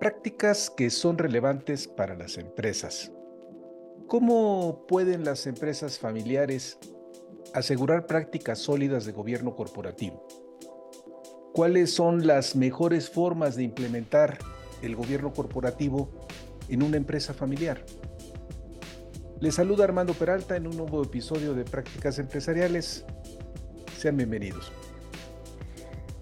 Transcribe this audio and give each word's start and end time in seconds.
Prácticas 0.00 0.70
que 0.70 0.88
son 0.88 1.18
relevantes 1.18 1.86
para 1.86 2.16
las 2.16 2.38
empresas. 2.38 3.12
¿Cómo 4.06 4.86
pueden 4.88 5.26
las 5.26 5.46
empresas 5.46 5.98
familiares 5.98 6.78
asegurar 7.52 8.06
prácticas 8.06 8.60
sólidas 8.60 9.04
de 9.04 9.12
gobierno 9.12 9.54
corporativo? 9.54 10.26
¿Cuáles 11.52 11.92
son 11.92 12.26
las 12.26 12.56
mejores 12.56 13.10
formas 13.10 13.56
de 13.56 13.64
implementar 13.64 14.38
el 14.80 14.96
gobierno 14.96 15.34
corporativo 15.34 16.08
en 16.70 16.82
una 16.82 16.96
empresa 16.96 17.34
familiar? 17.34 17.84
Les 19.38 19.56
saluda 19.56 19.84
Armando 19.84 20.14
Peralta 20.14 20.56
en 20.56 20.66
un 20.66 20.78
nuevo 20.78 21.02
episodio 21.02 21.52
de 21.52 21.64
Prácticas 21.64 22.18
Empresariales. 22.18 23.04
Sean 23.98 24.16
bienvenidos. 24.16 24.72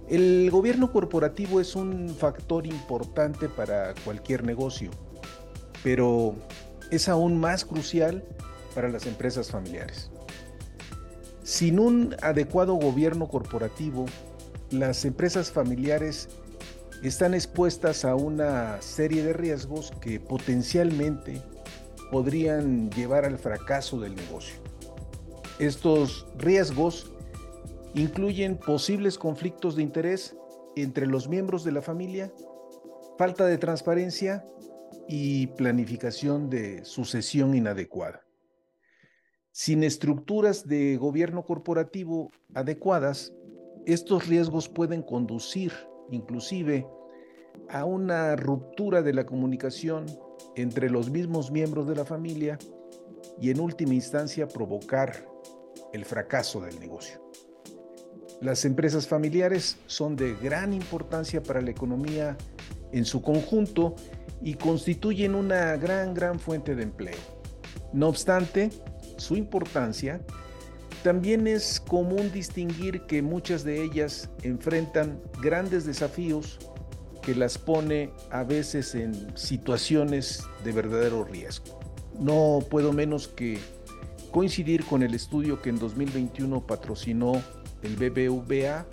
El 0.09 0.51
gobierno 0.51 0.91
corporativo 0.91 1.61
es 1.61 1.77
un 1.77 2.09
factor 2.09 2.67
importante 2.67 3.47
para 3.47 3.93
cualquier 4.05 4.43
negocio, 4.43 4.91
pero 5.83 6.35
es 6.91 7.11
aún 7.11 7.39
más 7.39 7.67
crucial 7.67 8.25
para 8.75 8.89
las 8.89 9.05
empresas 9.05 9.51
familiares. 9.51 10.11
Sin 11.43 11.79
un 11.79 12.17
adecuado 12.23 12.75
gobierno 12.75 13.29
corporativo, 13.29 14.07
las 14.71 15.05
empresas 15.05 15.51
familiares 15.51 16.31
están 17.03 17.35
expuestas 17.35 18.07
a 18.07 18.15
una 18.15 18.81
serie 18.81 19.23
de 19.23 19.35
riesgos 19.35 19.93
que 20.01 20.21
potencialmente 20.21 21.43
podrían 22.11 22.91
llevar 22.91 23.27
al 23.27 23.39
fracaso 23.39 24.01
del 24.01 24.15
negocio. 24.15 24.55
Estos 25.59 26.27
riesgos 26.39 27.13
incluyen 27.95 28.59
posibles 28.59 29.19
conflictos 29.19 29.77
de 29.77 29.83
interés 29.83 30.37
entre 30.77 31.07
los 31.07 31.29
miembros 31.29 31.65
de 31.65 31.73
la 31.73 31.83
familia, 31.83 32.33
falta 33.17 33.47
de 33.47 33.59
transparencia 33.59 34.47
y 35.09 35.49
planificación 35.49 36.49
de 36.51 36.85
sucesión 36.85 37.55
inadecuada. 37.55 38.23
Sin 39.51 39.83
estructuras 39.83 40.67
de 40.69 40.97
gobierno 40.97 41.45
corporativo 41.45 42.31
adecuadas, 42.55 43.33
estos 43.87 44.29
riesgos 44.29 44.69
pueden 44.69 45.03
conducir 45.03 45.73
inclusive 46.11 46.87
a 47.69 47.85
una 47.85 48.37
ruptura 48.37 49.03
de 49.03 49.15
la 49.15 49.27
comunicación 49.27 50.07
entre 50.55 50.91
los 50.91 51.11
mismos 51.11 51.51
miembros 51.51 51.89
de 51.89 51.97
la 51.97 52.05
familia 52.05 52.59
y 53.41 53.51
en 53.51 53.61
última 53.61 53.95
instancia 53.95 54.47
provocar 54.47 55.27
el 55.93 56.05
fracaso 56.05 56.61
del 56.61 56.79
negocio. 56.79 57.28
Las 58.41 58.65
empresas 58.65 59.09
familiares 59.09 59.79
son 59.87 60.15
de 60.15 60.35
gran 60.37 60.73
importancia 60.73 61.43
para 61.43 61.61
la 61.61 61.71
economía 61.71 62.37
en 62.93 63.05
su 63.05 63.21
conjunto 63.21 63.97
y 64.41 64.55
constituyen 64.55 65.35
una 65.35 65.77
gran, 65.77 66.15
gran 66.15 66.39
fuente 66.39 66.77
de 66.77 66.85
empleo. 66.85 67.19
No 67.93 68.09
obstante, 68.09 68.71
su 69.17 69.35
importancia, 69.35 70.21
también 71.03 71.49
es 71.49 71.81
común 71.81 72.31
distinguir 72.33 73.03
que 73.03 73.23
muchas 73.23 73.65
de 73.65 73.83
ellas 73.83 74.31
enfrentan 74.43 75.21
grandes 75.43 75.85
desafíos 75.85 76.59
que 77.23 77.35
las 77.35 77.59
pone 77.59 78.13
a 78.31 78.45
veces 78.45 78.95
en 78.95 79.37
situaciones 79.37 80.45
de 80.65 80.73
verdadero 80.73 81.25
riesgo. 81.25 81.81
No 82.19 82.61
puedo 82.71 82.93
menos 82.93 83.27
que 83.27 83.59
coincidir 84.31 84.85
con 84.85 85.03
el 85.03 85.15
estudio 85.15 85.61
que 85.61 85.71
en 85.71 85.79
2021 85.79 86.67
patrocinó 86.67 87.43
el 87.83 87.97
BBVA, 87.97 88.87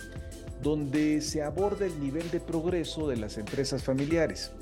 donde 0.62 1.20
se 1.20 1.42
aborda 1.42 1.86
el 1.86 2.00
nivel 2.00 2.30
de 2.30 2.40
progreso 2.40 3.08
de 3.08 3.16
las 3.16 3.38
empresas 3.38 3.82
familiares, 3.82 4.52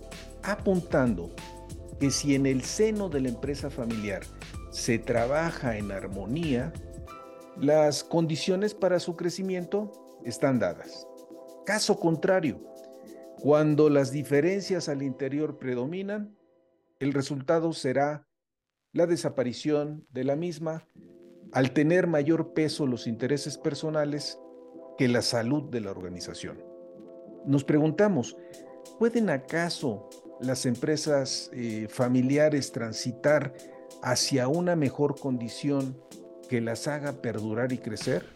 apuntando 0.43 1.31
que 2.01 2.11
si 2.11 2.35
en 2.35 2.47
el 2.47 2.63
seno 2.63 3.09
de 3.09 3.21
la 3.21 3.29
empresa 3.29 3.71
familiar 3.71 4.23
se 4.71 4.99
trabaja 4.99 5.77
en 5.77 5.93
armonía, 5.93 6.73
las 7.57 8.03
condiciones 8.03 8.75
para 8.75 8.99
su 8.99 9.15
crecimiento 9.17 9.93
están 10.25 10.59
dadas. 10.59 11.07
Caso 11.65 11.99
contrario, 11.99 12.61
cuando 13.39 13.89
las 13.89 14.11
diferencias 14.11 14.89
al 14.89 15.03
interior 15.03 15.59
predominan, 15.59 16.37
el 16.99 17.13
resultado 17.13 17.73
será 17.73 18.27
la 18.93 19.07
desaparición 19.07 20.07
de 20.11 20.25
la 20.25 20.37
misma 20.37 20.87
al 21.55 21.71
tener 21.71 22.09
mayor 22.09 22.53
peso 22.53 22.85
los 22.85 23.07
intereses 23.07 23.57
personales 23.57 24.41
que 24.99 25.07
la 25.07 25.23
salud 25.23 25.71
de 25.71 25.81
la 25.81 25.93
organización. 25.93 26.59
Nos 27.47 27.63
preguntamos, 27.63 28.37
¿pueden 28.99 29.31
acaso 29.31 30.11
las 30.41 30.67
empresas 30.67 31.51
eh, 31.53 31.87
familiares 31.89 32.73
transitar 32.73 33.55
hacia 34.03 34.49
una 34.49 34.75
mejor 34.75 35.19
condición 35.19 35.97
que 36.49 36.61
las 36.61 36.89
haga 36.89 37.13
perdurar 37.23 37.71
y 37.73 37.79
crecer? 37.79 38.27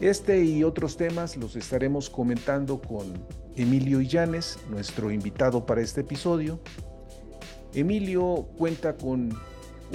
Este 0.00 0.42
y 0.42 0.64
otros 0.64 0.96
temas 0.96 1.36
los 1.36 1.54
estaremos 1.54 2.10
comentando 2.10 2.80
con 2.80 3.24
Emilio 3.54 4.00
Illanes, 4.00 4.58
nuestro 4.68 5.12
invitado 5.12 5.64
para 5.64 5.80
este 5.80 6.00
episodio. 6.00 6.58
Emilio 7.72 8.48
cuenta 8.56 8.96
con 8.96 9.38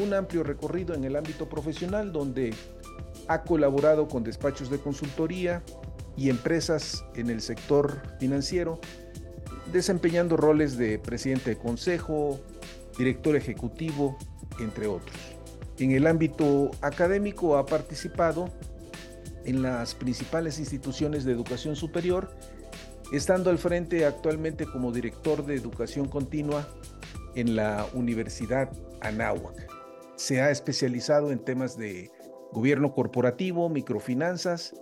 un 0.01 0.13
amplio 0.13 0.43
recorrido 0.43 0.93
en 0.93 1.03
el 1.03 1.15
ámbito 1.15 1.47
profesional 1.47 2.11
donde 2.11 2.53
ha 3.27 3.43
colaborado 3.43 4.07
con 4.07 4.23
despachos 4.23 4.69
de 4.69 4.79
consultoría 4.79 5.63
y 6.17 6.29
empresas 6.29 7.05
en 7.15 7.29
el 7.29 7.41
sector 7.41 8.01
financiero, 8.19 8.79
desempeñando 9.71 10.37
roles 10.37 10.77
de 10.77 10.99
presidente 10.99 11.51
de 11.51 11.57
consejo, 11.57 12.39
director 12.97 13.35
ejecutivo, 13.35 14.17
entre 14.59 14.87
otros. 14.87 15.17
En 15.79 15.91
el 15.91 16.07
ámbito 16.07 16.71
académico 16.81 17.57
ha 17.57 17.65
participado 17.65 18.49
en 19.43 19.61
las 19.61 19.93
principales 19.93 20.59
instituciones 20.59 21.25
de 21.25 21.33
educación 21.33 21.75
superior, 21.75 22.31
estando 23.11 23.49
al 23.49 23.57
frente 23.57 24.05
actualmente 24.05 24.65
como 24.65 24.91
director 24.91 25.45
de 25.45 25.55
educación 25.55 26.07
continua 26.07 26.67
en 27.35 27.55
la 27.55 27.85
Universidad 27.93 28.71
Anáhuac 29.01 29.74
se 30.15 30.41
ha 30.41 30.51
especializado 30.51 31.31
en 31.31 31.39
temas 31.39 31.77
de 31.77 32.11
gobierno 32.51 32.93
corporativo, 32.93 33.69
microfinanzas 33.69 34.73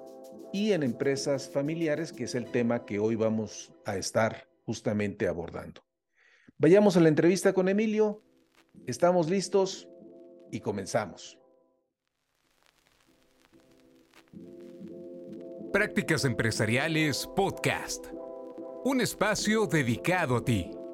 y 0.51 0.73
en 0.73 0.83
empresas 0.83 1.49
familiares, 1.49 2.13
que 2.13 2.25
es 2.25 2.35
el 2.35 2.45
tema 2.45 2.85
que 2.85 2.99
hoy 2.99 3.15
vamos 3.15 3.73
a 3.85 3.97
estar 3.97 4.47
justamente 4.65 5.27
abordando. 5.27 5.81
Vayamos 6.57 6.95
a 6.95 6.99
la 6.99 7.09
entrevista 7.09 7.53
con 7.53 7.67
Emilio. 7.67 8.21
Estamos 8.85 9.29
listos 9.29 9.89
y 10.51 10.59
comenzamos. 10.59 11.39
Prácticas 15.73 16.23
Empresariales 16.23 17.27
Podcast. 17.35 18.05
Un 18.85 19.01
espacio 19.01 19.65
dedicado 19.65 20.37
a 20.37 20.45
ti. 20.45 20.69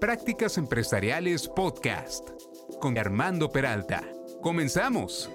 Prácticas 0.00 0.58
Empresariales 0.58 1.48
Podcast 1.48 2.30
con 2.80 2.98
Armando 2.98 3.50
Peralta. 3.50 4.02
Comenzamos. 4.42 5.30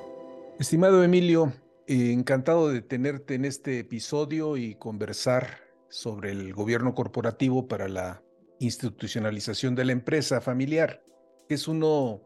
Estimado 0.60 1.04
Emilio, 1.04 1.54
eh, 1.88 2.12
encantado 2.12 2.70
de 2.70 2.82
tenerte 2.82 3.36
en 3.36 3.46
este 3.46 3.80
episodio 3.80 4.58
y 4.58 4.76
conversar 4.76 5.58
sobre 5.90 6.32
el 6.32 6.54
gobierno 6.54 6.94
corporativo 6.94 7.68
para 7.68 7.88
la 7.88 8.22
institucionalización 8.60 9.76
de 9.76 9.86
la 9.86 9.94
empresa 9.94 10.42
familiar. 10.42 11.04
Es 11.48 11.68
uno, 11.68 12.22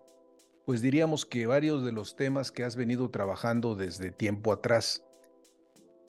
pues 0.65 0.81
diríamos 0.81 1.25
que 1.25 1.45
varios 1.45 1.85
de 1.85 1.91
los 1.91 2.15
temas 2.15 2.51
que 2.51 2.63
has 2.63 2.75
venido 2.75 3.09
trabajando 3.09 3.75
desde 3.75 4.11
tiempo 4.11 4.51
atrás. 4.51 5.05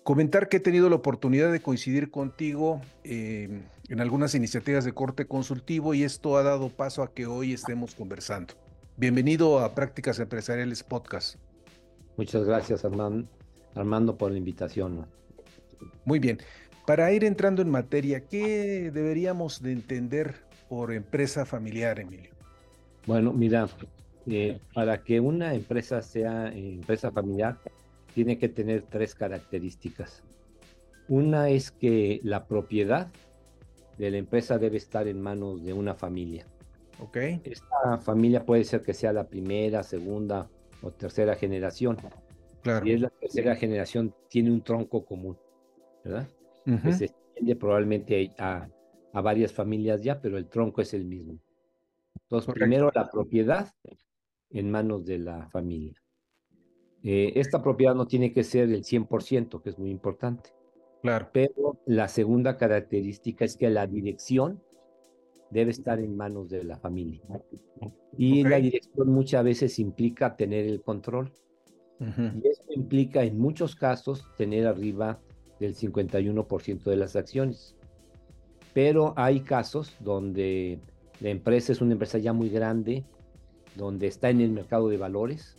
Comentar 0.04 0.50
que 0.50 0.58
he 0.58 0.60
tenido 0.60 0.90
la 0.90 0.96
oportunidad 0.96 1.50
de 1.50 1.62
coincidir 1.62 2.10
contigo 2.10 2.82
eh, 3.04 3.62
en 3.88 4.00
algunas 4.02 4.34
iniciativas 4.34 4.84
de 4.84 4.92
corte 4.92 5.24
consultivo 5.24 5.94
y 5.94 6.02
esto 6.02 6.36
ha 6.36 6.42
dado 6.42 6.68
paso 6.68 7.02
a 7.02 7.14
que 7.14 7.24
hoy 7.24 7.54
estemos 7.54 7.94
conversando. 7.94 8.52
Bienvenido 8.98 9.60
a 9.60 9.74
Prácticas 9.74 10.18
Empresariales 10.18 10.82
Podcast. 10.82 11.36
Muchas 12.18 12.44
gracias, 12.44 12.84
Armando, 12.84 13.26
Armando 13.74 14.18
por 14.18 14.30
la 14.30 14.36
invitación. 14.36 15.06
Muy 16.04 16.18
bien. 16.18 16.38
Para 16.86 17.10
ir 17.10 17.24
entrando 17.24 17.62
en 17.62 17.70
materia, 17.70 18.26
¿qué 18.26 18.90
deberíamos 18.92 19.62
de 19.62 19.72
entender 19.72 20.34
por 20.68 20.92
empresa 20.92 21.46
familiar, 21.46 21.98
Emilio? 21.98 22.30
Bueno, 23.06 23.32
mira, 23.32 23.70
eh, 24.26 24.58
para 24.74 25.02
que 25.02 25.18
una 25.18 25.54
empresa 25.54 26.02
sea 26.02 26.48
eh, 26.48 26.74
empresa 26.74 27.10
familiar, 27.10 27.56
tiene 28.14 28.38
que 28.38 28.49
tener 28.49 28.82
tres 28.82 29.14
características. 29.14 30.22
Una 31.08 31.50
es 31.50 31.70
que 31.70 32.20
la 32.22 32.46
propiedad 32.46 33.08
de 33.99 34.11
la 34.11 34.16
empresa 34.16 34.58
debe 34.58 34.78
estar 34.78 35.06
en 35.08 35.20
manos 35.20 35.62
de 35.64 35.72
una 35.72 35.94
familia. 35.94 36.46
Ok. 37.00 37.16
Esta 37.44 37.99
familia 37.99 38.46
puede 38.46 38.64
ser 38.64 38.82
que 38.82 38.94
sea 38.94 39.12
la 39.12 39.28
primera, 39.28 39.82
segunda 39.82 40.49
o 40.82 40.90
tercera 40.90 41.34
generación. 41.34 41.99
Claro. 42.62 42.87
Y 42.87 42.93
es 42.93 43.00
la 43.00 43.11
tercera 43.11 43.56
generación, 43.56 44.14
tiene 44.28 44.50
un 44.50 44.62
tronco 44.62 45.05
común, 45.05 45.37
¿verdad? 46.02 46.28
Que 46.64 46.93
se 46.94 47.05
extiende 47.06 47.56
probablemente 47.56 48.32
a, 48.38 48.69
a, 49.12 49.20
varias 49.20 49.52
familias 49.52 50.02
ya, 50.02 50.19
pero 50.20 50.38
el 50.38 50.49
tronco 50.49 50.81
es 50.81 50.94
el 50.94 51.05
mismo. 51.05 51.38
Entonces, 52.22 52.55
primero 52.55 52.90
la 52.94 53.11
propiedad 53.11 53.70
en 54.50 54.70
manos 54.70 55.05
de 55.05 55.19
la 55.19 55.46
familia. 55.50 56.00
Eh, 57.04 57.38
esta 57.38 57.62
propiedad 57.62 57.94
no 57.94 58.06
tiene 58.06 58.32
que 58.32 58.42
ser 58.42 58.70
el 58.70 58.82
100%, 58.82 59.62
que 59.62 59.70
es 59.70 59.78
muy 59.78 59.90
importante. 59.90 60.50
Claro. 61.02 61.28
Pero 61.32 61.78
la 61.84 62.08
segunda 62.08 62.56
característica 62.56 63.44
es 63.44 63.56
que 63.58 63.68
la 63.68 63.86
dirección 63.86 64.62
debe 65.50 65.70
estar 65.70 66.00
en 66.00 66.16
manos 66.16 66.48
de 66.48 66.64
la 66.64 66.78
familia. 66.78 67.20
Y 68.16 68.42
la 68.42 68.56
dirección 68.56 69.10
muchas 69.10 69.44
veces 69.44 69.78
implica 69.78 70.34
tener 70.34 70.64
el 70.64 70.82
control. 70.82 71.30
Y 72.00 72.48
eso 72.48 72.64
implica 72.70 73.22
en 73.22 73.38
muchos 73.38 73.76
casos 73.76 74.26
tener 74.36 74.66
arriba 74.66 75.20
del 75.60 75.74
51% 75.74 76.84
de 76.84 76.96
las 76.96 77.16
acciones. 77.16 77.76
Pero 78.72 79.12
hay 79.16 79.40
casos 79.40 79.94
donde 80.00 80.80
la 81.20 81.28
empresa 81.28 81.72
es 81.72 81.80
una 81.80 81.92
empresa 81.92 82.18
ya 82.18 82.32
muy 82.32 82.48
grande, 82.48 83.04
donde 83.76 84.06
está 84.06 84.30
en 84.30 84.40
el 84.40 84.50
mercado 84.50 84.88
de 84.88 84.96
valores 84.96 85.58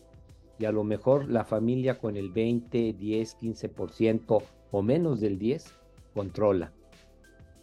y 0.57 0.65
a 0.65 0.71
lo 0.71 0.83
mejor 0.83 1.29
la 1.29 1.43
familia 1.43 1.99
con 1.99 2.15
el 2.15 2.29
20, 2.31 2.93
10, 2.93 3.37
15% 3.39 4.43
o 4.71 4.81
menos 4.81 5.19
del 5.19 5.37
10 5.37 5.73
controla. 6.13 6.71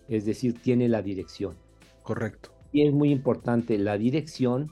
Es 0.08 0.24
decir, 0.24 0.60
tiene 0.60 0.88
la 0.88 1.02
dirección. 1.02 1.56
Correcto. 2.02 2.50
Y 2.72 2.86
es 2.86 2.92
muy 2.92 3.10
importante, 3.10 3.78
la 3.78 3.98
dirección 3.98 4.70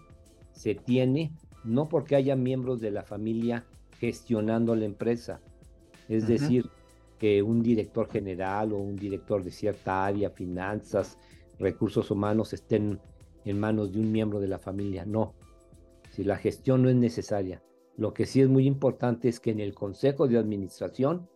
se 0.53 0.75
tiene 0.75 1.33
no 1.65 1.89
porque 1.89 2.17
haya 2.17 2.37
miembros 2.37 2.81
de 2.81 2.91
la 2.91 3.03
familia 3.03 3.65
gestionando 3.99 4.75
la 4.75 4.87
empresa. 4.87 5.41
Es 6.09 6.27
decir, 6.27 6.69
que 7.19 7.43
un 7.43 7.63
director 7.63 8.09
general 8.09 8.73
o 8.73 8.79
un 8.79 8.97
director 8.97 9.45
de 9.45 9.51
cierta 9.51 10.07
área, 10.07 10.31
finanzas, 10.31 11.19
recursos 11.59 12.11
humanos, 12.11 12.53
estén 12.53 12.99
en 13.45 13.61
manos 13.61 13.93
de 13.93 14.01
un 14.01 14.11
miembro 14.11 14.41
de 14.41 14.49
la 14.49 14.59
familia. 14.59 15.05
No, 15.05 15.35
si 16.11 16.25
la 16.25 16.37
gestión 16.37 16.83
no 16.83 16.89
es 16.89 16.97
necesaria. 16.97 17.63
Lo 18.01 18.15
que 18.15 18.25
sí 18.25 18.41
es 18.41 18.49
muy 18.49 18.67
importante 18.67 19.29
es 19.29 19.41
que 19.41 19.51
en 19.51 19.61
el 19.61 19.75
consejo 19.75 20.27
de 20.27 20.39
administración, 20.39 21.29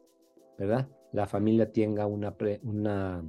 ¿verdad? 0.57 0.89
La 1.13 1.27
familia 1.27 1.71
tenga 1.71 2.07
una, 2.07 2.35
una 2.63 3.23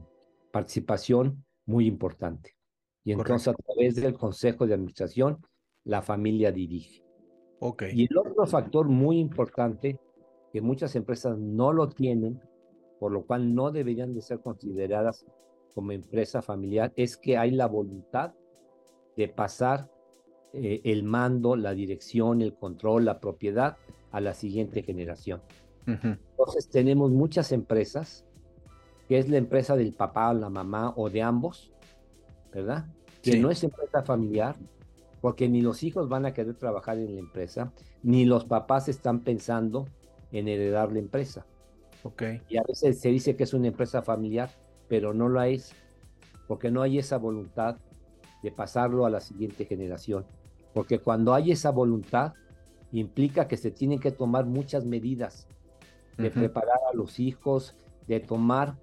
participación 0.53 1.43
muy 1.65 1.85
importante. 1.85 2.55
Y 3.03 3.11
entonces 3.11 3.49
a 3.49 3.53
través 3.53 3.95
del 3.95 4.13
consejo 4.13 4.65
de 4.65 4.75
administración, 4.75 5.45
la 5.83 6.01
familia 6.01 6.53
dirige. 6.53 7.03
Okay. 7.59 7.91
Y 7.93 8.07
el 8.09 8.17
otro 8.17 8.47
factor 8.47 8.87
muy 8.87 9.19
importante 9.19 9.99
que 10.53 10.61
muchas 10.61 10.95
empresas 10.95 11.37
no 11.37 11.73
lo 11.73 11.89
tienen, 11.89 12.39
por 13.01 13.11
lo 13.11 13.25
cual 13.25 13.53
no 13.53 13.69
deberían 13.69 14.13
de 14.13 14.21
ser 14.21 14.39
consideradas 14.39 15.25
como 15.73 15.91
empresa 15.91 16.41
familiar, 16.41 16.93
es 16.95 17.17
que 17.17 17.37
hay 17.37 17.51
la 17.51 17.67
voluntad 17.67 18.33
de 19.17 19.27
pasar 19.27 19.91
eh, 20.55 20.81
el 20.85 21.03
mando, 21.03 21.55
la 21.55 21.73
dirección, 21.73 22.41
el 22.41 22.53
control, 22.53 23.05
la 23.05 23.19
propiedad 23.19 23.77
a 24.11 24.21
la 24.21 24.33
siguiente 24.33 24.83
generación. 24.83 25.41
Entonces 25.85 26.69
tenemos 26.69 27.11
muchas 27.11 27.51
empresas, 27.51 28.25
que 29.07 29.19
es 29.19 29.29
la 29.29 29.37
empresa 29.37 29.75
del 29.75 29.93
papá, 29.93 30.33
la 30.33 30.49
mamá 30.49 30.93
o 30.95 31.09
de 31.09 31.21
ambos, 31.21 31.71
¿verdad? 32.51 32.85
Que 33.21 33.37
no 33.37 33.51
es 33.51 33.63
empresa 33.63 34.01
familiar, 34.01 34.55
porque 35.21 35.47
ni 35.49 35.61
los 35.61 35.83
hijos 35.83 36.09
van 36.09 36.25
a 36.25 36.33
querer 36.33 36.55
trabajar 36.55 36.97
en 36.97 37.13
la 37.13 37.19
empresa, 37.19 37.71
ni 38.01 38.25
los 38.25 38.45
papás 38.45 38.87
están 38.89 39.19
pensando 39.19 39.87
en 40.31 40.47
heredar 40.47 40.91
la 40.91 40.99
empresa. 40.99 41.45
Okay. 42.03 42.41
Y 42.49 42.57
a 42.57 42.63
veces 42.63 42.99
se 42.99 43.09
dice 43.09 43.35
que 43.35 43.43
es 43.43 43.53
una 43.53 43.67
empresa 43.67 44.01
familiar, 44.01 44.49
pero 44.87 45.13
no 45.13 45.27
lo 45.27 45.41
es, 45.41 45.73
porque 46.47 46.71
no 46.71 46.81
hay 46.81 46.99
esa 46.99 47.17
voluntad 47.17 47.77
de 48.43 48.51
pasarlo 48.51 49.05
a 49.05 49.09
la 49.09 49.19
siguiente 49.19 49.65
generación. 49.65 50.25
Porque 50.75 50.99
cuando 50.99 51.33
hay 51.33 51.53
esa 51.53 51.71
voluntad, 51.71 52.33
implica 52.91 53.47
que 53.47 53.55
se 53.55 53.71
tienen 53.71 53.97
que 53.97 54.11
tomar 54.11 54.45
muchas 54.45 54.83
medidas 54.83 55.47
de 56.17 56.29
preparar 56.29 56.79
a 56.91 56.93
los 56.93 57.17
hijos, 57.17 57.77
de 58.07 58.19
tomar 58.19 58.77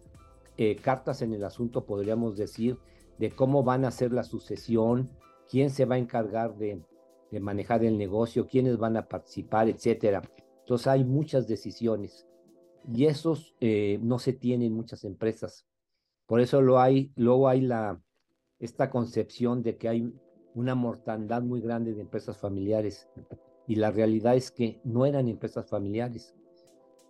eh, 0.56 0.76
cartas 0.76 1.20
en 1.20 1.34
el 1.34 1.44
asunto, 1.44 1.84
podríamos 1.84 2.38
decir, 2.38 2.78
de 3.18 3.30
cómo 3.30 3.62
van 3.62 3.84
a 3.84 3.88
hacer 3.88 4.10
la 4.10 4.22
sucesión, 4.22 5.10
quién 5.50 5.68
se 5.68 5.84
va 5.84 5.96
a 5.96 5.98
encargar 5.98 6.56
de, 6.56 6.82
de 7.30 7.40
manejar 7.40 7.84
el 7.84 7.98
negocio, 7.98 8.46
quiénes 8.48 8.78
van 8.78 8.96
a 8.96 9.06
participar, 9.06 9.68
etcétera. 9.68 10.22
Entonces 10.60 10.86
hay 10.86 11.04
muchas 11.04 11.46
decisiones 11.46 12.26
y 12.90 13.04
esos 13.04 13.54
eh, 13.60 13.98
no 14.00 14.18
se 14.18 14.32
tienen 14.32 14.68
en 14.68 14.76
muchas 14.76 15.04
empresas. 15.04 15.66
Por 16.24 16.40
eso 16.40 16.62
lo 16.62 16.80
hay, 16.80 17.12
luego 17.16 17.48
hay 17.48 17.60
la, 17.60 18.00
esta 18.58 18.88
concepción 18.88 19.62
de 19.62 19.76
que 19.76 19.90
hay 19.90 20.14
una 20.54 20.74
mortandad 20.74 21.42
muy 21.42 21.60
grande 21.60 21.94
de 21.94 22.00
empresas 22.00 22.36
familiares 22.36 23.08
y 23.66 23.76
la 23.76 23.90
realidad 23.90 24.36
es 24.36 24.50
que 24.50 24.80
no 24.84 25.06
eran 25.06 25.28
empresas 25.28 25.66
familiares. 25.66 26.34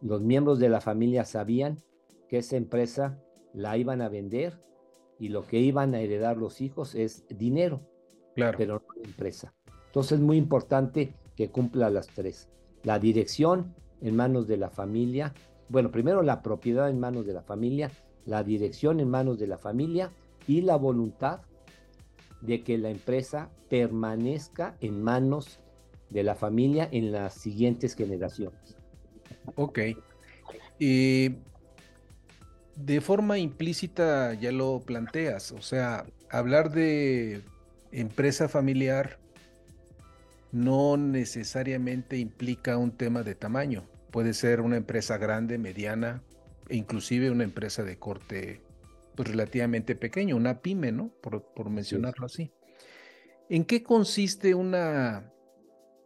Los 0.00 0.20
miembros 0.22 0.58
de 0.58 0.68
la 0.68 0.80
familia 0.80 1.24
sabían 1.24 1.82
que 2.28 2.38
esa 2.38 2.56
empresa 2.56 3.18
la 3.52 3.76
iban 3.76 4.00
a 4.00 4.08
vender 4.08 4.60
y 5.18 5.28
lo 5.28 5.46
que 5.46 5.58
iban 5.58 5.94
a 5.94 6.00
heredar 6.00 6.36
los 6.36 6.60
hijos 6.60 6.94
es 6.94 7.24
dinero, 7.28 7.80
claro. 8.34 8.58
pero 8.58 8.74
no 8.74 8.94
la 9.00 9.08
empresa. 9.08 9.54
Entonces 9.86 10.18
es 10.18 10.20
muy 10.20 10.36
importante 10.36 11.14
que 11.36 11.50
cumpla 11.50 11.90
las 11.90 12.08
tres. 12.08 12.48
La 12.82 12.98
dirección 12.98 13.74
en 14.00 14.16
manos 14.16 14.48
de 14.48 14.56
la 14.56 14.70
familia, 14.70 15.32
bueno, 15.68 15.90
primero 15.90 16.22
la 16.22 16.42
propiedad 16.42 16.90
en 16.90 16.98
manos 16.98 17.26
de 17.26 17.34
la 17.34 17.42
familia, 17.42 17.90
la 18.24 18.42
dirección 18.42 19.00
en 19.00 19.08
manos 19.08 19.38
de 19.38 19.46
la 19.46 19.58
familia 19.58 20.10
y 20.46 20.62
la 20.62 20.76
voluntad 20.76 21.42
de 22.42 22.62
que 22.62 22.78
la 22.78 22.90
empresa 22.90 23.50
permanezca 23.70 24.76
en 24.80 25.02
manos 25.02 25.60
de 26.10 26.22
la 26.22 26.34
familia 26.34 26.88
en 26.92 27.12
las 27.12 27.34
siguientes 27.34 27.94
generaciones. 27.94 28.76
Ok. 29.54 29.78
Y 30.78 31.36
de 32.76 33.00
forma 33.00 33.38
implícita 33.38 34.34
ya 34.34 34.52
lo 34.52 34.80
planteas, 34.80 35.52
o 35.52 35.62
sea, 35.62 36.04
hablar 36.30 36.70
de 36.70 37.42
empresa 37.92 38.48
familiar 38.48 39.18
no 40.50 40.96
necesariamente 40.96 42.18
implica 42.18 42.76
un 42.76 42.92
tema 42.92 43.22
de 43.22 43.34
tamaño. 43.34 43.84
Puede 44.10 44.34
ser 44.34 44.60
una 44.60 44.76
empresa 44.76 45.16
grande, 45.16 45.56
mediana, 45.56 46.22
e 46.68 46.76
inclusive 46.76 47.30
una 47.30 47.44
empresa 47.44 47.82
de 47.82 47.98
corte 47.98 48.60
pues, 49.14 49.28
relativamente 49.28 49.94
pequeño, 49.94 50.36
una 50.36 50.60
pyme, 50.60 50.92
¿no? 50.92 51.10
Por, 51.22 51.52
por 51.54 51.70
mencionarlo 51.70 52.26
así. 52.26 52.52
¿En 53.48 53.64
qué 53.64 53.82
consiste 53.82 54.54
una 54.54 55.32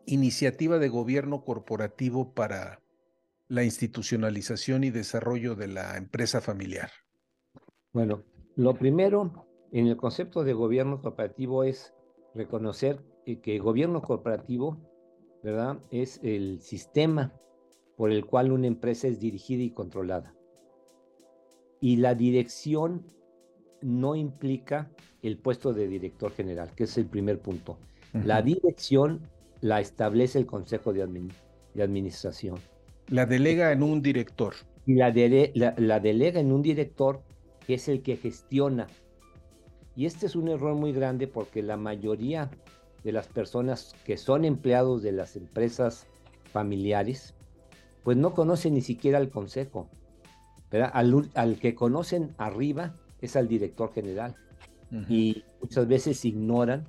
iniciativa 0.06 0.78
de 0.78 0.88
gobierno 0.88 1.44
corporativo 1.44 2.32
para 2.32 2.80
la 3.48 3.64
institucionalización 3.64 4.84
y 4.84 4.90
desarrollo 4.90 5.54
de 5.54 5.68
la 5.68 5.96
empresa 5.96 6.40
familiar? 6.40 6.90
Bueno, 7.92 8.24
lo 8.56 8.74
primero 8.74 9.46
en 9.72 9.86
el 9.86 9.96
concepto 9.96 10.44
de 10.44 10.52
gobierno 10.52 11.00
corporativo 11.00 11.64
es 11.64 11.94
reconocer 12.34 13.04
que 13.24 13.56
el 13.56 13.62
gobierno 13.62 14.02
corporativo, 14.02 14.78
¿verdad? 15.42 15.78
Es 15.90 16.20
el 16.22 16.60
sistema 16.60 17.32
por 17.96 18.12
el 18.12 18.26
cual 18.26 18.52
una 18.52 18.66
empresa 18.66 19.08
es 19.08 19.18
dirigida 19.18 19.62
y 19.62 19.70
controlada. 19.70 20.35
Y 21.86 21.98
la 21.98 22.16
dirección 22.16 23.04
no 23.80 24.16
implica 24.16 24.90
el 25.22 25.38
puesto 25.38 25.72
de 25.72 25.86
director 25.86 26.32
general, 26.32 26.72
que 26.74 26.82
es 26.82 26.98
el 26.98 27.06
primer 27.06 27.38
punto. 27.38 27.78
La 28.12 28.42
dirección 28.42 29.20
la 29.60 29.78
establece 29.78 30.40
el 30.40 30.46
Consejo 30.46 30.92
de, 30.92 31.02
Administración. 31.80 32.58
La 33.06 33.24
delega 33.24 33.70
en 33.70 33.84
un 33.84 34.02
director. 34.02 34.54
Y 34.84 34.96
la, 34.96 35.14
la, 35.76 36.00
delega 36.00 36.40
en 36.40 36.50
un 36.50 36.60
director 36.60 37.22
que 37.64 37.74
es 37.74 37.86
el 37.86 38.02
que 38.02 38.16
gestiona. 38.16 38.88
Y 39.94 40.06
este 40.06 40.26
es 40.26 40.34
un 40.34 40.48
error 40.48 40.74
muy 40.74 40.92
grande 40.92 41.28
porque 41.28 41.62
la 41.62 41.76
mayoría 41.76 42.50
de 43.04 43.12
las 43.12 43.28
personas 43.28 43.94
que 44.04 44.16
son 44.16 44.44
empleados 44.44 45.04
de 45.04 45.12
las 45.12 45.36
empresas 45.36 46.08
familiares 46.52 47.36
pues 48.02 48.16
no 48.16 48.34
conocen 48.34 48.74
ni 48.74 48.80
siquiera 48.80 49.18
al 49.18 49.30
consejo. 49.30 49.88
Al, 50.82 51.30
al, 51.34 51.58
que 51.58 51.74
conocen 51.74 52.34
arriba 52.38 52.94
es 53.20 53.36
al 53.36 53.48
director 53.48 53.92
general. 53.92 54.34
Y 55.08 55.44
muchas 55.60 55.88
veces 55.88 56.24
ignoran, 56.24 56.86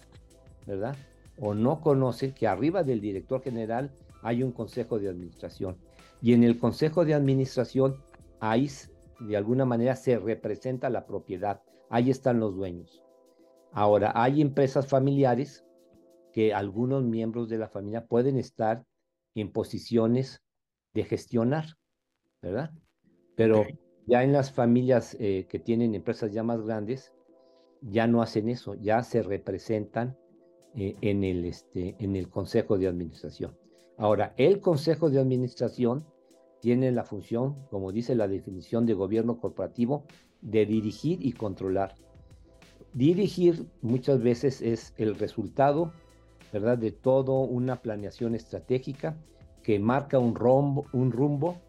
¿verdad? 0.68 0.96
O 1.40 1.56
no 1.56 1.82
conocen 1.82 2.32
que 2.32 2.48
arriba 2.48 2.84
del 2.84 3.02
director 3.02 3.42
general 3.42 3.92
hay 4.22 4.44
un 4.44 4.52
consejo 4.52 5.00
de 5.00 5.10
administración. 5.10 5.78
Y 6.22 6.34
en 6.34 6.44
el 6.44 6.60
consejo 6.60 7.06
de 7.06 7.14
administración, 7.16 7.98
ahí 8.40 8.70
de 9.20 9.38
alguna 9.38 9.66
manera 9.66 9.96
se 9.96 10.18
representa 10.20 10.90
la 10.90 11.06
propiedad. 11.06 11.62
Ahí 11.90 12.10
están 12.12 12.40
los 12.40 12.56
dueños. 12.56 13.02
Ahora, 13.72 14.12
hay 14.16 14.42
empresas 14.42 14.88
familiares 14.88 15.66
que 16.34 16.54
algunos 16.54 17.04
miembros 17.04 17.50
de 17.50 17.58
la 17.58 17.68
familia 17.68 18.06
pueden 18.06 18.38
estar 18.38 18.86
en 19.36 19.52
posiciones 19.52 20.44
de 20.94 21.04
gestionar, 21.04 21.66
¿verdad? 22.42 22.72
Pero 23.38 23.68
ya 24.08 24.24
en 24.24 24.34
las 24.34 24.52
familias 24.52 25.16
eh, 25.20 25.46
que 25.48 25.60
tienen 25.60 25.94
empresas 25.94 26.34
ya 26.34 26.42
más 26.42 26.60
grandes, 26.64 27.14
ya 27.82 28.08
no 28.08 28.24
hacen 28.24 28.50
eso, 28.50 28.74
ya 28.74 29.04
se 29.04 29.22
representan 29.22 30.18
eh, 30.74 30.96
en, 31.02 31.24
el, 31.24 31.46
este, 31.46 31.96
en 32.00 32.16
el 32.16 32.30
Consejo 32.30 32.80
de 32.80 32.88
Administración. 32.88 33.56
Ahora, 33.96 34.34
el 34.38 34.60
Consejo 34.60 35.12
de 35.12 35.20
Administración 35.20 36.04
tiene 36.62 36.92
la 36.92 37.04
función, 37.04 37.68
como 37.70 37.92
dice 37.92 38.16
la 38.16 38.28
definición 38.28 38.88
de 38.88 38.96
gobierno 38.96 39.40
corporativo, 39.40 40.06
de 40.42 40.66
dirigir 40.66 41.24
y 41.24 41.34
controlar. 41.34 41.94
Dirigir 42.94 43.68
muchas 43.84 44.20
veces 44.20 44.64
es 44.64 44.96
el 44.98 45.14
resultado, 45.14 45.94
¿verdad?, 46.52 46.80
de 46.80 46.92
toda 46.92 47.34
una 47.34 47.84
planeación 47.84 48.34
estratégica 48.34 49.16
que 49.62 49.78
marca 49.78 50.18
un 50.18 50.34
rumbo, 50.34 50.86
un 50.92 51.12
rumbo 51.12 51.67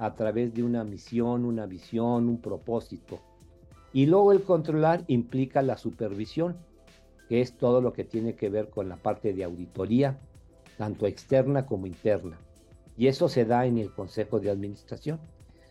a 0.00 0.14
través 0.14 0.54
de 0.54 0.62
una 0.62 0.82
misión, 0.82 1.44
una 1.44 1.66
visión, 1.66 2.28
un 2.28 2.40
propósito. 2.40 3.20
Y 3.92 4.06
luego 4.06 4.32
el 4.32 4.42
controlar 4.42 5.04
implica 5.08 5.60
la 5.60 5.76
supervisión, 5.76 6.56
que 7.28 7.42
es 7.42 7.52
todo 7.52 7.82
lo 7.82 7.92
que 7.92 8.04
tiene 8.04 8.34
que 8.34 8.48
ver 8.48 8.70
con 8.70 8.88
la 8.88 8.96
parte 8.96 9.34
de 9.34 9.44
auditoría, 9.44 10.18
tanto 10.78 11.06
externa 11.06 11.66
como 11.66 11.86
interna. 11.86 12.38
Y 12.96 13.08
eso 13.08 13.28
se 13.28 13.44
da 13.44 13.66
en 13.66 13.76
el 13.76 13.92
Consejo 13.92 14.40
de 14.40 14.50
Administración. 14.50 15.20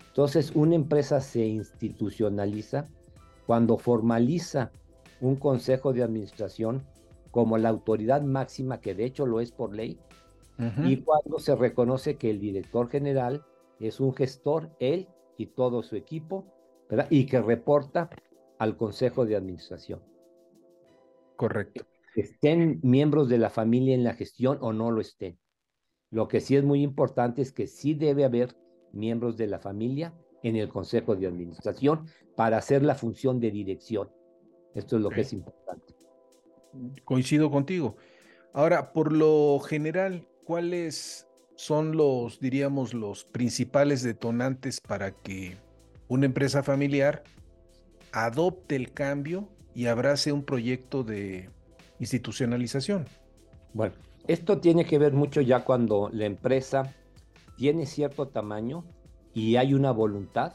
Entonces, 0.09 0.51
una 0.53 0.75
empresa 0.75 1.21
se 1.21 1.47
institucionaliza 1.47 2.85
cuando 3.47 3.79
formaliza 3.79 4.71
un 5.21 5.37
Consejo 5.37 5.91
de 5.91 6.03
Administración 6.03 6.83
como 7.31 7.57
la 7.57 7.69
autoridad 7.69 8.21
máxima, 8.21 8.79
que 8.79 8.93
de 8.93 9.05
hecho 9.05 9.25
lo 9.25 9.39
es 9.39 9.51
por 9.51 9.73
ley, 9.75 9.97
y 10.83 10.97
cuando 10.97 11.39
se 11.39 11.55
reconoce 11.55 12.17
que 12.17 12.29
el 12.29 12.39
director 12.39 12.89
general 12.89 13.43
es 13.87 13.99
un 13.99 14.13
gestor, 14.13 14.75
él 14.79 15.07
y 15.37 15.47
todo 15.47 15.83
su 15.83 15.95
equipo, 15.95 16.45
y 17.09 17.25
que 17.25 17.41
reporta 17.41 18.09
al 18.57 18.75
Consejo 18.75 19.25
de 19.25 19.35
Administración. 19.35 20.01
Correcto. 21.35 21.85
Estén 22.15 22.79
miembros 22.83 23.29
de 23.29 23.37
la 23.37 23.49
familia 23.49 23.95
en 23.95 24.03
la 24.03 24.13
gestión 24.13 24.57
o 24.61 24.73
no 24.73 24.91
lo 24.91 24.99
estén. 24.99 25.39
Lo 26.11 26.27
que 26.27 26.41
sí 26.41 26.55
es 26.55 26.63
muy 26.63 26.81
importante 26.81 27.41
es 27.41 27.51
que 27.51 27.67
sí 27.67 27.93
debe 27.93 28.25
haber 28.25 28.57
miembros 28.91 29.37
de 29.37 29.47
la 29.47 29.59
familia 29.59 30.13
en 30.43 30.55
el 30.55 30.67
Consejo 30.69 31.15
de 31.15 31.27
Administración 31.27 32.07
para 32.35 32.57
hacer 32.57 32.83
la 32.83 32.95
función 32.95 33.39
de 33.39 33.51
dirección. 33.51 34.09
Esto 34.73 34.97
es 34.97 35.01
lo 35.01 35.09
que 35.09 35.21
es 35.21 35.31
importante. 35.31 35.95
Coincido 37.05 37.51
contigo. 37.51 37.95
Ahora, 38.53 38.91
por 38.91 39.13
lo 39.13 39.59
general, 39.59 40.27
¿cuáles 40.43 41.28
son 41.59 41.97
los, 41.97 42.39
diríamos, 42.39 42.93
los 42.93 43.25
principales 43.25 44.01
detonantes 44.01 44.79
para 44.79 45.11
que 45.11 45.57
una 46.07 46.25
empresa 46.25 46.63
familiar 46.63 47.21
adopte 48.13 48.77
el 48.77 48.93
cambio 48.93 49.49
y 49.75 49.87
abrace 49.87 50.31
un 50.31 50.43
proyecto 50.43 51.03
de 51.03 51.49
institucionalización? 51.99 53.07
Bueno, 53.73 53.93
esto 54.25 54.59
tiene 54.59 54.85
que 54.85 54.97
ver 54.99 55.11
mucho 55.11 55.41
ya 55.41 55.65
cuando 55.65 56.09
la 56.13 56.27
empresa 56.27 56.95
tiene 57.57 57.85
cierto 57.87 58.29
tamaño 58.29 58.85
y 59.33 59.57
hay 59.57 59.73
una 59.73 59.91
voluntad, 59.91 60.53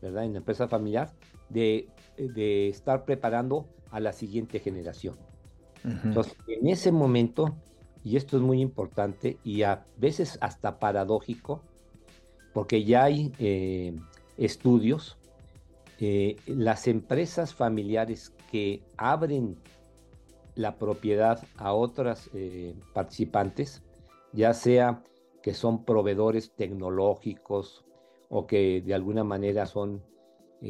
¿verdad? 0.00 0.24
En 0.24 0.32
la 0.32 0.38
empresa 0.38 0.68
familiar 0.68 1.12
de, 1.50 1.90
estar 2.16 3.04
preparando 3.04 3.68
a 3.90 4.00
la 4.00 4.14
siguiente 4.14 4.58
generación. 4.58 5.16
Entonces, 5.84 6.34
en 6.46 6.66
ese 6.66 6.92
momento, 6.92 7.54
y 8.02 8.16
esto 8.16 8.36
es 8.36 8.42
muy 8.42 8.60
importante 8.60 9.38
y 9.44 9.62
a 9.62 9.84
veces 9.96 10.38
hasta 10.40 10.78
paradójico, 10.78 11.62
porque 12.52 12.84
ya 12.84 13.04
hay 13.04 13.32
eh, 13.38 13.94
estudios, 14.38 15.18
eh, 15.98 16.36
las 16.46 16.88
empresas 16.88 17.54
familiares 17.54 18.34
que 18.50 18.82
abren 18.96 19.56
la 20.54 20.76
propiedad 20.76 21.46
a 21.56 21.74
otras 21.74 22.30
eh, 22.34 22.74
participantes, 22.94 23.82
ya 24.32 24.54
sea 24.54 25.02
que 25.42 25.54
son 25.54 25.84
proveedores 25.84 26.52
tecnológicos 26.54 27.84
o 28.28 28.46
que 28.46 28.80
de 28.80 28.94
alguna 28.94 29.24
manera 29.24 29.66
son 29.66 30.02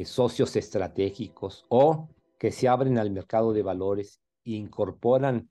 socios 0.05 0.55
estratégicos 0.55 1.65
o 1.67 2.07
que 2.39 2.51
se 2.51 2.69
abren 2.69 2.97
al 2.97 3.11
mercado 3.11 3.51
de 3.51 3.61
valores 3.61 4.21
e 4.45 4.51
incorporan 4.51 5.49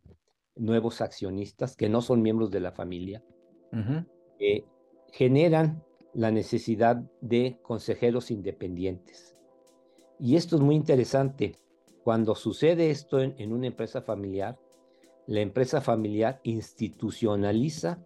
nuevos 0.61 1.01
accionistas 1.01 1.77
que 1.77 1.89
no 1.89 2.03
son 2.03 2.23
miembros 2.23 2.51
de 2.51 2.61
la 2.61 2.73
familia, 2.73 3.23
generan 5.13 5.83
la 6.13 6.31
necesidad 6.31 6.97
de 7.21 7.59
consejeros 7.63 8.31
independientes. 8.31 9.37
Y 10.19 10.37
esto 10.37 10.57
es 10.57 10.63
muy 10.63 10.75
interesante. 10.75 11.57
Cuando 12.05 12.35
sucede 12.35 12.91
esto 12.91 13.21
en, 13.21 13.53
una 13.53 13.67
empresa 13.67 14.03
familiar, 14.03 14.59
la 15.27 15.41
empresa 15.41 15.81
familiar 15.81 16.41
institucionaliza 16.43 18.05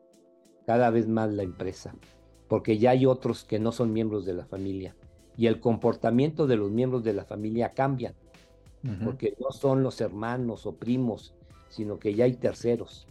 cada 0.66 0.90
vez 0.90 1.08
más 1.08 1.32
la 1.32 1.42
empresa, 1.42 1.94
porque 2.48 2.78
ya 2.78 2.90
hay 2.90 3.06
otros 3.06 3.44
que 3.44 3.58
no 3.58 3.72
son 3.72 3.92
miembros 3.92 4.24
de 4.24 4.34
la 4.34 4.46
familia 4.46 4.96
y 5.36 5.46
el 5.46 5.60
comportamiento 5.60 6.46
de 6.46 6.56
los 6.56 6.70
miembros 6.70 7.02
de 7.02 7.12
la 7.12 7.24
familia 7.24 7.72
cambia, 7.72 8.14
porque 9.02 9.34
no 9.40 9.50
son 9.50 9.82
los 9.82 10.00
hermanos 10.02 10.66
o 10.66 10.76
primos, 10.76 11.34
sino 11.74 11.98
que 11.98 12.14
ya 12.14 12.24
hay 12.24 12.34
terceros. 12.34 13.08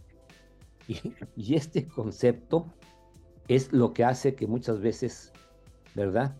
y 1.36 1.54
este 1.54 1.86
concepto 1.86 2.66
es 3.48 3.72
lo 3.72 3.92
que 3.92 4.04
hace 4.04 4.34
que 4.34 4.46
muchas 4.46 4.80
veces, 4.80 5.32
¿verdad? 5.94 6.36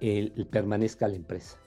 El, 0.00 0.46
permanezca 0.50 1.08
la 1.08 1.16
empresa. 1.16 1.58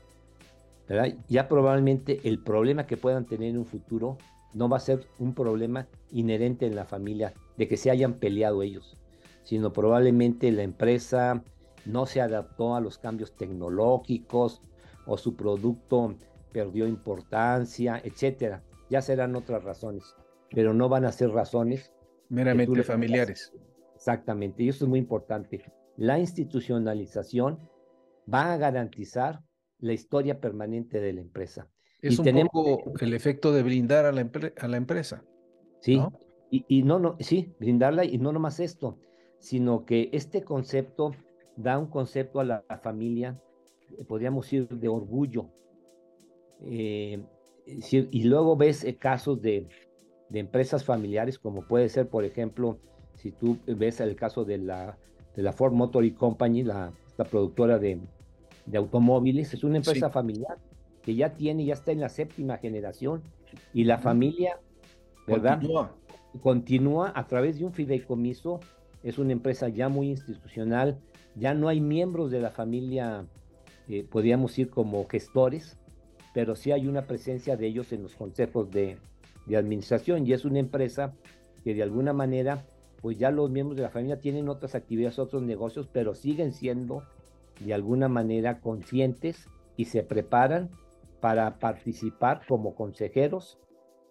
¿verdad? 0.87 1.17
Ya 1.27 1.47
probablemente 1.47 2.21
el 2.23 2.39
problema 2.39 2.87
que 2.87 2.97
puedan 2.97 3.25
tener 3.25 3.49
en 3.49 3.57
un 3.57 3.65
futuro 3.65 4.17
no 4.53 4.69
va 4.69 4.77
a 4.77 4.81
ser 4.81 5.07
un 5.19 5.33
problema 5.33 5.87
inherente 6.11 6.65
en 6.65 6.75
la 6.75 6.85
familia 6.85 7.33
de 7.57 7.67
que 7.67 7.77
se 7.77 7.91
hayan 7.91 8.15
peleado 8.15 8.63
ellos, 8.63 8.97
sino 9.43 9.73
probablemente 9.73 10.51
la 10.51 10.63
empresa 10.63 11.43
no 11.85 12.05
se 12.05 12.21
adaptó 12.21 12.75
a 12.75 12.81
los 12.81 12.97
cambios 12.97 13.35
tecnológicos 13.35 14.61
o 15.05 15.17
su 15.17 15.35
producto 15.35 16.15
perdió 16.51 16.87
importancia, 16.87 18.01
etcétera. 18.03 18.61
Ya 18.91 19.01
serán 19.01 19.37
otras 19.37 19.63
razones, 19.63 20.17
pero 20.49 20.73
no 20.73 20.89
van 20.89 21.05
a 21.05 21.13
ser 21.13 21.29
razones 21.29 21.93
meramente 22.27 22.83
familiares. 22.83 23.53
Exactamente, 23.95 24.63
y 24.63 24.69
eso 24.69 24.83
es 24.83 24.89
muy 24.89 24.99
importante. 24.99 25.63
La 25.95 26.19
institucionalización 26.19 27.57
va 28.31 28.51
a 28.51 28.57
garantizar 28.57 29.41
la 29.79 29.93
historia 29.93 30.41
permanente 30.41 30.99
de 30.99 31.13
la 31.13 31.21
empresa. 31.21 31.69
Es 32.01 32.19
un 32.19 32.49
poco 32.51 32.91
el 32.99 33.13
efecto 33.13 33.53
de 33.53 33.63
brindar 33.63 34.05
a 34.05 34.11
la, 34.11 34.29
a 34.59 34.67
la 34.67 34.75
empresa. 34.75 35.23
Sí, 35.79 36.01
Y, 36.49 36.83
no, 36.83 36.99
no, 36.99 37.15
sí, 37.21 37.55
brindarla 37.61 38.03
y 38.03 38.17
no 38.17 38.33
nomás 38.33 38.59
esto, 38.59 38.99
sino 39.39 39.85
que 39.85 40.09
este 40.11 40.43
concepto 40.43 41.11
da 41.55 41.77
un 41.77 41.87
concepto 41.87 42.41
a 42.41 42.43
la, 42.43 42.65
familia, 42.83 43.41
eh, 43.97 44.03
podríamos 44.03 44.45
decir, 44.45 44.67
de 44.67 44.89
orgullo. 44.89 45.49
Eh, 46.65 47.23
y 47.89 48.23
luego 48.23 48.55
ves 48.55 48.83
eh, 48.83 48.95
casos 48.95 49.41
de, 49.41 49.67
de 50.29 50.39
empresas 50.39 50.83
familiares, 50.83 51.37
como 51.37 51.61
puede 51.67 51.89
ser, 51.89 52.07
por 52.07 52.23
ejemplo, 52.23 52.79
si 53.15 53.31
tú 53.31 53.57
ves 53.67 53.99
el 53.99 54.15
caso 54.15 54.45
de 54.45 54.57
la, 54.57 54.97
de 55.35 55.43
la 55.43 55.51
Ford 55.51 55.73
Motor 55.73 56.11
Company, 56.15 56.63
la, 56.63 56.91
productora 57.29 57.77
de, 57.77 57.99
de, 58.65 58.77
automóviles, 58.79 59.53
es 59.53 59.63
una 59.63 59.77
empresa 59.77 60.09
familiar 60.09 60.57
que 61.03 61.13
ya 61.13 61.35
tiene, 61.35 61.65
ya 61.65 61.73
está 61.73 61.91
en 61.91 61.99
la 61.99 62.09
séptima 62.09 62.57
generación 62.57 63.21
y 63.73 63.83
la 63.83 63.99
familia, 63.99 64.59
¿verdad? 65.27 65.59
Continúa. 65.59 65.95
Continúa 66.41 67.13
a 67.15 67.27
través 67.27 67.59
de 67.59 67.65
un 67.65 67.73
fideicomiso, 67.73 68.59
es 69.03 69.19
una 69.19 69.33
empresa 69.33 69.69
ya 69.69 69.89
muy 69.89 70.09
institucional, 70.09 70.97
ya 71.35 71.53
no 71.53 71.67
hay 71.67 71.81
miembros 71.81 72.31
de 72.31 72.39
la 72.39 72.49
familia, 72.49 73.25
eh, 73.87 74.03
podríamos 74.09 74.57
ir 74.57 74.69
como 74.69 75.05
gestores, 75.07 75.77
pero 76.33 76.55
sí 76.55 76.71
hay 76.71 76.87
una 76.87 77.07
presencia 77.07 77.57
de 77.57 77.67
ellos 77.67 77.91
en 77.91 78.03
los 78.03 78.15
consejos 78.15 78.71
de, 78.71 78.97
de 79.45 79.57
administración 79.57 80.25
y 80.25 80.33
es 80.33 80.45
una 80.45 80.59
empresa 80.59 81.13
que 81.63 81.73
de 81.73 81.83
alguna 81.83 82.13
manera 82.13 82.65
pues 83.01 83.17
ya 83.17 83.31
los 83.31 83.49
miembros 83.49 83.77
de 83.77 83.83
la 83.83 83.89
familia 83.89 84.19
tienen 84.19 84.47
otras 84.47 84.75
actividades, 84.75 85.17
otros 85.19 85.41
negocios, 85.41 85.89
pero 85.91 86.13
siguen 86.13 86.53
siendo 86.53 87.03
de 87.59 87.73
alguna 87.73 88.07
manera 88.07 88.59
conscientes 88.61 89.49
y 89.75 89.85
se 89.85 90.03
preparan 90.03 90.69
para 91.19 91.59
participar 91.59 92.41
como 92.47 92.75
consejeros 92.75 93.59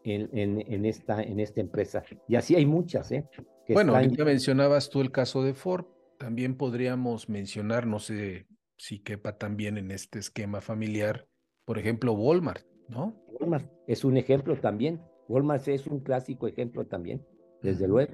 en, 0.04 0.86
esta, 0.86 1.22
en 1.22 1.40
esta 1.40 1.60
empresa. 1.60 2.02
Y 2.26 2.36
así 2.36 2.56
hay 2.56 2.66
muchas, 2.66 3.12
¿eh? 3.12 3.28
bueno, 3.68 3.94
ahorita 3.94 4.24
mencionabas 4.24 4.90
tú 4.90 5.00
el 5.00 5.12
caso 5.12 5.42
de 5.42 5.54
Ford. 5.54 5.86
También 6.18 6.56
podríamos 6.56 7.28
mencionar, 7.28 7.86
no 7.86 7.98
sé 7.98 8.46
si 8.76 8.98
quepa 8.98 9.38
también 9.38 9.78
en 9.78 9.90
este 9.90 10.18
esquema 10.18 10.60
familiar, 10.60 11.28
por 11.70 11.78
ejemplo, 11.78 12.14
Walmart, 12.14 12.64
¿no? 12.88 13.14
Walmart 13.28 13.64
es 13.86 14.04
un 14.04 14.16
ejemplo 14.16 14.56
también. 14.56 15.00
Walmart 15.28 15.68
es 15.68 15.86
un 15.86 16.00
clásico 16.00 16.48
ejemplo 16.48 16.84
también, 16.84 17.24
desde 17.62 17.86
luego. 17.86 18.12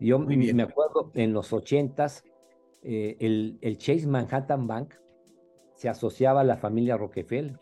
Yo 0.00 0.18
me 0.18 0.62
acuerdo 0.62 1.10
en 1.12 1.34
los 1.34 1.52
ochentas, 1.52 2.24
eh, 2.82 3.18
el, 3.20 3.58
el, 3.60 3.76
Chase 3.76 4.06
Manhattan 4.06 4.66
Bank 4.66 4.94
se 5.74 5.90
asociaba 5.90 6.40
a 6.40 6.44
la 6.44 6.56
familia 6.56 6.96
Rockefeller. 6.96 7.60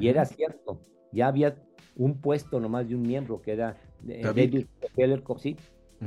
Y 0.00 0.08
era 0.08 0.24
cierto, 0.24 0.80
ya 1.12 1.28
había 1.28 1.62
un 1.94 2.20
puesto 2.20 2.58
nomás 2.58 2.88
de 2.88 2.96
un 2.96 3.02
miembro 3.02 3.40
que 3.40 3.52
era 3.52 3.76
David, 4.00 4.66
Rockefeller, 4.80 5.22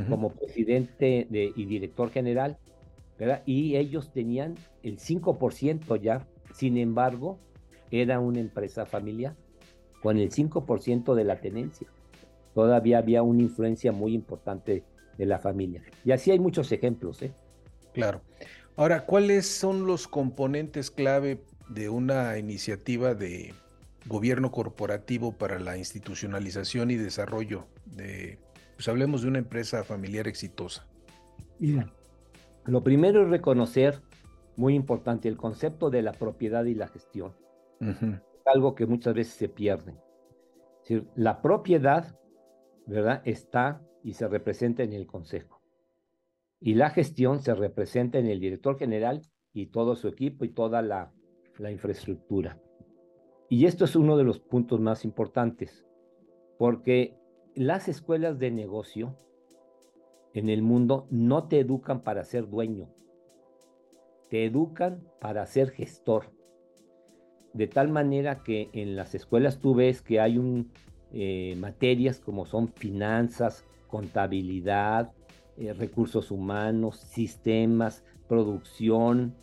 como 0.09 0.33
presidente 0.33 1.27
de, 1.29 1.53
y 1.55 1.63
director 1.63 2.09
general, 2.09 2.57
¿verdad? 3.17 3.41
Y 3.45 3.77
ellos 3.77 4.11
tenían 4.11 4.55
el 4.83 4.99
5% 4.99 5.95
ya, 6.01 6.27
sin 6.51 6.75
embargo, 6.75 7.39
era 7.91 8.19
una 8.19 8.39
empresa 8.39 8.85
familiar 8.85 9.35
con 10.01 10.17
el 10.17 10.31
5% 10.31 11.13
de 11.13 11.23
la 11.23 11.41
tenencia. 11.41 11.87
Todavía 12.53 12.97
había 12.97 13.23
una 13.23 13.41
influencia 13.41 13.91
muy 13.91 14.13
importante 14.13 14.83
de 15.17 15.25
la 15.25 15.39
familia. 15.39 15.83
Y 16.05 16.11
así 16.11 16.31
hay 16.31 16.39
muchos 16.39 16.71
ejemplos. 16.71 17.21
¿eh? 17.21 17.33
Claro. 17.93 18.21
Ahora, 18.75 19.05
¿cuáles 19.05 19.45
son 19.45 19.85
los 19.85 20.07
componentes 20.07 20.89
clave 20.89 21.41
de 21.69 21.89
una 21.89 22.37
iniciativa 22.37 23.13
de 23.13 23.53
gobierno 24.07 24.51
corporativo 24.51 25.33
para 25.33 25.59
la 25.59 25.77
institucionalización 25.77 26.89
y 26.89 26.95
desarrollo 26.95 27.67
de, 27.85 28.39
pues 28.75 28.87
hablemos 28.87 29.21
de 29.21 29.27
una 29.27 29.39
empresa 29.39 29.83
familiar 29.83 30.27
exitosa? 30.27 30.87
Mira, 31.59 31.91
lo 32.65 32.83
primero 32.83 33.23
es 33.23 33.29
reconocer, 33.29 34.01
muy 34.55 34.75
importante, 34.75 35.27
el 35.27 35.37
concepto 35.37 35.89
de 35.89 36.01
la 36.01 36.13
propiedad 36.13 36.63
y 36.65 36.75
la 36.75 36.87
gestión. 36.87 37.33
Algo 38.45 38.75
que 38.75 38.85
muchas 38.85 39.13
veces 39.13 39.33
se 39.33 39.49
pierde. 39.49 39.95
la 41.15 41.41
propiedad, 41.41 42.17
¿verdad? 42.87 43.21
Está 43.25 43.81
y 44.03 44.13
se 44.13 44.27
representa 44.27 44.83
en 44.83 44.93
el 44.93 45.05
consejo. 45.05 45.61
Y 46.59 46.73
la 46.75 46.89
gestión 46.89 47.39
se 47.41 47.53
representa 47.55 48.17
en 48.17 48.27
el 48.27 48.39
director 48.39 48.77
general 48.77 49.21
y 49.53 49.67
todo 49.67 49.95
su 49.95 50.07
equipo 50.07 50.45
y 50.45 50.49
toda 50.49 50.81
la, 50.81 51.13
la 51.57 51.71
infraestructura. 51.71 52.59
Y 53.49 53.65
esto 53.65 53.85
es 53.85 53.95
uno 53.95 54.17
de 54.17 54.23
los 54.23 54.39
puntos 54.39 54.79
más 54.79 55.05
importantes, 55.05 55.85
porque 56.57 57.17
las 57.55 57.87
escuelas 57.87 58.37
de 58.39 58.51
negocio 58.51 59.17
en 60.33 60.49
el 60.49 60.61
mundo 60.61 61.07
no 61.09 61.47
te 61.47 61.59
educan 61.59 62.03
para 62.03 62.23
ser 62.23 62.47
dueño, 62.47 62.93
te 64.29 64.45
educan 64.45 65.03
para 65.19 65.45
ser 65.45 65.71
gestor. 65.71 66.31
De 67.53 67.67
tal 67.67 67.89
manera 67.89 68.43
que 68.43 68.69
en 68.73 68.95
las 68.95 69.15
escuelas 69.15 69.59
tú 69.59 69.75
ves 69.75 70.01
que 70.01 70.19
hay 70.19 70.37
un, 70.37 70.71
eh, 71.11 71.55
materias 71.57 72.19
como 72.19 72.45
son 72.45 72.67
finanzas, 72.67 73.65
contabilidad, 73.87 75.11
eh, 75.57 75.73
recursos 75.73 76.29
humanos, 76.31 76.97
sistemas, 76.97 78.03
producción, 78.27 79.33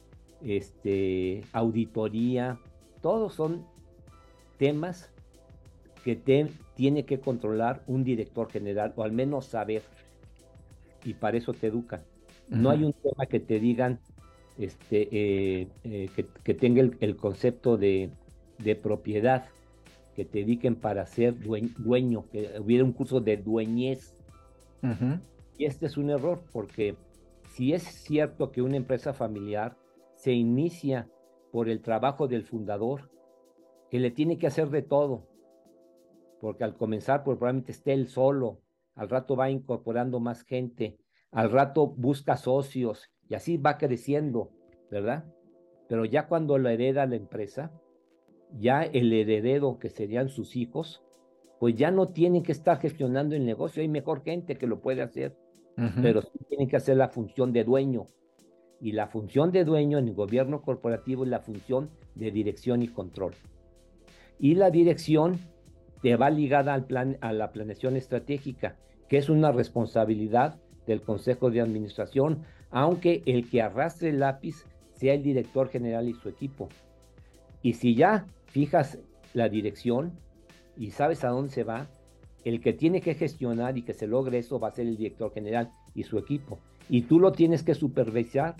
este, 0.43 1.43
auditoría, 1.53 2.59
todos 3.03 3.35
son 3.35 3.67
temas 4.59 5.11
que 6.05 6.15
tiene 6.77 7.05
que 7.05 7.19
controlar 7.19 7.83
un 7.89 8.05
director 8.05 8.49
general 8.49 8.93
o 8.95 9.03
al 9.03 9.11
menos 9.11 9.47
saber. 9.47 9.83
Y 11.05 11.15
para 11.15 11.37
eso 11.37 11.53
te 11.53 11.67
educan. 11.67 12.01
No 12.49 12.71
hay 12.71 12.85
un 12.85 12.93
tema 12.93 13.27
que 13.27 13.41
te 13.41 13.59
digan 13.59 13.99
este, 14.59 15.09
eh, 15.13 15.69
eh, 15.85 16.09
que, 16.43 16.55
tenga 16.55 16.83
el, 16.83 17.17
concepto 17.17 17.77
de, 17.77 18.11
propiedad, 18.83 19.47
que 20.15 20.25
te 20.25 20.39
dediquen 20.39 20.77
para 20.77 21.07
ser 21.07 21.35
dueño, 21.39 22.25
que 22.31 22.59
hubiera 22.59 22.85
un 22.85 22.93
curso 22.93 23.21
de 23.21 23.37
dueñez. 23.37 24.15
Y 25.59 25.65
este 25.65 25.87
es 25.87 25.97
un 25.97 26.11
error 26.11 26.43
porque 26.53 26.97
si 27.55 27.73
es 27.73 27.83
cierto 27.83 28.53
que 28.53 28.63
una 28.63 28.77
empresa 28.77 29.13
familiar 29.13 29.77
se 30.15 30.33
inicia 30.33 31.09
por 31.51 31.69
el 31.69 31.81
trabajo 31.81 32.29
del 32.29 32.45
fundador, 32.45 33.11
que 33.91 33.99
le 33.99 34.11
tiene 34.11 34.39
que 34.39 34.47
hacer 34.47 34.69
de 34.71 34.83
todo, 34.83 35.27
porque 36.41 36.65
al 36.65 36.77
comenzar 36.77 37.25
pues 37.25 37.39
probablemente 37.39 37.73
esté 37.73 37.93
él 37.93 38.09
solo, 38.09 38.61
al 38.95 39.09
rato 39.09 39.37
va 39.37 39.51
incorporando 39.51 40.21
más 40.21 40.43
gente, 40.43 40.99
al 41.31 41.51
rato 41.51 41.87
busca 41.87 42.37
socios 42.37 43.11
y 43.29 43.35
así 43.35 43.57
va 43.57 43.79
creciendo, 43.79 44.51
¿verdad? 44.91 45.25
Pero 45.89 46.05
ya 46.05 46.27
cuando 46.27 46.59
lo 46.59 46.69
hereda 46.69 47.07
la 47.07 47.17
empresa, 47.17 47.73
ya 48.59 48.83
el 48.83 49.13
heredero 49.13 49.79
que 49.79 49.89
serían 49.89 50.29
sus 50.29 50.57
hijos, 50.57 51.03
pues 51.59 51.75
ya 51.75 51.91
no 51.91 52.09
tienen 52.09 52.43
que 52.43 52.53
estar 52.53 52.79
gestionando 52.79 53.35
el 53.35 53.45
negocio, 53.45 53.83
hay 53.83 53.89
mejor 53.89 54.23
gente 54.23 54.57
que 54.57 54.67
lo 54.67 54.81
puede 54.81 55.03
hacer, 55.03 55.37
pero 56.01 56.23
sí 56.23 56.31
tienen 56.49 56.69
que 56.69 56.77
hacer 56.77 56.97
la 56.97 57.09
función 57.09 57.53
de 57.53 57.65
dueño. 57.65 58.09
Y 58.81 58.93
la 58.93 59.09
función 59.09 59.53
de 59.53 59.65
dueño 59.65 59.99
en 59.99 60.09
el 60.09 60.15
gobierno 60.15 60.63
corporativo 60.63 61.25
es 61.25 61.31
la 61.31 61.41
función 61.41 61.91
de 62.15 62.31
dirección 62.31 62.83
y 62.83 62.89
control 62.89 63.33
y 64.39 64.55
la 64.55 64.71
dirección 64.71 65.39
te 66.03 66.17
va 66.17 66.31
ligada 66.31 66.75
al 66.75 66.87
plan, 66.87 67.19
a 67.21 67.33
la 67.33 67.53
planeación 67.53 67.97
estratégica, 67.97 68.77
que 69.09 69.19
es 69.19 69.29
una 69.29 69.53
responsabilidad 69.53 70.61
del 70.87 71.03
Consejo 71.03 71.51
de 71.51 71.61
Administración, 71.61 72.43
aunque 72.71 73.23
el 73.27 73.49
que 73.49 73.63
arrastre 73.63 74.11
el 74.11 74.21
lápiz 74.21 74.65
sea 74.95 75.15
el 75.15 75.23
director 75.23 75.69
general 75.69 76.09
y 76.09 76.15
su 76.15 76.29
equipo. 76.29 76.69
Y 77.63 77.75
si 77.75 77.95
ya 77.95 78.27
fijas 78.47 78.99
la 79.35 79.49
dirección 79.49 80.13
y 80.77 80.91
sabes 80.91 81.25
a 81.25 81.29
dónde 81.29 81.53
se 81.53 81.65
va, 81.65 81.89
el 82.45 82.61
que 82.61 82.73
tiene 82.73 83.01
que 83.01 83.15
gestionar 83.15 83.77
y 83.77 83.83
que 83.83 83.93
se 83.93 84.07
logre 84.07 84.39
eso 84.39 84.61
va 84.61 84.69
a 84.69 84.73
ser 84.73 84.87
el 84.87 84.97
director 84.97 85.33
general 85.33 85.73
y 85.95 86.05
su 86.05 86.19
equipo. 86.19 86.59
Y 86.89 87.03
tú 87.03 87.19
lo 87.19 87.33
tienes 87.33 87.63
que 87.63 87.75
supervisar 87.75 88.55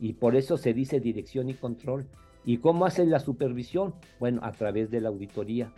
y 0.00 0.14
por 0.14 0.36
eso 0.36 0.56
se 0.56 0.72
dice 0.72 1.00
dirección 1.00 1.50
y 1.50 1.54
control. 1.54 2.06
¿Y 2.44 2.58
cómo 2.58 2.86
hace 2.86 3.04
la 3.04 3.20
supervisión? 3.20 3.94
Bueno, 4.20 4.40
a 4.42 4.52
través 4.52 4.90
de 4.90 5.00
la 5.00 5.08
auditoría. 5.08 5.72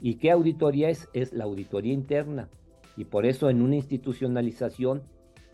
¿Y 0.00 0.14
qué 0.14 0.30
auditoría 0.30 0.88
es? 0.88 1.08
Es 1.12 1.32
la 1.32 1.44
auditoría 1.44 1.92
interna. 1.92 2.48
Y 2.96 3.04
por 3.04 3.26
eso 3.26 3.50
en 3.50 3.62
una 3.62 3.76
institucionalización, 3.76 5.02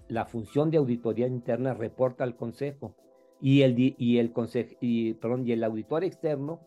la 0.09 0.25
función 0.25 0.71
de 0.71 0.79
auditoría 0.79 1.27
interna 1.27 1.75
reporta 1.75 2.25
al 2.25 2.37
Consejo. 2.37 2.97
Y 3.41 3.63
el, 3.63 3.79
y 3.79 4.19
el, 4.19 4.33
y, 4.81 5.15
perdón, 5.15 5.47
y 5.47 5.53
el 5.53 5.63
auditor 5.63 6.03
externo 6.03 6.61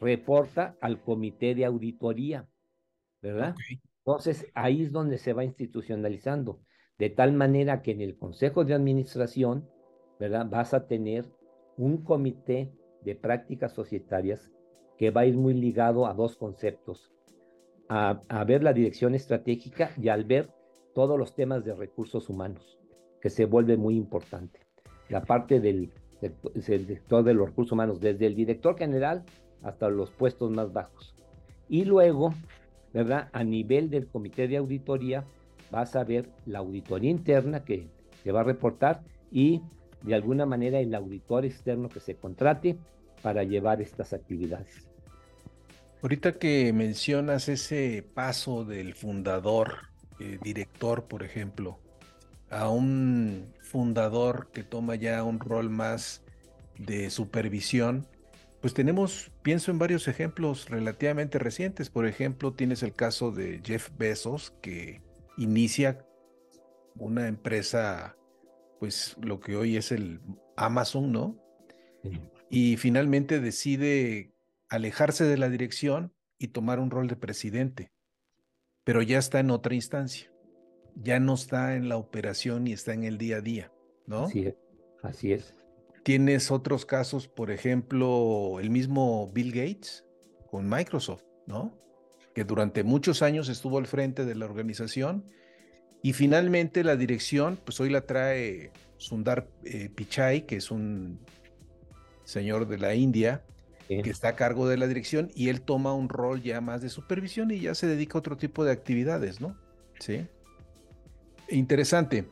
reporta 0.00 0.76
al 0.80 1.00
comité 1.00 1.54
de 1.54 1.64
auditoría. 1.64 2.48
¿Verdad? 3.22 3.54
Entonces, 4.04 4.46
ahí 4.54 4.82
es 4.82 4.92
donde 4.92 5.18
se 5.18 5.32
va 5.32 5.44
institucionalizando. 5.44 6.60
De 6.98 7.10
tal 7.10 7.32
manera 7.32 7.80
que 7.80 7.92
en 7.92 8.00
el 8.02 8.16
Consejo 8.16 8.64
de 8.64 8.74
Administración, 8.74 9.68
¿verdad? 10.18 10.46
Vas 10.50 10.74
a 10.74 10.86
tener 10.86 11.24
un 11.76 12.04
comité 12.04 12.72
de 13.02 13.14
prácticas 13.14 13.72
societarias 13.72 14.50
que 14.98 15.10
va 15.10 15.22
a 15.22 15.26
ir 15.26 15.36
muy 15.36 15.54
ligado 15.54 16.06
a 16.06 16.12
dos 16.12 16.36
conceptos, 16.36 17.10
a, 17.88 18.44
ver 18.44 18.62
la 18.62 18.74
dirección 18.74 19.14
estratégica 19.14 19.92
y 19.96 20.08
al 20.08 20.24
ver 20.24 20.50
todos 20.94 21.18
los 21.18 21.34
temas 21.34 21.64
de 21.64 21.74
recursos 21.74 22.28
humanos, 22.28 22.78
que 23.20 23.30
se 23.30 23.44
vuelve 23.44 23.76
muy 23.76 23.96
importante. 23.96 24.60
La 25.08 25.22
parte 25.22 25.60
del, 25.60 25.90
sector 26.60 27.24
de 27.24 27.34
los 27.34 27.48
recursos 27.48 27.72
humanos, 27.72 28.00
desde 28.00 28.26
el 28.26 28.34
director 28.34 28.76
general 28.76 29.24
hasta 29.62 29.88
los 29.88 30.10
puestos 30.10 30.50
más 30.50 30.72
bajos. 30.72 31.14
Y 31.68 31.84
luego, 31.84 32.34
¿verdad? 32.92 33.28
A 33.32 33.44
nivel 33.44 33.90
del 33.90 34.06
comité 34.06 34.48
de 34.48 34.56
auditoría, 34.56 35.24
vas 35.70 35.96
a 35.96 36.04
ver 36.04 36.28
la 36.46 36.58
auditoría 36.60 37.10
interna 37.10 37.64
que, 37.64 37.88
que 38.22 38.32
va 38.32 38.40
a 38.40 38.44
reportar 38.44 39.02
y 39.30 39.62
de 40.02 40.14
alguna 40.14 40.46
manera 40.46 40.80
el 40.80 40.94
auditor 40.94 41.44
externo 41.44 41.88
que 41.88 42.00
se 42.00 42.16
contrate 42.16 42.76
para 43.22 43.44
llevar 43.44 43.80
estas 43.80 44.12
actividades. 44.12 44.88
Ahorita 46.02 46.32
que 46.38 46.72
mencionas 46.72 47.48
ese 47.48 48.02
paso 48.14 48.64
del 48.64 48.94
fundador, 48.94 49.90
eh, 50.18 50.38
director, 50.42 51.04
por 51.04 51.22
ejemplo, 51.22 51.78
a 52.50 52.68
un 52.68 53.54
fundador 53.60 54.50
que 54.52 54.64
toma 54.64 54.96
ya 54.96 55.22
un 55.22 55.40
rol 55.40 55.70
más 55.70 56.22
de 56.78 57.10
supervisión, 57.10 58.06
pues 58.60 58.74
tenemos, 58.74 59.30
pienso 59.42 59.70
en 59.70 59.78
varios 59.78 60.06
ejemplos 60.08 60.68
relativamente 60.68 61.38
recientes. 61.38 61.88
Por 61.88 62.06
ejemplo, 62.06 62.52
tienes 62.52 62.82
el 62.82 62.92
caso 62.92 63.30
de 63.30 63.60
Jeff 63.64 63.88
Bezos, 63.96 64.52
que 64.60 65.02
inicia 65.38 66.04
una 66.96 67.28
empresa 67.28 68.16
pues 68.78 69.16
lo 69.20 69.40
que 69.40 69.56
hoy 69.56 69.76
es 69.76 69.92
el 69.92 70.20
Amazon, 70.56 71.12
¿no? 71.12 71.38
Y 72.48 72.78
finalmente 72.78 73.38
decide 73.38 74.32
alejarse 74.68 75.24
de 75.24 75.36
la 75.36 75.50
dirección 75.50 76.14
y 76.38 76.48
tomar 76.48 76.80
un 76.80 76.90
rol 76.90 77.06
de 77.06 77.16
presidente, 77.16 77.92
pero 78.82 79.02
ya 79.02 79.18
está 79.18 79.38
en 79.38 79.50
otra 79.50 79.74
instancia, 79.74 80.29
ya 80.96 81.20
no 81.20 81.34
está 81.34 81.76
en 81.76 81.88
la 81.88 81.96
operación 81.96 82.66
y 82.66 82.72
está 82.72 82.94
en 82.94 83.04
el 83.04 83.18
día 83.18 83.36
a 83.36 83.40
día, 83.40 83.72
¿no? 84.06 84.24
Así 84.24 84.46
es. 84.46 84.54
Así 85.02 85.32
es. 85.32 85.54
Tienes 86.02 86.50
otros 86.50 86.86
casos, 86.86 87.28
por 87.28 87.50
ejemplo, 87.50 88.58
el 88.60 88.70
mismo 88.70 89.30
Bill 89.32 89.52
Gates 89.52 90.04
con 90.50 90.68
Microsoft, 90.68 91.22
¿no? 91.46 91.78
Que 92.34 92.44
durante 92.44 92.84
muchos 92.84 93.22
años 93.22 93.48
estuvo 93.48 93.78
al 93.78 93.86
frente 93.86 94.24
de 94.24 94.34
la 94.34 94.46
organización 94.46 95.24
y 96.02 96.12
finalmente 96.12 96.84
la 96.84 96.96
dirección, 96.96 97.58
pues 97.64 97.80
hoy 97.80 97.90
la 97.90 98.02
trae 98.02 98.72
Sundar 98.96 99.48
eh, 99.64 99.90
Pichai, 99.94 100.46
que 100.46 100.56
es 100.56 100.70
un 100.70 101.20
señor 102.24 102.68
de 102.68 102.78
la 102.78 102.94
India, 102.94 103.44
que 103.88 104.10
está 104.10 104.28
a 104.28 104.36
cargo 104.36 104.68
de 104.68 104.76
la 104.76 104.86
dirección 104.86 105.32
y 105.34 105.48
él 105.48 105.62
toma 105.62 105.92
un 105.94 106.08
rol 106.08 106.42
ya 106.42 106.60
más 106.60 106.80
de 106.80 106.88
supervisión 106.88 107.50
y 107.50 107.58
ya 107.58 107.74
se 107.74 107.88
dedica 107.88 108.16
a 108.16 108.20
otro 108.20 108.36
tipo 108.36 108.64
de 108.64 108.70
actividades, 108.70 109.40
¿no? 109.40 109.56
Sí. 109.98 110.28
Interesante. 111.50 112.28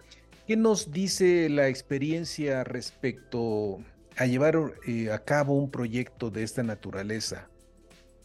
¿Qué 0.46 0.57
nos 0.57 0.92
dice 0.92 1.48
la 1.48 1.68
experiencia 1.68 2.64
respecto 2.64 3.81
a 4.16 4.26
llevar 4.26 4.57
eh, 4.87 5.11
a 5.11 5.18
cabo 5.24 5.54
un 5.54 5.70
proyecto 5.70 6.31
de 6.31 6.42
esta 6.42 6.62
naturaleza? 6.62 7.48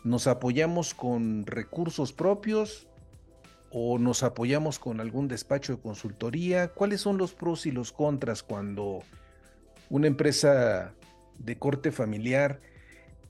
¿Nos 0.03 0.27
apoyamos 0.27 0.93
con 0.93 1.45
recursos 1.45 2.13
propios 2.13 2.87
o 3.71 3.97
nos 3.97 4.21
apoyamos 4.23 4.77
con 4.77 4.99
algún 4.99 5.27
despacho 5.27 5.75
de 5.75 5.81
consultoría? 5.81 6.67
¿Cuáles 6.69 7.01
son 7.01 7.17
los 7.17 7.33
pros 7.33 7.65
y 7.65 7.71
los 7.71 7.91
contras 7.91 8.43
cuando 8.43 8.99
una 9.89 10.07
empresa 10.07 10.93
de 11.39 11.57
corte 11.57 11.91
familiar 11.91 12.61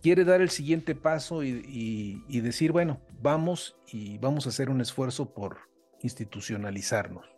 quiere 0.01 0.25
dar 0.25 0.41
el 0.41 0.49
siguiente 0.49 0.95
paso 0.95 1.43
y, 1.43 2.41
decir, 2.41 2.73
bueno, 2.73 2.99
vamos 3.21 3.77
y 3.87 4.17
vamos 4.17 4.45
a 4.45 4.49
hacer 4.49 4.69
un 4.69 4.81
esfuerzo 4.81 5.33
por 5.33 5.59
institucionalizarnos? 6.01 7.32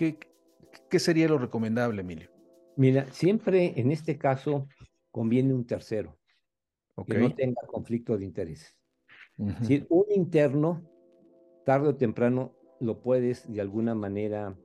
¿Qué, 0.00 0.16
¿Qué 0.88 0.98
sería 0.98 1.28
lo 1.28 1.36
recomendable, 1.36 2.00
Emilio? 2.00 2.30
Mira, 2.74 3.04
siempre 3.12 3.78
en 3.78 3.90
este 3.90 4.16
caso 4.16 4.66
conviene 5.10 5.52
un 5.52 5.66
tercero 5.66 6.16
que 7.06 7.18
no 7.18 7.34
tenga 7.34 7.60
conflicto 7.66 8.16
de 8.16 8.24
intereses. 8.24 8.74
Si 9.60 9.84
un 9.90 10.06
interno 10.08 10.88
tarde 11.66 11.88
o 11.88 11.96
temprano 11.96 12.54
lo 12.80 13.02
puedes 13.02 13.46
de 13.52 13.60
alguna 13.60 13.94
manera 13.94 14.56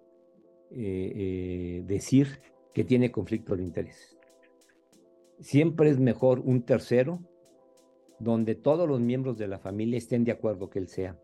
eh, 0.72 1.12
eh, 1.16 1.84
decir 1.86 2.40
que 2.74 2.86
tiene 2.86 3.12
conflicto 3.12 3.58
de 3.58 3.64
interés. 3.64 4.18
Siempre 5.42 5.90
es 5.90 6.00
mejor 6.00 6.40
un 6.40 6.62
tercero 6.62 7.20
donde 8.20 8.56
todos 8.56 8.88
los 8.88 9.02
miembros 9.02 9.38
de 9.38 9.50
la 9.50 9.60
familia 9.60 9.98
estén 9.98 10.24
de 10.24 10.32
acuerdo 10.32 10.70
que 10.70 10.80
él 10.80 10.88
sea. 10.88 11.20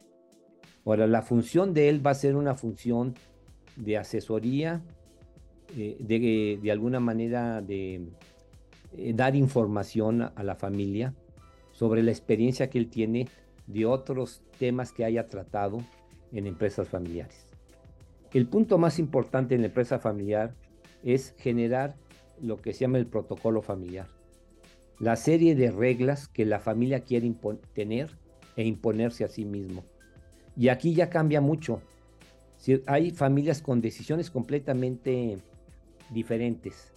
Ahora, 0.84 1.08
la 1.08 1.22
función 1.22 1.74
de 1.74 1.88
él 1.88 2.06
va 2.06 2.12
a 2.12 2.16
ser 2.16 2.36
una 2.36 2.56
función 2.56 3.16
de 3.76 3.98
asesoría, 3.98 4.82
eh, 5.76 5.98
de, 6.00 6.60
de, 6.62 6.72
alguna 6.72 7.00
manera 7.00 7.62
de 7.62 8.08
dar 9.14 9.36
información 9.36 10.22
a 10.22 10.44
la 10.44 10.56
familia 10.56 11.14
sobre 11.72 12.04
la 12.04 12.12
experiencia 12.12 12.70
que 12.70 12.78
él 12.78 12.90
tiene 12.90 13.28
de 13.68 13.86
otros 13.86 14.42
temas 14.60 14.92
que 14.92 15.06
haya 15.06 15.28
tratado 15.28 15.80
en 16.34 16.48
empresas 16.48 16.90
familiares. 16.90 17.46
El 18.34 18.48
punto 18.48 18.78
más 18.78 19.00
importante 19.00 19.56
en 19.56 19.62
la 19.62 19.68
empresa 19.68 20.00
familiar 20.00 20.54
es 21.04 21.36
generar 21.38 21.96
lo 22.42 22.58
que 22.58 22.74
se 22.74 22.82
llama 22.82 22.98
el 22.98 23.08
protocolo 23.08 23.62
familiar. 23.62 24.08
La 25.00 25.16
serie 25.16 25.56
de 25.56 25.72
reglas 25.72 26.28
que 26.28 26.46
la 26.46 26.60
familia 26.60 27.02
quiere 27.02 27.34
tener 27.74 28.10
e 28.56 28.64
imponerse 28.64 29.24
a 29.24 29.28
sí 29.28 29.46
mismo. 29.46 29.84
Y 30.56 30.70
aquí 30.70 30.94
ya 30.94 31.10
cambia 31.10 31.42
mucho. 31.42 31.82
Hay 32.86 33.12
familias 33.12 33.62
con 33.62 33.82
decisiones 33.82 34.30
completamente 34.30 35.38
diferentes 36.12 36.94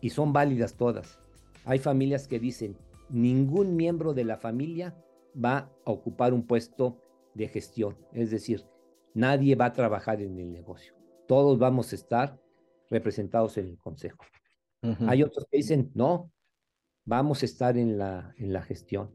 y 0.00 0.10
son 0.10 0.32
válidas 0.32 0.74
todas. 0.74 1.18
Hay 1.64 1.78
familias 1.78 2.26
que 2.26 2.38
dicen, 2.38 2.76
ningún 3.10 3.76
miembro 3.76 4.14
de 4.14 4.24
la 4.24 4.36
familia 4.36 4.96
va 5.32 5.70
a 5.84 5.90
ocupar 5.90 6.32
un 6.32 6.46
puesto 6.46 6.98
de 7.34 7.48
gestión. 7.48 7.96
Es 8.12 8.30
decir, 8.30 8.64
nadie 9.14 9.54
va 9.54 9.66
a 9.66 9.72
trabajar 9.72 10.22
en 10.22 10.38
el 10.38 10.50
negocio. 10.50 10.94
Todos 11.28 11.58
vamos 11.58 11.92
a 11.92 11.96
estar 11.96 12.40
representados 12.90 13.58
en 13.58 13.68
el 13.68 13.78
consejo. 13.78 14.24
Hay 15.06 15.22
otros 15.22 15.46
que 15.48 15.58
dicen, 15.58 15.92
no, 15.94 16.32
vamos 17.04 17.42
a 17.42 17.46
estar 17.46 17.76
en 17.76 17.98
la, 17.98 18.34
en 18.36 18.52
la 18.52 18.62
gestión. 18.62 19.14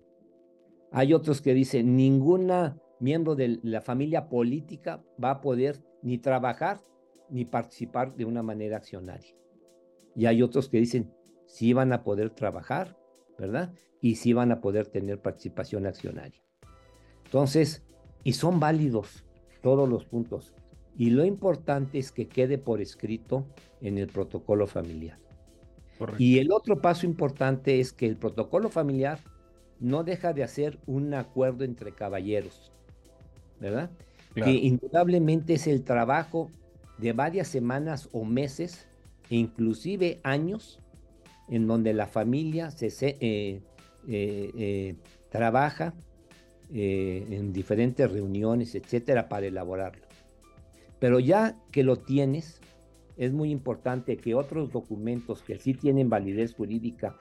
Hay 0.92 1.14
otros 1.14 1.42
que 1.42 1.54
dicen, 1.54 1.98
ninguna 1.98 2.80
miembro 3.00 3.36
de 3.36 3.60
la 3.64 3.82
familia 3.82 4.30
política 4.30 5.04
va 5.22 5.32
a 5.32 5.42
poder 5.42 5.84
ni 6.02 6.18
trabajar 6.18 6.82
ni 7.30 7.46
participar 7.46 8.16
de 8.16 8.26
una 8.26 8.44
manera 8.44 8.78
accionaria. 8.78 9.36
Y 10.16 10.26
hay 10.26 10.42
otros 10.42 10.70
que 10.70 10.80
dicen, 10.80 11.14
sí 11.46 11.74
van 11.74 11.94
a 11.94 12.04
poder 12.04 12.30
trabajar, 12.32 12.98
¿verdad? 13.38 13.74
Y 14.02 14.16
sí 14.16 14.34
van 14.34 14.52
a 14.52 14.62
poder 14.62 14.88
tener 14.88 15.22
participación 15.22 15.86
accionaria. 15.86 16.42
Entonces, 17.26 17.84
y 18.24 18.34
son 18.34 18.60
válidos 18.60 19.26
todos 19.62 19.88
los 19.88 20.06
puntos. 20.06 20.54
Y 20.98 21.12
lo 21.12 21.26
importante 21.26 22.00
es 22.00 22.12
que 22.12 22.28
quede 22.28 22.58
por 22.58 22.82
escrito 22.82 23.46
en 23.82 23.98
el 23.98 24.08
protocolo 24.08 24.66
familiar. 24.66 25.20
Y 26.18 26.40
el 26.40 26.52
otro 26.52 26.82
paso 26.82 27.06
importante 27.06 27.80
es 27.80 27.92
que 27.92 28.06
el 28.06 28.18
protocolo 28.18 28.70
familiar 28.70 29.20
no 29.80 30.04
deja 30.04 30.34
de 30.34 30.44
hacer 30.44 30.80
un 30.86 31.14
acuerdo 31.14 31.64
entre 31.64 31.94
caballeros, 31.94 32.72
¿verdad? 33.60 33.92
Que 34.44 34.52
indudablemente 34.52 35.56
es 35.56 35.68
el 35.68 35.84
trabajo 35.84 36.52
de 36.98 37.14
varias 37.14 37.48
semanas 37.48 38.10
o 38.12 38.24
meses, 38.24 38.88
e 39.30 39.36
inclusive 39.36 40.20
años, 40.24 40.80
en 41.50 41.68
donde 41.68 41.94
la 41.94 42.08
familia 42.08 42.72
se, 42.72 42.88
eh, 42.88 43.18
eh, 43.20 43.62
eh, 44.08 44.96
trabaja 45.30 45.94
en 46.70 47.54
diferentes 47.54 48.12
reuniones, 48.12 48.76
etcétera, 48.76 49.30
para 49.30 49.46
elaborarlo. 49.46 50.06
Pero 51.00 51.22
ya 51.22 51.56
que 51.72 51.82
lo 51.84 51.96
tienes, 51.96 52.60
es 53.16 53.32
muy 53.32 53.52
importante 53.52 54.18
que 54.18 54.36
otros 54.36 54.72
documentos 54.74 55.42
que 55.42 55.58
sí 55.60 55.74
tienen 55.74 56.10
validez 56.10 56.54
jurídica, 56.54 57.16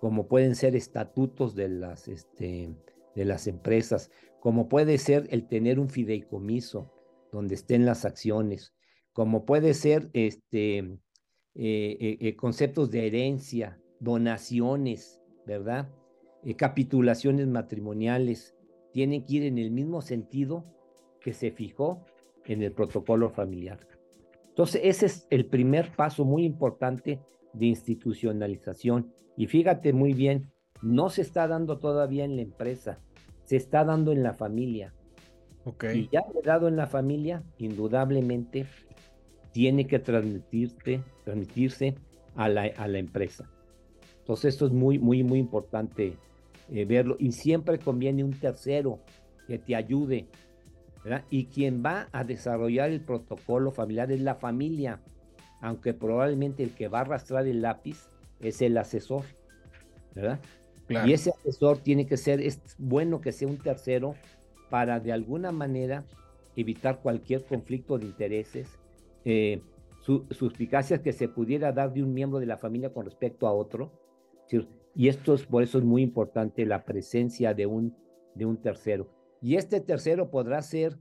como 0.00 0.28
pueden 0.28 0.54
ser 0.54 0.76
estatutos 0.76 1.54
de 1.54 1.68
las, 1.68 2.08
este, 2.08 2.70
de 3.14 3.24
las 3.26 3.46
empresas, 3.46 4.10
como 4.40 4.68
puede 4.68 4.98
ser 4.98 5.28
el 5.30 5.46
tener 5.46 5.78
un 5.78 5.90
fideicomiso 5.90 6.90
donde 7.30 7.54
estén 7.54 7.84
las 7.84 8.04
acciones, 8.04 8.74
como 9.12 9.44
puede 9.44 9.74
ser 9.74 10.10
este, 10.14 10.78
eh, 10.78 10.98
eh, 11.54 12.18
eh, 12.20 12.36
conceptos 12.36 12.90
de 12.90 13.06
herencia, 13.06 13.78
donaciones, 14.00 15.20
¿verdad? 15.46 15.90
capitulaciones 16.56 17.46
matrimoniales, 17.48 18.56
tienen 18.92 19.26
que 19.26 19.34
ir 19.34 19.42
en 19.42 19.58
el 19.58 19.70
mismo 19.70 20.00
sentido 20.00 20.64
que 21.20 21.34
se 21.34 21.50
fijó 21.50 22.06
en 22.46 22.62
el 22.62 22.72
protocolo 22.72 23.28
familiar. 23.28 23.86
Entonces, 24.48 24.80
ese 24.84 25.06
es 25.06 25.26
el 25.28 25.44
primer 25.44 25.94
paso 25.94 26.24
muy 26.24 26.44
importante 26.44 27.20
de 27.52 27.66
institucionalización. 27.66 29.12
Y 29.36 29.48
fíjate 29.48 29.92
muy 29.92 30.14
bien, 30.14 30.50
no 30.80 31.10
se 31.10 31.20
está 31.20 31.46
dando 31.46 31.78
todavía 31.78 32.24
en 32.24 32.36
la 32.36 32.42
empresa, 32.42 33.00
se 33.50 33.56
está 33.56 33.84
dando 33.84 34.12
en 34.12 34.22
la 34.22 34.32
familia. 34.32 34.94
Y 35.92 36.08
ya 36.12 36.22
dado 36.44 36.68
en 36.68 36.76
la 36.76 36.86
familia, 36.86 37.42
indudablemente 37.58 38.68
tiene 39.50 39.88
que 39.88 39.98
transmitirse, 39.98 41.02
transmitirse 41.24 41.96
a 42.36 42.48
la, 42.48 42.70
a 42.76 42.86
la 42.86 42.98
empresa. 42.98 43.50
Entonces 44.20 44.54
esto 44.54 44.66
es 44.66 44.72
muy, 44.72 45.00
muy, 45.00 45.24
muy 45.24 45.40
importante 45.40 46.16
eh, 46.70 46.84
verlo. 46.84 47.16
Y 47.18 47.32
siempre 47.32 47.80
conviene 47.80 48.22
un 48.22 48.38
tercero 48.38 49.00
que 49.48 49.58
te 49.58 49.74
ayude. 49.74 50.28
Y 51.28 51.46
quien 51.46 51.82
va 51.84 52.08
a 52.12 52.22
desarrollar 52.22 52.90
el 52.90 53.00
protocolo 53.00 53.72
familiar 53.72 54.12
es 54.12 54.20
la 54.20 54.36
familia, 54.36 55.00
aunque 55.60 55.92
probablemente 55.92 56.62
el 56.62 56.70
que 56.70 56.86
va 56.86 56.98
a 56.98 57.02
arrastrar 57.02 57.48
el 57.48 57.62
lápiz 57.62 58.06
es 58.38 58.62
el 58.62 58.78
asesor. 58.78 59.24
¿verdad? 60.14 60.38
Y 60.90 61.12
ese 61.12 61.30
asesor 61.30 61.78
tiene 61.78 62.06
que 62.06 62.16
ser, 62.16 62.40
es 62.40 62.60
bueno 62.78 63.20
que 63.20 63.32
sea 63.32 63.48
un 63.48 63.58
tercero 63.58 64.14
para 64.70 64.98
de 64.98 65.12
alguna 65.12 65.52
manera 65.52 66.04
evitar 66.56 67.00
cualquier 67.00 67.44
conflicto 67.44 67.98
de 67.98 68.06
intereses, 68.06 68.78
eh, 69.24 69.62
suspicacias 70.30 71.00
que 71.00 71.12
se 71.12 71.28
pudiera 71.28 71.72
dar 71.72 71.92
de 71.92 72.02
un 72.02 72.12
miembro 72.12 72.40
de 72.40 72.46
la 72.46 72.58
familia 72.58 72.92
con 72.92 73.04
respecto 73.04 73.46
a 73.46 73.52
otro. 73.52 73.92
Y 74.96 75.08
esto 75.08 75.34
es, 75.34 75.46
por 75.46 75.62
eso 75.62 75.78
es 75.78 75.84
muy 75.84 76.02
importante 76.02 76.66
la 76.66 76.84
presencia 76.84 77.54
de 77.54 77.66
un, 77.66 77.96
de 78.34 78.44
un 78.44 78.60
tercero. 78.60 79.08
Y 79.40 79.54
este 79.54 79.80
tercero 79.80 80.30
podrá 80.30 80.60
ser 80.60 80.98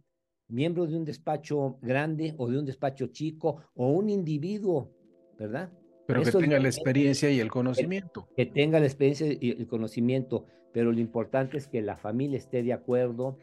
miembro 0.48 0.86
de 0.86 0.96
un 0.96 1.06
despacho 1.06 1.80
grande 1.82 2.36
o 2.38 2.48
de 2.48 2.60
un 2.60 2.66
despacho 2.66 3.08
chico 3.08 3.64
o 3.76 3.90
un 3.90 4.10
individuo 4.10 4.94
¿verdad? 5.40 5.72
Pero 6.10 6.24
que 6.24 6.32
tenga 6.32 6.58
la 6.58 6.70
experiencia 6.70 7.30
y 7.30 7.40
el 7.40 7.52
conocimiento. 7.52 8.28
Que, 8.36 8.48
tenga 8.48 8.80
la 8.80 8.88
experiencia 8.88 9.28
y 9.40 9.52
el 9.52 9.68
conocimiento, 9.68 10.48
pero 10.72 10.92
lo 10.92 11.00
importante 11.00 11.58
es 11.58 11.68
que 11.68 11.84
la 11.84 11.98
familia 11.98 12.40
esté 12.40 12.64
de 12.64 12.74
acuerdo, 12.74 13.38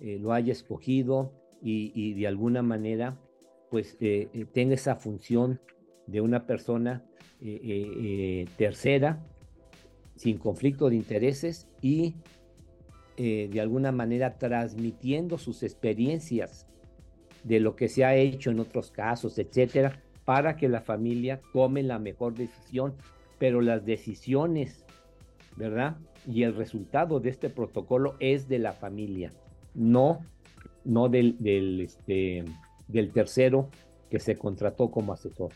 eh, 0.00 0.18
lo 0.20 0.32
haya 0.32 0.50
escogido 0.50 1.32
y, 1.62 2.14
de 2.14 2.26
alguna 2.26 2.62
manera 2.62 3.20
pues 3.70 3.96
eh, 4.00 4.28
eh, 4.32 4.46
tenga 4.52 4.74
esa 4.74 4.96
función 4.96 5.60
de 6.06 6.20
una 6.20 6.44
persona 6.46 7.04
tercera, 8.56 9.24
sin 10.16 10.38
conflicto 10.38 10.90
de 10.90 10.96
intereses 10.96 11.68
y 11.80 12.16
de 13.16 13.60
alguna 13.60 13.92
manera 13.92 14.38
transmitiendo 14.38 15.38
sus 15.38 15.62
experiencias 15.62 16.66
de 17.44 17.60
lo 17.60 17.76
que 17.76 17.88
se 17.88 18.04
ha 18.04 18.16
hecho 18.16 18.50
en 18.50 18.58
otros 18.58 18.90
casos, 18.90 19.38
etcétera, 19.38 20.02
para 20.28 20.58
que 20.58 20.68
la 20.68 20.82
familia 20.82 21.40
tome 21.54 21.82
la 21.82 21.98
mejor 21.98 22.34
decisión, 22.34 22.92
pero 23.38 23.62
las 23.62 23.86
decisiones, 23.86 24.84
¿verdad? 25.56 25.96
Y 26.26 26.42
el 26.42 26.54
resultado 26.54 27.18
de 27.18 27.30
este 27.30 27.48
protocolo 27.48 28.14
es 28.20 28.46
de 28.46 28.58
la 28.58 28.74
familia, 28.74 29.32
no, 29.72 30.20
no 30.84 31.08
del, 31.08 31.36
del, 31.38 31.80
este, 31.80 32.44
del 32.88 33.10
tercero 33.10 33.70
que 34.10 34.20
se 34.20 34.36
contrató 34.36 34.90
como 34.90 35.14
asesor. 35.14 35.50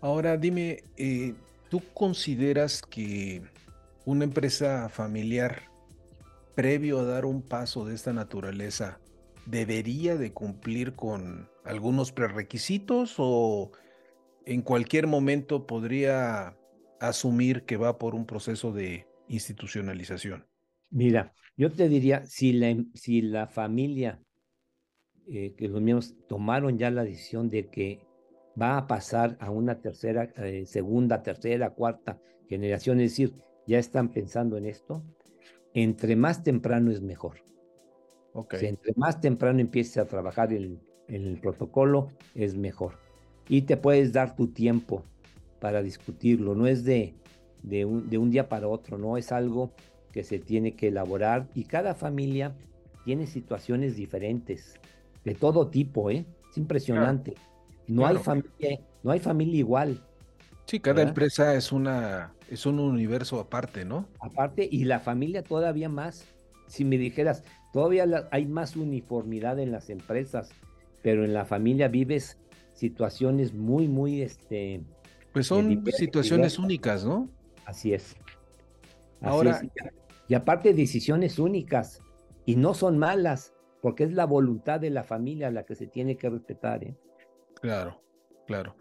Ahora 0.00 0.38
dime, 0.38 0.84
eh, 0.96 1.34
¿tú 1.68 1.82
consideras 1.92 2.80
que 2.80 3.42
una 4.06 4.24
empresa 4.24 4.88
familiar, 4.88 5.64
previo 6.54 7.00
a 7.00 7.04
dar 7.04 7.26
un 7.26 7.42
paso 7.42 7.84
de 7.84 7.94
esta 7.94 8.14
naturaleza, 8.14 9.00
debería 9.44 10.16
de 10.16 10.32
cumplir 10.32 10.94
con 10.94 11.46
algunos 11.68 12.12
prerequisitos 12.12 13.16
o 13.18 13.72
en 14.46 14.62
cualquier 14.62 15.06
momento 15.06 15.66
podría 15.66 16.56
asumir 16.98 17.64
que 17.64 17.76
va 17.76 17.98
por 17.98 18.14
un 18.14 18.26
proceso 18.26 18.72
de 18.72 19.06
institucionalización? 19.28 20.46
Mira, 20.90 21.34
yo 21.56 21.70
te 21.70 21.88
diría, 21.88 22.24
si 22.24 22.54
la, 22.54 22.74
si 22.94 23.20
la 23.20 23.46
familia, 23.46 24.18
eh, 25.26 25.54
que 25.56 25.68
los 25.68 25.82
miembros 25.82 26.16
tomaron 26.26 26.78
ya 26.78 26.90
la 26.90 27.04
decisión 27.04 27.50
de 27.50 27.68
que 27.68 28.00
va 28.60 28.78
a 28.78 28.86
pasar 28.86 29.36
a 29.38 29.50
una 29.50 29.82
tercera, 29.82 30.32
eh, 30.36 30.64
segunda, 30.64 31.22
tercera, 31.22 31.74
cuarta 31.74 32.18
generación, 32.48 33.00
es 33.00 33.10
decir, 33.10 33.34
ya 33.66 33.78
están 33.78 34.08
pensando 34.08 34.56
en 34.56 34.64
esto, 34.64 35.04
entre 35.74 36.16
más 36.16 36.42
temprano 36.42 36.90
es 36.90 37.02
mejor. 37.02 37.46
Okay. 38.30 38.66
entre 38.66 38.92
más 38.94 39.20
temprano 39.20 39.58
empieces 39.58 39.96
a 39.96 40.06
trabajar 40.06 40.52
en, 40.52 40.80
el 41.08 41.38
protocolo, 41.40 42.10
es 42.34 42.54
mejor. 42.54 42.98
Y 43.48 43.62
te 43.62 43.76
puedes 43.76 44.12
dar 44.12 44.36
tu 44.36 44.48
tiempo 44.48 45.02
para 45.60 45.82
discutirlo. 45.82 46.54
No 46.54 46.66
es 46.66 46.84
de, 46.84 47.14
de, 47.62 47.84
un, 47.84 48.08
de 48.08 48.18
un 48.18 48.30
día 48.30 48.48
para 48.48 48.68
otro, 48.68 48.98
no 48.98 49.16
es 49.16 49.32
algo 49.32 49.72
que 50.12 50.22
se 50.22 50.38
tiene 50.38 50.74
que 50.74 50.88
elaborar. 50.88 51.48
Y 51.54 51.64
cada 51.64 51.94
familia 51.94 52.54
tiene 53.04 53.26
situaciones 53.26 53.96
diferentes, 53.96 54.74
de 55.24 55.34
todo 55.34 55.68
tipo, 55.68 56.10
¿eh? 56.10 56.24
Es 56.50 56.58
impresionante. 56.58 57.34
No, 57.86 58.06
hay 58.06 58.16
familia, 58.16 58.80
no 59.02 59.10
hay 59.10 59.20
familia 59.20 59.58
igual. 59.58 60.02
Sí, 60.66 60.80
cada 60.80 61.02
empresa 61.02 61.54
es 61.54 61.72
una 61.72 62.34
es 62.50 62.66
un 62.66 62.78
universo 62.78 63.40
aparte, 63.40 63.84
¿no? 63.84 64.06
Aparte, 64.20 64.68
y 64.70 64.84
la 64.84 65.00
familia 65.00 65.42
todavía 65.42 65.88
más. 65.88 66.26
Si 66.66 66.84
me 66.84 66.98
dijeras, 66.98 67.44
Todavía 67.72 68.28
hay 68.30 68.46
más 68.46 68.76
uniformidad 68.76 69.58
en 69.58 69.72
las 69.72 69.90
empresas, 69.90 70.50
pero 71.02 71.24
en 71.24 71.32
la 71.32 71.44
familia 71.44 71.88
vives 71.88 72.38
situaciones 72.72 73.52
muy, 73.54 73.88
muy, 73.88 74.22
este... 74.22 74.82
Pues 75.32 75.46
son 75.46 75.84
situaciones 75.86 76.58
únicas, 76.58 77.04
¿no? 77.04 77.30
Así 77.64 77.92
es. 77.92 78.16
Ahora... 79.20 79.60
Y 80.28 80.34
aparte 80.34 80.74
decisiones 80.74 81.38
únicas, 81.38 82.02
y 82.44 82.56
no 82.56 82.74
son 82.74 82.98
malas, 82.98 83.54
porque 83.80 84.04
es 84.04 84.12
la 84.12 84.26
voluntad 84.26 84.78
de 84.78 84.90
la 84.90 85.02
familia 85.02 85.50
la 85.50 85.64
que 85.64 85.74
se 85.74 85.86
tiene 85.86 86.16
que 86.16 86.28
respetar. 86.28 86.84
¿eh? 86.84 86.96
Claro, 87.60 88.02
claro. 88.46 88.76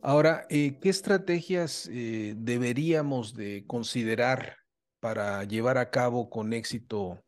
Ahora, 0.00 0.46
eh, 0.48 0.78
¿qué 0.80 0.88
estrategias 0.88 1.88
eh, 1.92 2.34
deberíamos 2.36 3.34
de 3.34 3.64
considerar 3.66 4.58
para 5.00 5.42
llevar 5.44 5.78
a 5.78 5.90
cabo 5.90 6.30
con 6.30 6.52
éxito 6.52 7.20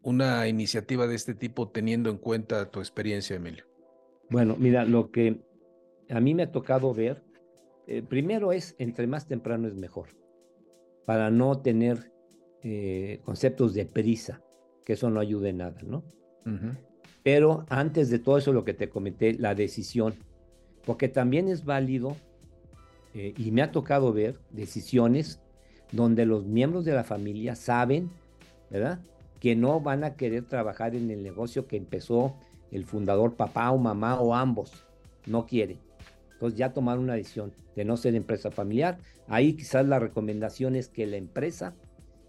una 0.00 0.48
iniciativa 0.48 1.06
de 1.06 1.14
este 1.14 1.34
tipo 1.34 1.70
teniendo 1.70 2.10
en 2.10 2.16
cuenta 2.16 2.70
tu 2.70 2.80
experiencia, 2.80 3.36
Emilio? 3.36 3.64
Bueno, 4.32 4.56
mira, 4.58 4.86
lo 4.86 5.10
que 5.10 5.42
a 6.08 6.18
mí 6.18 6.32
me 6.32 6.44
ha 6.44 6.52
tocado 6.52 6.94
ver, 6.94 7.22
eh, 7.86 8.00
primero 8.00 8.52
es, 8.52 8.74
entre 8.78 9.06
más 9.06 9.26
temprano 9.28 9.68
es 9.68 9.74
mejor, 9.74 10.08
para 11.04 11.30
no 11.30 11.60
tener 11.60 12.10
eh, 12.62 13.20
conceptos 13.26 13.74
de 13.74 13.84
prisa, 13.84 14.40
que 14.86 14.94
eso 14.94 15.10
no 15.10 15.20
ayude 15.20 15.50
en 15.50 15.58
nada, 15.58 15.76
¿no? 15.82 16.02
Pero 17.22 17.66
antes 17.68 18.08
de 18.08 18.18
todo 18.18 18.38
eso, 18.38 18.54
lo 18.54 18.64
que 18.64 18.72
te 18.72 18.88
comenté, 18.88 19.34
la 19.34 19.54
decisión, 19.54 20.14
porque 20.86 21.08
también 21.08 21.48
es 21.48 21.66
válido, 21.66 22.16
eh, 23.12 23.34
y 23.36 23.50
me 23.50 23.60
ha 23.60 23.70
tocado 23.70 24.14
ver 24.14 24.38
decisiones 24.50 25.42
donde 25.92 26.24
los 26.24 26.46
miembros 26.46 26.86
de 26.86 26.94
la 26.94 27.04
familia 27.04 27.54
saben, 27.54 28.10
¿verdad? 28.70 28.98
que 29.42 29.56
no 29.56 29.80
van 29.80 30.04
a 30.04 30.14
querer 30.14 30.44
trabajar 30.44 30.94
en 30.94 31.10
el 31.10 31.22
negocio 31.22 31.66
que 31.66 31.76
empezó 31.76 32.36
el 32.72 32.84
fundador 32.84 33.34
papá 33.36 33.70
o 33.70 33.78
mamá 33.78 34.20
o 34.20 34.34
ambos. 34.34 34.84
No 35.26 35.46
quieren. 35.46 35.78
Entonces 36.32 36.58
ya 36.58 36.72
tomaron 36.72 37.04
una 37.04 37.14
decisión 37.14 37.52
de 37.76 37.84
no 37.84 37.96
ser 37.96 38.16
empresa 38.16 38.50
familiar. 38.50 38.98
Ahí 39.28 39.52
quizás 39.54 39.86
la 39.86 40.00
recomendación 40.00 40.74
es 40.74 40.88
que 40.88 41.06
la 41.06 41.16
empresa 41.16 41.74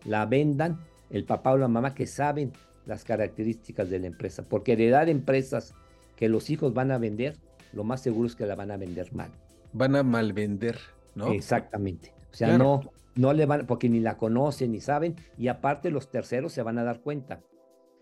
la 0.06 0.26
vendan 0.26 0.80
el 1.10 1.26
papá 1.26 1.54
o 1.54 1.58
la 1.58 1.68
mamá 1.68 1.96
que 1.96 2.06
saben 2.06 2.52
las 2.86 3.04
características 3.04 3.90
de 3.90 4.00
la 4.00 4.08
empresa. 4.08 4.44
Porque 4.44 4.74
heredar 4.74 5.10
empresas 5.10 5.74
que 6.16 6.30
los 6.30 6.50
hijos 6.50 6.74
van 6.74 6.92
a 6.92 6.98
vender, 6.98 7.38
lo 7.72 7.84
más 7.84 8.02
seguro 8.02 8.28
es 8.28 8.36
que 8.36 8.46
la 8.46 8.56
van 8.56 8.72
a 8.72 8.78
vender 8.78 9.14
mal. 9.14 9.32
Van 9.72 9.96
a 9.96 10.04
mal 10.04 10.34
vender, 10.34 10.78
¿no? 11.16 11.32
Exactamente. 11.32 12.14
O 12.32 12.36
sea, 12.36 12.58
no, 12.58 12.82
no 13.16 13.34
le 13.34 13.46
van, 13.46 13.66
porque 13.66 13.90
ni 13.90 14.00
la 14.00 14.18
conocen 14.18 14.72
ni 14.72 14.82
saben, 14.82 15.16
y 15.38 15.48
aparte 15.48 15.90
los 15.90 16.10
terceros 16.10 16.54
se 16.54 16.62
van 16.62 16.78
a 16.78 16.84
dar 16.84 17.02
cuenta. 17.02 17.42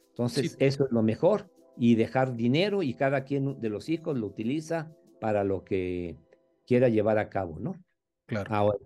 Entonces, 0.10 0.58
eso 0.60 0.86
es 0.86 0.92
lo 0.92 1.04
mejor, 1.04 1.50
y 1.82 1.96
dejar 1.96 2.36
dinero 2.36 2.84
y 2.84 2.94
cada 2.94 3.24
quien 3.24 3.60
de 3.60 3.70
los 3.70 3.90
hijos 3.90 4.16
lo 4.16 4.28
utiliza 4.28 4.96
para 5.20 5.44
lo 5.44 5.64
que 5.64 6.16
quiera 6.68 6.90
llevar 6.90 7.18
a 7.18 7.28
cabo, 7.28 7.58
¿no? 7.58 7.74
Claro. 8.28 8.54
Ahora, 8.54 8.78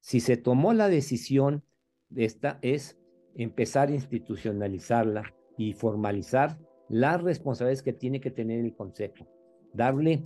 si 0.00 0.20
se 0.20 0.38
tomó 0.38 0.72
la 0.72 0.88
decisión 0.88 1.62
de 2.08 2.24
esta, 2.24 2.58
es 2.62 2.98
empezar 3.34 3.90
a 3.90 3.94
institucionalizarla 3.94 5.34
y 5.58 5.74
formalizar 5.74 6.58
las 6.88 7.22
responsabilidades 7.22 7.82
que 7.82 7.92
tiene 7.92 8.18
que 8.18 8.30
tener 8.30 8.64
el 8.64 8.74
consejo, 8.74 9.26
darle 9.74 10.24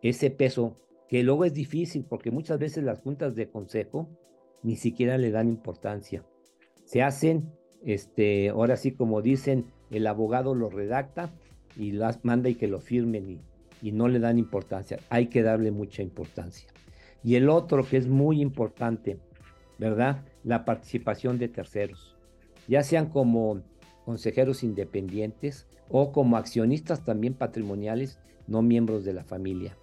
ese 0.00 0.30
peso, 0.30 0.80
que 1.08 1.24
luego 1.24 1.44
es 1.44 1.54
difícil 1.54 2.04
porque 2.04 2.30
muchas 2.30 2.60
veces 2.60 2.84
las 2.84 3.00
juntas 3.00 3.34
de 3.34 3.50
consejo 3.50 4.08
ni 4.62 4.76
siquiera 4.76 5.18
le 5.18 5.32
dan 5.32 5.48
importancia. 5.48 6.24
Se 6.84 7.02
hacen, 7.02 7.50
este, 7.84 8.50
ahora 8.50 8.76
sí 8.76 8.92
como 8.92 9.22
dicen, 9.22 9.72
el 9.90 10.06
abogado 10.06 10.54
lo 10.54 10.70
redacta 10.70 11.34
y 11.76 11.92
las 11.92 12.24
manda 12.24 12.48
y 12.48 12.54
que 12.54 12.68
lo 12.68 12.80
firmen 12.80 13.30
y, 13.30 13.40
y 13.82 13.92
no 13.92 14.08
le 14.08 14.18
dan 14.18 14.38
importancia. 14.38 14.98
Hay 15.10 15.26
que 15.26 15.42
darle 15.42 15.70
mucha 15.70 16.02
importancia. 16.02 16.68
Y 17.22 17.36
el 17.36 17.48
otro 17.48 17.86
que 17.86 17.96
es 17.96 18.06
muy 18.06 18.40
importante, 18.40 19.18
¿verdad? 19.78 20.24
La 20.42 20.64
participación 20.64 21.38
de 21.38 21.48
terceros, 21.48 22.16
ya 22.68 22.82
sean 22.82 23.06
como 23.08 23.62
consejeros 24.04 24.62
independientes 24.62 25.66
o 25.88 26.12
como 26.12 26.36
accionistas 26.36 27.04
también 27.04 27.34
patrimoniales, 27.34 28.18
no 28.46 28.62
miembros 28.62 29.04
de 29.04 29.14
la 29.14 29.24
familia, 29.24 29.76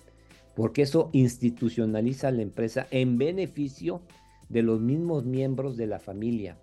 porque 0.56 0.84
eso 0.84 1.10
institucionaliza 1.14 2.32
la 2.32 2.44
empresa 2.44 2.88
en 2.92 3.18
beneficio 3.18 4.02
de 4.50 4.62
los 4.62 4.80
mismos 4.80 5.26
miembros 5.26 5.78
de 5.78 5.88
la 5.88 6.00
familia. 6.00 6.58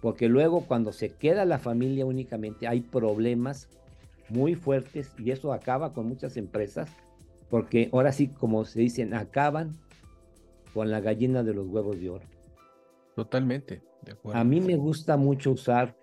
Porque 0.00 0.28
luego 0.28 0.64
cuando 0.66 0.92
se 0.92 1.10
queda 1.10 1.44
la 1.44 1.58
familia 1.58 2.06
únicamente 2.06 2.68
hay 2.68 2.80
problemas 2.80 3.68
muy 4.30 4.54
fuertes 4.54 5.12
y 5.18 5.30
eso 5.30 5.52
acaba 5.52 5.92
con 5.92 6.06
muchas 6.08 6.36
empresas. 6.36 6.90
Porque 7.48 7.88
ahora 7.92 8.12
sí, 8.12 8.28
como 8.28 8.64
se 8.64 8.80
dicen, 8.80 9.14
acaban 9.14 9.72
con 10.74 10.90
la 10.90 11.00
gallina 11.00 11.42
de 11.42 11.54
los 11.54 11.66
huevos 11.66 11.98
de 11.98 12.10
oro. 12.10 12.26
Totalmente, 13.16 13.82
de 14.02 14.12
acuerdo. 14.12 14.38
A 14.38 14.44
mí 14.44 14.60
me 14.60 14.76
gusta 14.76 15.16
mucho 15.16 15.52
usar 15.52 15.96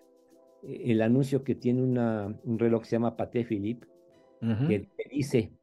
eh, 0.64 0.84
el 0.86 1.02
anuncio 1.02 1.44
que 1.44 1.56
tiene 1.56 1.84
una, 1.84 2.36
un 2.44 2.60
reloj 2.60 2.82
que 2.82 2.90
se 2.90 2.96
llama 2.96 3.16
Paté 3.16 3.46
Philippe, 3.46 3.88
que 4.68 4.88
dice, 5.10 5.54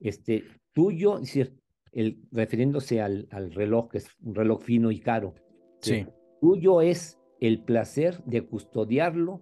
este, 0.00 0.42
tuyo, 0.72 1.18
decir, 1.20 1.54
el, 1.92 2.18
refiriéndose 2.32 3.00
al, 3.00 3.28
al, 3.30 3.52
reloj, 3.52 3.88
que 3.88 3.98
es 3.98 4.08
un 4.20 4.34
reloj 4.34 4.62
fino 4.62 4.90
y 4.90 4.98
caro. 4.98 5.34
Sí. 5.80 6.06
Tuyo 6.40 6.80
es 6.80 7.20
el 7.40 7.62
placer 7.62 8.22
de 8.24 8.42
custodiarlo 8.42 9.40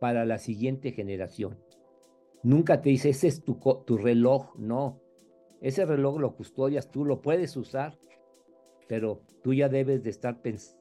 para 0.00 0.24
la 0.24 0.38
siguiente 0.38 0.92
generación. 0.92 1.58
Nunca 2.46 2.80
te 2.80 2.90
dice, 2.90 3.08
ese 3.08 3.26
es 3.26 3.42
tu, 3.42 3.58
tu 3.84 3.98
reloj, 3.98 4.54
no. 4.56 5.00
ese 5.60 5.84
reloj 5.84 6.20
lo 6.20 6.36
custodias, 6.36 6.92
tú 6.92 7.04
lo 7.04 7.20
puedes 7.20 7.56
usar, 7.56 7.98
pero 8.86 9.20
tú 9.42 9.52
ya 9.52 9.68
debes 9.68 10.04
de 10.04 10.10
estar 10.10 10.40
pensando 10.40 10.78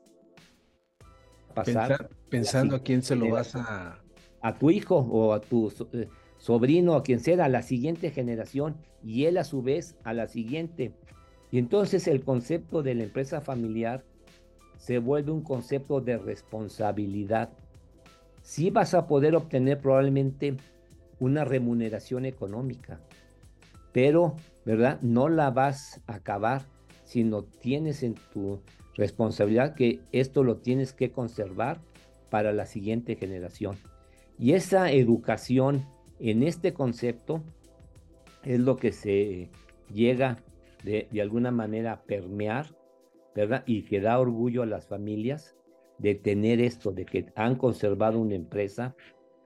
pensando 2.29 2.75
a 2.75 2.83
quién 2.83 3.01
se 3.01 3.15
lo 3.15 3.31
vas 3.31 3.55
a... 3.55 3.99
A 4.41 4.59
tu 4.59 4.69
hijo 4.69 4.97
o 4.97 5.33
a 5.33 5.41
tu 5.41 5.73
eh, 5.93 6.07
sobrino, 6.37 6.93
a 6.93 7.01
quien 7.01 7.19
sea, 7.19 7.43
a 7.43 7.49
la 7.49 7.63
siguiente 7.63 8.11
generación, 8.11 8.77
y 9.03 9.25
él 9.25 9.39
a 9.39 9.43
su 9.43 9.63
vez 9.63 9.97
a 10.03 10.13
la 10.13 10.27
siguiente. 10.27 10.93
Y 11.49 11.57
entonces 11.57 12.07
el 12.07 12.23
concepto 12.23 12.83
de 12.83 12.93
la 12.93 13.05
empresa 13.05 13.41
familiar 13.41 14.05
se 14.77 14.99
vuelve 14.99 15.31
un 15.31 15.41
concepto 15.41 15.99
de 15.99 16.19
responsabilidad. 16.19 17.49
Sí 18.43 18.69
vas 18.69 18.93
a 18.93 19.07
poder 19.07 19.35
obtener 19.35 19.81
probablemente 19.81 20.57
una 21.19 21.45
remuneración 21.45 22.25
económica, 22.25 22.99
pero, 23.91 24.35
¿verdad? 24.65 24.99
No 25.01 25.29
la 25.29 25.51
vas 25.51 26.01
a 26.07 26.15
acabar, 26.15 26.63
sino 27.03 27.43
tienes 27.43 28.03
en 28.03 28.15
tu 28.33 28.59
responsabilidad 28.95 29.75
que 29.75 29.99
esto 30.11 30.43
lo 30.43 30.57
tienes 30.57 30.93
que 30.93 31.11
conservar 31.11 31.79
para 32.29 32.51
la 32.51 32.65
siguiente 32.65 33.15
generación. 33.15 33.77
Y 34.37 34.53
esa 34.53 34.91
educación 34.91 35.85
en 36.19 36.43
este 36.43 36.73
concepto 36.73 37.41
es 38.43 38.59
lo 38.59 38.75
que 38.77 38.91
se 38.91 39.49
llega 39.93 40.37
de, 40.83 41.07
alguna 41.21 41.51
manera 41.51 41.93
a 41.93 42.01
permear, 42.03 42.75
¿verdad? 43.33 43.63
Y 43.65 43.83
que 43.83 44.01
da 44.01 44.19
orgullo 44.19 44.63
a 44.63 44.67
las 44.67 44.87
familias 44.87 45.55
de 45.97 46.15
tener 46.15 46.59
esto, 46.61 46.91
de 46.91 47.05
que 47.05 47.27
han 47.35 47.55
conservado 47.55 48.19
una 48.19 48.35
empresa. 48.35 48.95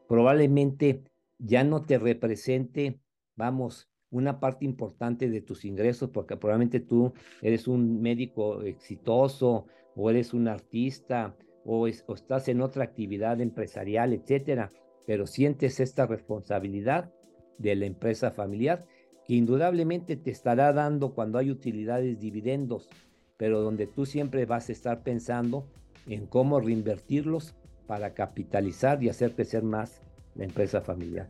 Probablemente 0.07 1.03
ya 1.39 1.63
no 1.63 1.83
te 1.83 1.97
represente, 1.97 2.99
vamos, 3.35 3.89
una 4.11 4.39
parte 4.39 4.65
importante 4.65 5.29
de 5.29 5.41
tus 5.41 5.65
ingresos, 5.65 6.09
porque 6.09 6.35
probablemente 6.35 6.79
tú 6.79 7.13
eres 7.41 7.67
un 7.67 8.01
médico 8.01 8.61
exitoso 8.61 9.65
o 9.95 10.09
eres 10.09 10.33
un 10.33 10.47
artista 10.47 11.35
o, 11.65 11.87
estás 11.87 12.47
en 12.47 12.61
otra 12.61 12.83
actividad 12.83 13.39
empresarial, 13.41 14.13
etcétera, 14.13 14.71
pero 15.05 15.27
sientes 15.27 15.79
esta 15.79 16.05
responsabilidad 16.05 17.11
de 17.57 17.75
la 17.75 17.85
empresa 17.85 18.31
familiar 18.31 18.85
que 19.25 19.35
indudablemente 19.35 20.15
te 20.15 20.31
estará 20.31 20.73
dando 20.73 21.13
cuando 21.13 21.37
hay 21.37 21.51
utilidades, 21.51 22.19
dividendos, 22.19 22.89
pero 23.37 23.61
donde 23.61 23.85
tú 23.85 24.05
siempre 24.05 24.45
vas 24.45 24.69
a 24.69 24.71
estar 24.71 25.03
pensando 25.03 25.67
en 26.07 26.25
cómo 26.25 26.59
reinvertirlos 26.59 27.55
para 27.85 28.13
capitalizar 28.13 29.03
y 29.03 29.09
hacer 29.09 29.35
crecer 29.35 29.63
más 29.63 30.01
la 30.35 30.45
empresa 30.45 30.81
familiar. 30.81 31.29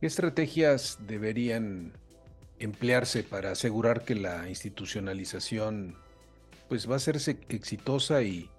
¿Qué 0.00 0.06
estrategias 0.06 0.98
deberían 1.06 1.92
emplearse 2.58 3.22
para 3.22 3.52
asegurar 3.52 4.04
que 4.04 4.14
la 4.14 4.48
institucionalización 4.48 5.96
pues 6.68 6.88
va 6.88 6.96
a 6.96 7.00
ser 7.00 7.16
exitosa 7.48 8.22
y, 8.22 8.50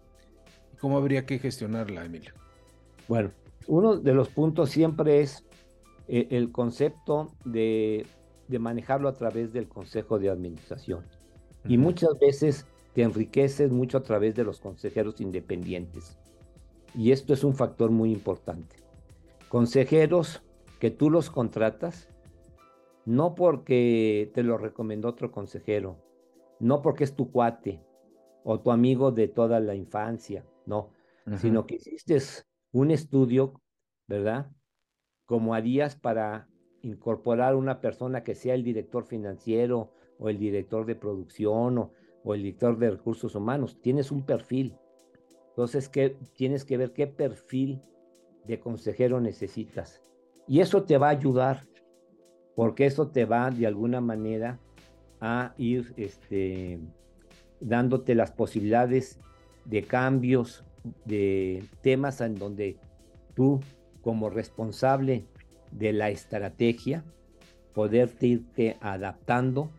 cómo 0.80 0.98
habría 0.98 1.26
que 1.26 1.40
gestionarla, 1.40 2.06
Emilio? 2.06 2.34
Bueno, 3.08 3.32
uno 3.68 3.98
de 3.98 4.14
los 4.14 4.30
puntos 4.30 4.72
siempre 4.72 5.22
es 5.22 5.44
eh, 6.08 6.28
el 6.32 6.52
concepto 6.52 7.32
de, 7.46 8.06
manejarlo 8.48 9.08
a 9.08 9.14
través 9.14 9.54
del 9.54 9.68
Consejo 9.68 10.18
de 10.18 10.30
Administración. 10.30 11.06
Y 11.66 11.78
muchas 11.78 12.18
veces 12.20 12.66
te 12.96 13.04
enriqueces 13.04 13.72
mucho 13.72 14.00
a 14.00 14.04
través 14.04 14.34
de 14.34 14.44
los 14.44 14.60
consejeros 14.60 15.22
independientes. 15.22 16.18
Y 16.96 17.12
esto 17.12 17.34
es 17.34 17.44
un 17.44 17.54
factor 17.54 17.92
muy 17.92 18.12
importante. 18.12 18.78
Consejeros 19.50 20.44
que 20.80 20.92
tú 20.92 21.10
los 21.10 21.32
contratas, 21.32 22.08
no 23.06 23.34
porque 23.34 24.32
te 24.36 24.44
lo 24.44 24.60
recomendó 24.60 25.10
otro 25.10 25.32
consejero, 25.32 25.98
no 26.60 26.84
porque 26.84 27.04
es 27.04 27.16
tu 27.16 27.32
cuate 27.32 27.84
o 28.44 28.60
tu 28.60 28.72
amigo 28.72 29.12
de 29.12 29.28
toda 29.28 29.60
la 29.60 29.74
infancia, 29.74 30.46
no, 30.68 30.92
sino 31.38 31.66
que 31.66 31.76
hiciste 31.76 32.20
un 32.72 32.92
estudio, 32.92 33.60
¿verdad? 34.08 34.52
Como 35.26 35.56
harías 35.56 35.96
para 35.96 36.48
incorporar 36.84 37.56
una 37.56 37.82
persona 37.82 38.24
que 38.24 38.36
sea 38.36 38.54
el 38.54 38.64
director 38.64 39.06
financiero 39.06 39.92
o 40.20 40.30
el 40.30 40.38
director 40.38 40.86
de 40.86 40.96
producción 40.96 41.80
o, 41.80 41.94
o 42.24 42.36
el 42.36 42.44
director 42.44 42.78
de 42.78 42.92
recursos 42.92 43.34
humanos. 43.34 43.80
Tienes 43.82 44.12
un 44.12 44.26
perfil. 44.26 44.78
Entonces, 45.50 45.90
¿qué, 45.90 46.18
tienes 46.36 46.66
que 46.66 46.78
ver 46.78 46.94
qué 46.94 47.08
perfil 47.08 47.82
de 48.46 48.60
consejero 48.60 49.20
necesitas. 49.20 50.02
Y 50.48 50.62
eso 50.62 50.84
te 50.84 50.98
va 50.98 51.08
a 51.08 51.12
ayudar, 51.12 51.68
porque 52.56 52.86
eso 52.86 53.08
te 53.08 53.26
va 53.26 53.52
de 53.52 53.68
alguna 53.68 54.02
manera 54.02 54.60
a 55.22 55.54
ir 55.58 55.94
este, 55.98 56.80
dándote 57.60 58.16
las 58.16 58.32
posibilidades 58.32 59.20
de 59.66 59.84
cambios, 59.84 60.64
de 61.06 61.64
temas 61.82 62.22
en 62.22 62.36
donde 62.36 62.78
tú, 63.36 63.60
como 64.02 64.30
responsable 64.30 65.26
de 65.72 65.94
la 65.94 66.10
estrategia, 66.10 67.04
poderte 67.74 68.28
irte 68.28 68.78
adaptando 68.82 69.70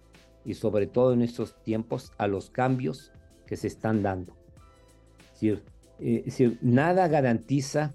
y 0.44 0.54
sobre 0.54 0.86
todo 0.86 1.12
en 1.12 1.22
estos 1.22 1.60
tiempos 1.62 2.12
a 2.18 2.26
los 2.26 2.50
cambios 2.50 3.12
que 3.46 3.56
se 3.56 3.66
están 3.66 4.02
dando. 4.02 4.36
decir, 5.32 5.62
eh, 5.98 6.18
es 6.18 6.24
decir 6.26 6.58
nada 6.62 7.08
garantiza 7.08 7.92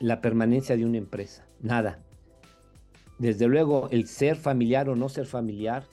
la 0.00 0.20
permanencia 0.20 0.76
de 0.76 0.84
una 0.84 0.98
empresa 0.98 1.46
nada. 1.60 2.02
Desde 3.18 3.46
luego, 3.46 3.88
el 3.90 4.08
ser 4.08 4.36
familiar 4.36 4.88
o 4.88 4.96
no 4.96 5.08
ser 5.08 5.26
familiar 5.26 5.84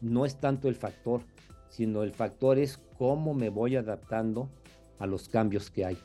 no 0.00 0.26
es 0.26 0.36
tanto 0.36 0.68
el 0.68 0.74
factor, 0.74 1.22
sino 1.68 2.02
el 2.02 2.12
factor 2.12 2.58
es 2.58 2.78
cómo 2.98 3.34
me 3.34 3.48
voy 3.48 3.76
adaptando 3.76 4.50
a 4.98 5.06
los 5.06 5.28
cambios 5.28 5.70
que 5.70 5.84
hay. 5.84 5.98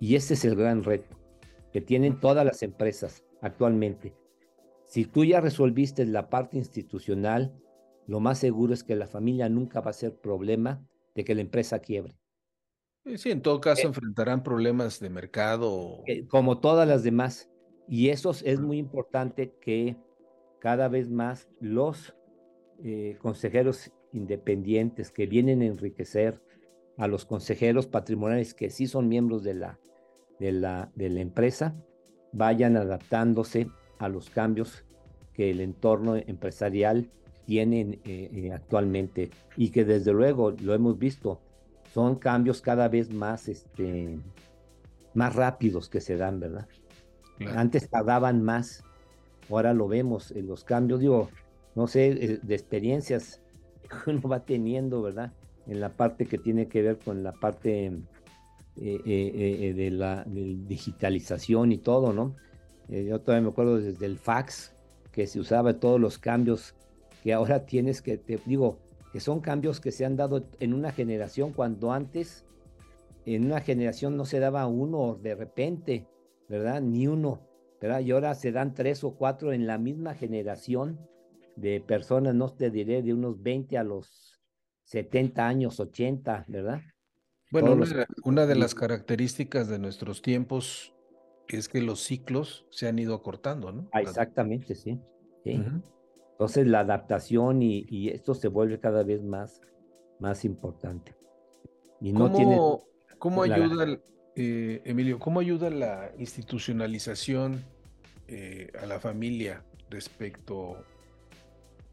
Y 0.00 0.14
ese 0.14 0.34
es 0.34 0.44
el 0.44 0.54
gran 0.54 0.84
reto 0.84 1.16
que 1.72 1.80
tienen 1.80 2.20
todas 2.20 2.44
las 2.44 2.62
empresas 2.62 3.24
actualmente. 3.42 4.14
Si 4.86 5.04
tú 5.04 5.24
ya 5.24 5.40
resolviste 5.40 6.06
la 6.06 6.30
parte 6.30 6.56
institucional, 6.56 7.52
lo 8.06 8.20
más 8.20 8.38
seguro 8.38 8.72
es 8.72 8.84
que 8.84 8.96
la 8.96 9.06
familia 9.06 9.48
nunca 9.48 9.80
va 9.80 9.90
a 9.90 9.94
ser 9.94 10.18
problema 10.18 10.86
de 11.14 11.24
que 11.24 11.34
la 11.34 11.42
empresa 11.42 11.80
quiebre. 11.80 12.16
Sí, 13.16 13.30
en 13.30 13.42
todo 13.42 13.60
caso 13.60 13.82
eh, 13.82 13.86
enfrentarán 13.86 14.42
problemas 14.42 15.00
de 15.00 15.10
mercado. 15.10 16.02
Eh, 16.06 16.26
como 16.26 16.58
todas 16.58 16.86
las 16.86 17.02
demás. 17.02 17.50
Y 17.88 18.10
eso 18.10 18.32
es 18.44 18.60
muy 18.60 18.78
importante 18.78 19.54
que 19.60 19.96
cada 20.60 20.88
vez 20.88 21.08
más 21.08 21.48
los 21.60 22.14
eh, 22.84 23.16
consejeros 23.20 23.92
independientes 24.12 25.10
que 25.10 25.26
vienen 25.26 25.62
a 25.62 25.66
enriquecer 25.66 26.42
a 26.96 27.06
los 27.06 27.24
consejeros 27.24 27.86
patrimoniales 27.86 28.54
que 28.54 28.70
sí 28.70 28.86
son 28.86 29.08
miembros 29.08 29.42
de 29.44 29.54
la, 29.54 29.78
de 30.38 30.52
la, 30.52 30.90
de 30.94 31.08
la 31.08 31.20
empresa, 31.20 31.74
vayan 32.32 32.76
adaptándose 32.76 33.68
a 33.98 34.08
los 34.08 34.30
cambios 34.30 34.84
que 35.32 35.50
el 35.50 35.60
entorno 35.60 36.16
empresarial 36.16 37.08
tiene 37.46 38.00
eh, 38.04 38.30
eh, 38.34 38.52
actualmente 38.52 39.30
y 39.56 39.70
que 39.70 39.84
desde 39.84 40.12
luego 40.12 40.50
lo 40.50 40.74
hemos 40.74 40.98
visto, 40.98 41.40
son 41.98 42.14
cambios 42.14 42.60
cada 42.60 42.86
vez 42.86 43.12
más, 43.12 43.48
este, 43.48 44.20
más 45.14 45.34
rápidos 45.34 45.88
que 45.88 46.00
se 46.00 46.16
dan, 46.16 46.38
¿verdad? 46.38 46.68
Antes 47.56 47.90
tardaban 47.90 48.40
más, 48.40 48.84
ahora 49.50 49.74
lo 49.74 49.88
vemos 49.88 50.30
en 50.30 50.46
los 50.46 50.62
cambios, 50.62 51.00
digo, 51.00 51.28
no 51.74 51.88
sé, 51.88 52.06
eh, 52.10 52.38
de 52.40 52.54
experiencias 52.54 53.40
que 53.82 54.10
uno 54.12 54.20
va 54.28 54.44
teniendo, 54.44 55.02
¿verdad? 55.02 55.32
En 55.66 55.80
la 55.80 55.88
parte 55.88 56.26
que 56.26 56.38
tiene 56.38 56.68
que 56.68 56.82
ver 56.82 56.98
con 56.98 57.24
la 57.24 57.32
parte 57.32 57.86
eh, 57.86 59.00
eh, 59.04 59.74
de 59.76 59.90
la 59.90 60.24
digitalización 60.24 61.72
y 61.72 61.78
todo, 61.78 62.12
¿no? 62.12 62.36
yo 62.88 63.20
todavía 63.20 63.42
me 63.42 63.50
acuerdo 63.50 63.78
desde 63.78 64.06
el 64.06 64.18
fax, 64.18 64.72
que 65.10 65.26
se 65.26 65.40
usaba 65.40 65.80
todos 65.80 66.00
los 66.00 66.16
cambios 66.16 66.76
que 67.24 67.32
ahora 67.34 67.66
tienes 67.66 68.00
que, 68.02 68.18
te 68.18 68.40
digo, 68.46 68.78
que 69.18 69.24
son 69.24 69.40
cambios 69.40 69.80
que 69.80 69.90
se 69.90 70.04
han 70.04 70.14
dado 70.14 70.48
en 70.60 70.72
una 70.72 70.92
generación 70.92 71.52
cuando 71.52 71.90
antes 71.90 72.46
en 73.26 73.46
una 73.46 73.60
generación 73.60 74.16
no 74.16 74.24
se 74.24 74.38
daba 74.38 74.68
uno 74.68 75.18
de 75.20 75.34
repente, 75.34 76.06
¿verdad? 76.48 76.80
Ni 76.80 77.08
uno, 77.08 77.40
¿verdad? 77.80 77.98
Y 77.98 78.12
ahora 78.12 78.36
se 78.36 78.52
dan 78.52 78.74
tres 78.74 79.02
o 79.02 79.16
cuatro 79.16 79.52
en 79.52 79.66
la 79.66 79.76
misma 79.76 80.14
generación 80.14 81.00
de 81.56 81.80
personas, 81.80 82.36
no 82.36 82.52
te 82.52 82.70
diré, 82.70 83.02
de 83.02 83.12
unos 83.12 83.42
20 83.42 83.76
a 83.76 83.82
los 83.82 84.40
70 84.84 85.48
años, 85.48 85.80
80, 85.80 86.44
¿verdad? 86.46 86.80
Bueno, 87.50 87.76
una, 88.22 88.46
de 88.46 88.54
las 88.54 88.76
características 88.76 89.66
de 89.66 89.80
nuestros 89.80 90.22
tiempos 90.22 90.94
es 91.48 91.68
que 91.68 91.82
los 91.82 92.04
ciclos 92.04 92.66
se 92.70 92.86
han 92.86 93.00
ido 93.00 93.16
acortando, 93.16 93.72
¿no? 93.72 93.88
Ah, 93.90 94.00
exactamente, 94.00 94.76
sí. 94.76 95.00
Entonces 96.38 96.66
la 96.66 96.80
adaptación 96.80 97.62
y, 97.62 98.08
esto 98.10 98.34
se 98.34 98.48
vuelve 98.48 98.78
cada 98.78 99.02
vez 99.02 99.22
más, 99.22 99.60
más 100.20 100.44
importante. 100.44 101.16
Y 102.00 102.12
no 102.12 102.30
¿Cómo, 102.30 102.36
tiene... 102.36 102.60
¿Cómo 103.18 103.42
ayuda 103.42 103.84
el, 103.84 104.00
eh, 104.36 104.80
Emilio, 104.84 105.18
¿cómo 105.18 105.40
ayuda 105.40 105.68
la 105.68 106.12
institucionalización 106.16 107.64
eh, 108.28 108.70
a 108.80 108.86
la 108.86 109.00
familia 109.00 109.64
respecto 109.90 110.76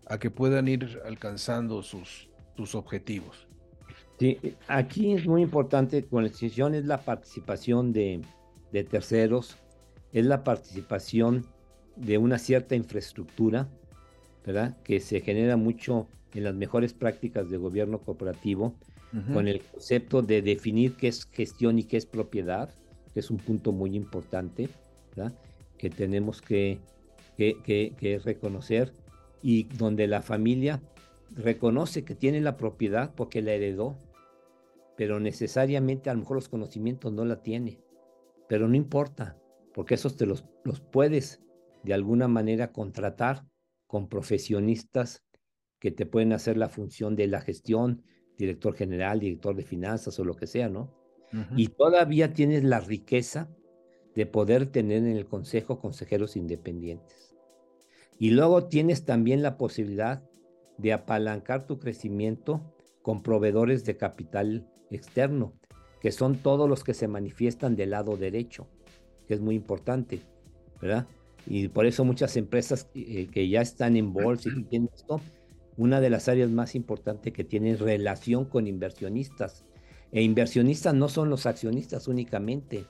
a 0.05 0.19
que 0.19 0.29
puedan 0.29 0.67
ir 0.67 1.01
alcanzando 1.05 1.81
sus, 1.81 2.29
sus 2.55 2.75
objetivos. 2.75 3.47
Sí, 4.19 4.39
aquí 4.67 5.13
es 5.13 5.25
muy 5.27 5.41
importante 5.41 6.05
con 6.05 6.23
la 6.23 6.29
decisión 6.29 6.73
es 6.73 6.85
la 6.85 7.01
participación 7.01 7.91
de, 7.91 8.21
de 8.71 8.83
terceros, 8.83 9.57
es 10.13 10.25
la 10.25 10.43
participación 10.43 11.45
de 11.95 12.17
una 12.17 12.37
cierta 12.37 12.75
infraestructura, 12.75 13.67
¿verdad? 14.45 14.77
Que 14.83 14.99
se 14.99 15.21
genera 15.21 15.57
mucho 15.57 16.07
en 16.33 16.43
las 16.43 16.53
mejores 16.53 16.93
prácticas 16.93 17.49
de 17.49 17.57
gobierno 17.57 17.99
corporativo, 17.99 18.75
con 19.31 19.47
el 19.47 19.61
concepto 19.61 20.21
de 20.21 20.41
definir 20.41 20.97
qué 20.97 21.07
es 21.07 21.23
gestión 21.31 21.79
y 21.79 21.85
qué 21.85 21.95
es 21.95 22.05
propiedad, 22.05 22.69
que 23.13 23.21
es 23.21 23.31
un 23.31 23.37
punto 23.37 23.71
muy 23.71 23.95
importante, 23.95 24.67
¿verdad? 25.15 25.33
Que 25.77 25.89
tenemos 25.89 26.41
que, 26.41 26.79
que, 27.37 27.55
que 27.63 28.19
reconocer 28.21 28.91
y 29.41 29.63
donde 29.77 30.07
la 30.07 30.21
familia 30.21 30.81
reconoce 31.33 32.03
que 32.03 32.13
tiene 32.13 32.41
la 32.41 32.57
propiedad 32.57 33.13
porque 33.15 33.41
la 33.41 33.53
heredó, 33.53 33.95
pero 34.97 35.21
necesariamente 35.21 36.09
a 36.09 36.13
lo 36.13 36.19
mejor 36.19 36.35
los 36.35 36.49
conocimientos 36.49 37.13
no 37.13 37.23
la 37.23 37.41
tiene. 37.41 37.79
Pero 38.49 38.67
no 38.67 38.75
importa, 38.75 39.37
porque 39.73 39.93
esos 39.93 40.17
te 40.17 40.25
los, 40.25 40.43
los 40.65 40.81
puedes 40.81 41.41
de 41.83 41.93
alguna 41.93 42.27
manera 42.27 42.73
contratar 42.73 43.45
con 43.87 44.07
profesionistas 44.07 45.23
que 45.79 45.91
te 45.91 46.05
pueden 46.05 46.33
hacer 46.33 46.57
la 46.57 46.69
función 46.69 47.15
de 47.15 47.27
la 47.27 47.41
gestión, 47.41 48.03
director 48.37 48.75
general, 48.75 49.19
director 49.19 49.55
de 49.55 49.63
finanzas 49.63 50.19
o 50.19 50.25
lo 50.25 50.35
que 50.35 50.47
sea, 50.47 50.69
¿no? 50.69 50.93
Y 51.57 51.67
todavía 51.67 52.33
tienes 52.33 52.63
la 52.63 52.79
riqueza 52.79 53.49
de 54.15 54.25
poder 54.25 54.67
tener 54.67 54.99
en 54.99 55.17
el 55.17 55.25
consejo 55.25 55.79
consejeros 55.79 56.37
independientes. 56.37 57.35
Y 58.17 58.31
luego 58.31 58.67
tienes 58.67 59.03
también 59.03 59.41
la 59.41 59.57
posibilidad 59.57 60.23
de 60.77 60.93
apalancar 60.93 61.67
tu 61.67 61.77
crecimiento 61.77 62.73
con 63.01 63.21
proveedores 63.21 63.83
de 63.83 63.97
capital 63.97 64.67
externo, 64.89 65.53
que 65.99 66.11
son 66.11 66.37
todos 66.37 66.69
los 66.69 66.83
que 66.83 66.93
se 66.93 67.07
manifiestan 67.07 67.75
del 67.75 67.89
lado 67.91 68.15
derecho, 68.15 68.67
que 69.27 69.33
es 69.33 69.41
muy 69.41 69.55
importante, 69.55 70.21
¿verdad? 70.81 71.07
Y 71.47 71.67
por 71.67 71.85
eso 71.85 72.05
muchas 72.05 72.37
empresas 72.37 72.89
eh, 72.95 73.27
que 73.31 73.47
ya 73.47 73.61
están 73.61 73.97
en 73.97 74.13
bolsa 74.13 74.49
y 74.55 74.63
tienen 74.63 74.89
esto, 74.95 75.21
una 75.77 76.01
de 76.01 76.09
las 76.09 76.27
áreas 76.27 76.49
más 76.49 76.75
importantes 76.75 77.33
que 77.33 77.43
tienen 77.43 77.77
relación 77.77 78.45
con 78.45 78.67
inversionistas. 78.67 79.63
E 80.11 80.21
inversionistas 80.21 80.93
no 80.93 81.09
son 81.09 81.29
los 81.29 81.45
accionistas 81.45 82.07
únicamente, 82.07 82.85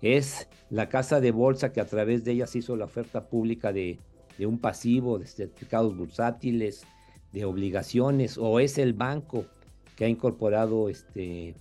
es 0.00 0.48
la 0.70 0.88
casa 0.88 1.20
de 1.20 1.30
bolsa 1.30 1.72
que 1.72 1.80
a 1.80 1.86
través 1.86 2.24
de 2.24 2.32
ellas 2.32 2.54
hizo 2.56 2.76
la 2.76 2.84
oferta 2.84 3.28
pública 3.28 3.72
de, 3.72 3.98
de 4.38 4.46
un 4.46 4.58
pasivo, 4.58 5.18
de 5.18 5.26
certificados 5.26 5.96
bursátiles, 5.96 6.84
de 7.32 7.44
obligaciones, 7.44 8.38
o 8.38 8.60
es 8.60 8.78
el 8.78 8.92
banco 8.92 9.46
que 9.96 10.04
ha 10.04 10.08
incorporado 10.08 10.88
este, 10.88 11.54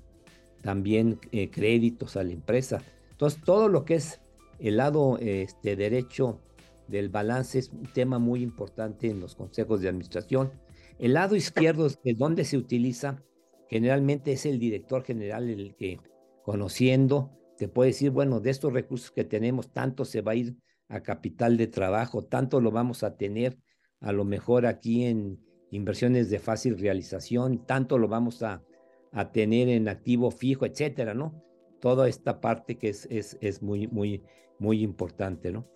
también 0.62 1.20
eh, 1.32 1.50
créditos 1.50 2.18
a 2.18 2.24
la 2.24 2.32
empresa. 2.32 2.82
Entonces, 3.12 3.42
todo 3.44 3.68
lo 3.68 3.86
que 3.86 3.96
es 3.96 4.20
el 4.64 4.78
lado 4.78 5.18
este, 5.20 5.76
derecho 5.76 6.41
del 6.88 7.09
balance 7.09 7.59
es 7.59 7.70
un 7.70 7.84
tema 7.84 8.18
muy 8.18 8.41
importante 8.41 9.09
en 9.09 9.20
los 9.20 9.36
consejos 9.36 9.82
de 9.82 9.89
administración. 9.89 10.53
El 10.99 11.14
lado 11.14 11.36
izquierdo, 11.36 11.89
de 11.89 12.14
donde 12.14 12.45
se 12.45 12.57
utiliza, 12.57 13.22
generalmente 13.70 14.32
es 14.32 14.45
el 14.45 14.59
director 14.59 15.03
general 15.03 15.49
el 15.49 15.76
que, 15.76 15.99
conociendo, 16.43 17.32
te 17.57 17.68
puede 17.68 17.89
decir, 17.89 18.11
bueno, 18.11 18.39
de 18.39 18.51
estos 18.51 18.72
recursos 18.72 19.11
que 19.11 19.26
tenemos, 19.26 19.74
tanto 19.74 20.05
se 20.05 20.22
va 20.22 20.32
a 20.32 20.36
ir 20.36 20.55
a 20.88 21.01
capital 21.01 21.57
de 21.57 21.68
trabajo, 21.68 22.24
tanto 22.24 22.61
lo 22.61 22.72
vamos 22.72 23.03
a 23.03 23.18
tener 23.18 23.57
a 23.99 24.14
lo 24.14 24.24
mejor 24.24 24.66
aquí 24.66 25.03
en 25.03 25.39
inversiones 25.72 26.30
de 26.30 26.39
fácil 26.39 26.78
realización, 26.78 27.66
tanto 27.66 27.97
lo 27.97 28.07
vamos 28.07 28.43
a, 28.43 28.64
a 29.11 29.32
tener 29.32 29.68
en 29.68 29.89
activo 29.89 30.32
fijo, 30.32 30.66
etcétera, 30.66 31.14
¿no? 31.14 31.43
Toda 31.82 32.07
esta 32.07 32.39
parte 32.39 32.78
que 32.78 32.89
es, 32.89 33.07
es, 33.09 33.38
es 33.41 33.61
muy, 33.61 33.88
muy, 33.88 34.24
muy 34.64 34.82
importante, 34.82 35.51
¿no? 35.51 35.68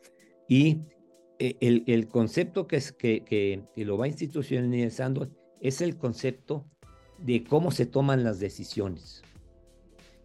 Y 0.47 0.79
eh, 1.39 1.57
el, 1.59 1.83
el 1.87 2.07
concepto 2.07 2.67
que, 2.67 2.77
es, 2.77 2.93
que, 2.93 3.25
que, 3.25 3.63
que 3.75 3.85
lo 3.85 3.97
va 3.97 4.07
institucionalizando 4.07 5.29
es 5.59 5.81
el 5.81 5.97
concepto 5.97 6.65
de 7.17 7.43
cómo 7.43 7.71
se 7.71 7.85
toman 7.85 8.23
las 8.23 8.39
decisiones. 8.39 9.21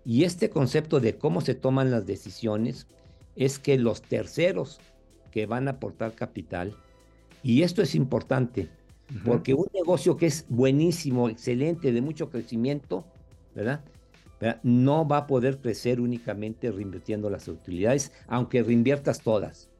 Y 0.04 0.22
este 0.22 0.48
concepto 0.48 1.00
de 1.00 1.18
cómo 1.18 1.40
se 1.40 1.54
toman 1.54 1.90
las 1.90 2.06
decisiones 2.06 2.86
es 3.34 3.58
que 3.58 3.78
los 3.78 4.00
terceros 4.02 4.80
que 5.32 5.46
van 5.46 5.66
a 5.66 5.72
aportar 5.72 6.14
capital, 6.14 6.76
y 7.42 7.62
esto 7.62 7.82
es 7.82 7.94
importante, 7.94 8.68
porque 9.24 9.54
un 9.54 9.66
negocio 9.74 10.16
que 10.16 10.26
es 10.26 10.46
buenísimo, 10.48 11.28
excelente, 11.28 11.92
de 11.92 12.00
mucho 12.00 12.30
crecimiento, 12.30 13.04
¿verdad? 13.54 13.84
No 14.62 15.06
va 15.06 15.18
a 15.18 15.26
poder 15.26 15.58
crecer 15.58 16.00
únicamente 16.00 16.70
reinvirtiendo 16.70 17.30
las 17.30 17.48
utilidades, 17.48 18.12
aunque 18.26 18.62
reinviertas 18.62 19.20
todas. 19.20 19.70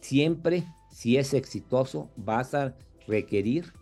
Siempre, 0.00 0.64
si 0.90 1.16
es 1.16 1.34
exitoso, 1.34 2.10
vas 2.16 2.54
a 2.54 2.74
requerir 3.06 3.72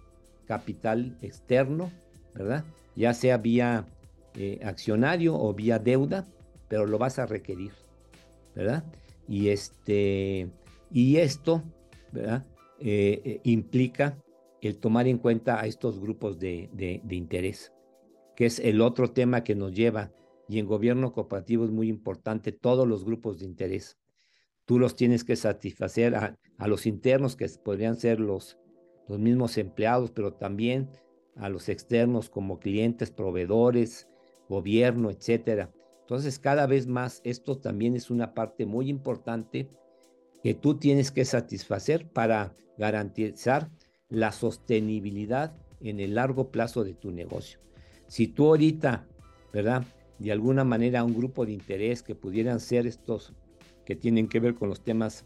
capital 0.47 1.17
externo, 1.23 1.91
¿verdad? 2.35 2.65
Ya 2.97 3.15
sea 3.15 3.39
vía 3.39 3.87
eh, 4.35 4.61
accionario 4.65 5.35
o 5.35 5.53
vía 5.55 5.79
deuda, 5.79 6.27
pero 6.69 6.87
lo 6.87 6.99
vas 6.99 7.19
a 7.19 7.27
requerir, 7.27 7.73
¿verdad? 8.55 8.85
Y, 9.27 9.49
este, 9.49 10.49
y 10.91 11.17
esto. 11.17 11.63
Eh, 12.81 13.21
eh, 13.25 13.41
implica 13.43 14.17
el 14.61 14.77
tomar 14.77 15.09
en 15.09 15.19
cuenta 15.19 15.61
a 15.61 15.67
estos 15.67 15.99
grupos 15.99 16.39
de, 16.39 16.71
interés, 17.11 17.73
que 18.39 18.47
es 18.47 18.61
el 18.61 18.83
otro 18.83 19.11
tema 19.11 19.43
que 19.43 19.57
nos 19.57 19.73
lleva, 19.73 20.13
y 20.49 20.61
en 20.61 20.67
gobierno 20.67 21.13
cooperativo 21.13 21.65
es 21.65 21.73
muy 21.73 21.89
importante, 21.89 22.53
todos 22.53 22.87
los 22.87 23.05
grupos 23.05 23.41
de 23.41 23.47
interés. 23.47 23.99
Tú 24.65 24.79
los 24.79 24.95
tienes 24.95 25.25
que 25.25 25.35
satisfacer 25.35 26.15
a, 26.15 26.39
los 26.69 26.87
internos, 26.87 27.35
que 27.35 27.49
podrían 27.65 27.97
ser 27.97 28.21
los, 28.21 28.57
los 29.09 29.19
mismos 29.19 29.59
empleados, 29.59 30.13
pero 30.13 30.35
también 30.35 30.89
a 31.35 31.49
los 31.49 31.69
externos 31.69 32.31
como 32.31 32.61
clientes, 32.61 33.11
proveedores, 33.11 34.07
gobierno, 34.49 35.11
etcétera. 35.11 35.73
Entonces, 36.03 36.39
cada 36.39 36.69
vez 36.69 36.87
más 36.87 37.21
esto 37.25 37.59
también 37.59 37.97
es 37.97 38.09
una 38.09 38.35
parte 38.35 38.67
muy 38.67 38.89
importante 38.89 39.69
que 40.45 40.55
tú 40.55 40.79
tienes 40.79 41.11
que 41.11 41.25
satisfacer 41.25 42.09
para 42.09 42.55
garantizar 42.77 43.69
la 44.09 44.31
sostenibilidad 44.31 45.57
en 45.81 45.99
el 45.99 46.15
largo 46.15 46.53
plazo 46.53 46.85
de 46.85 46.95
tu 46.95 47.11
negocio. 47.11 47.59
Si 48.09 48.27
tú 48.27 48.47
ahorita, 48.47 49.07
¿verdad? 49.53 49.85
De 50.19 50.33
alguna 50.33 50.65
manera 50.65 51.05
un 51.05 51.15
grupo 51.15 51.47
de 51.47 51.53
interés 51.53 52.03
que 52.03 52.15
pudieran 52.15 52.59
ser 52.59 52.87
estos 52.87 53.35
que 53.85 53.95
tienen 53.95 54.29
que 54.29 54.41
ver 54.41 54.55
con 54.55 54.69
los 54.69 54.83
temas 54.83 55.25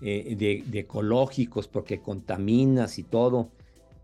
eh, 0.00 0.36
de, 0.36 0.78
ecológicos, 0.78 1.68
porque 1.68 2.00
contaminas 2.00 2.98
y 2.98 3.02
todo, 3.02 3.50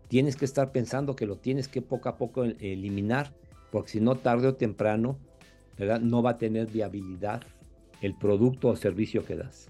tienes 0.07 0.35
que 0.35 0.45
estar 0.45 0.71
pensando 0.71 1.15
que 1.15 1.25
lo 1.25 1.37
tienes 1.37 1.67
que 1.67 1.81
poco 1.81 2.09
a 2.09 2.17
poco 2.17 2.43
eliminar, 2.43 3.33
porque 3.71 3.91
si 3.91 3.99
no, 3.99 4.15
tarde 4.15 4.47
o 4.47 4.55
temprano, 4.55 5.17
¿verdad? 5.77 5.99
No 5.99 6.21
va 6.21 6.31
a 6.31 6.37
tener 6.37 6.67
viabilidad 6.67 7.43
el 8.01 8.15
producto 8.15 8.69
o 8.69 8.75
servicio 8.75 9.25
que 9.25 9.35
das. 9.35 9.69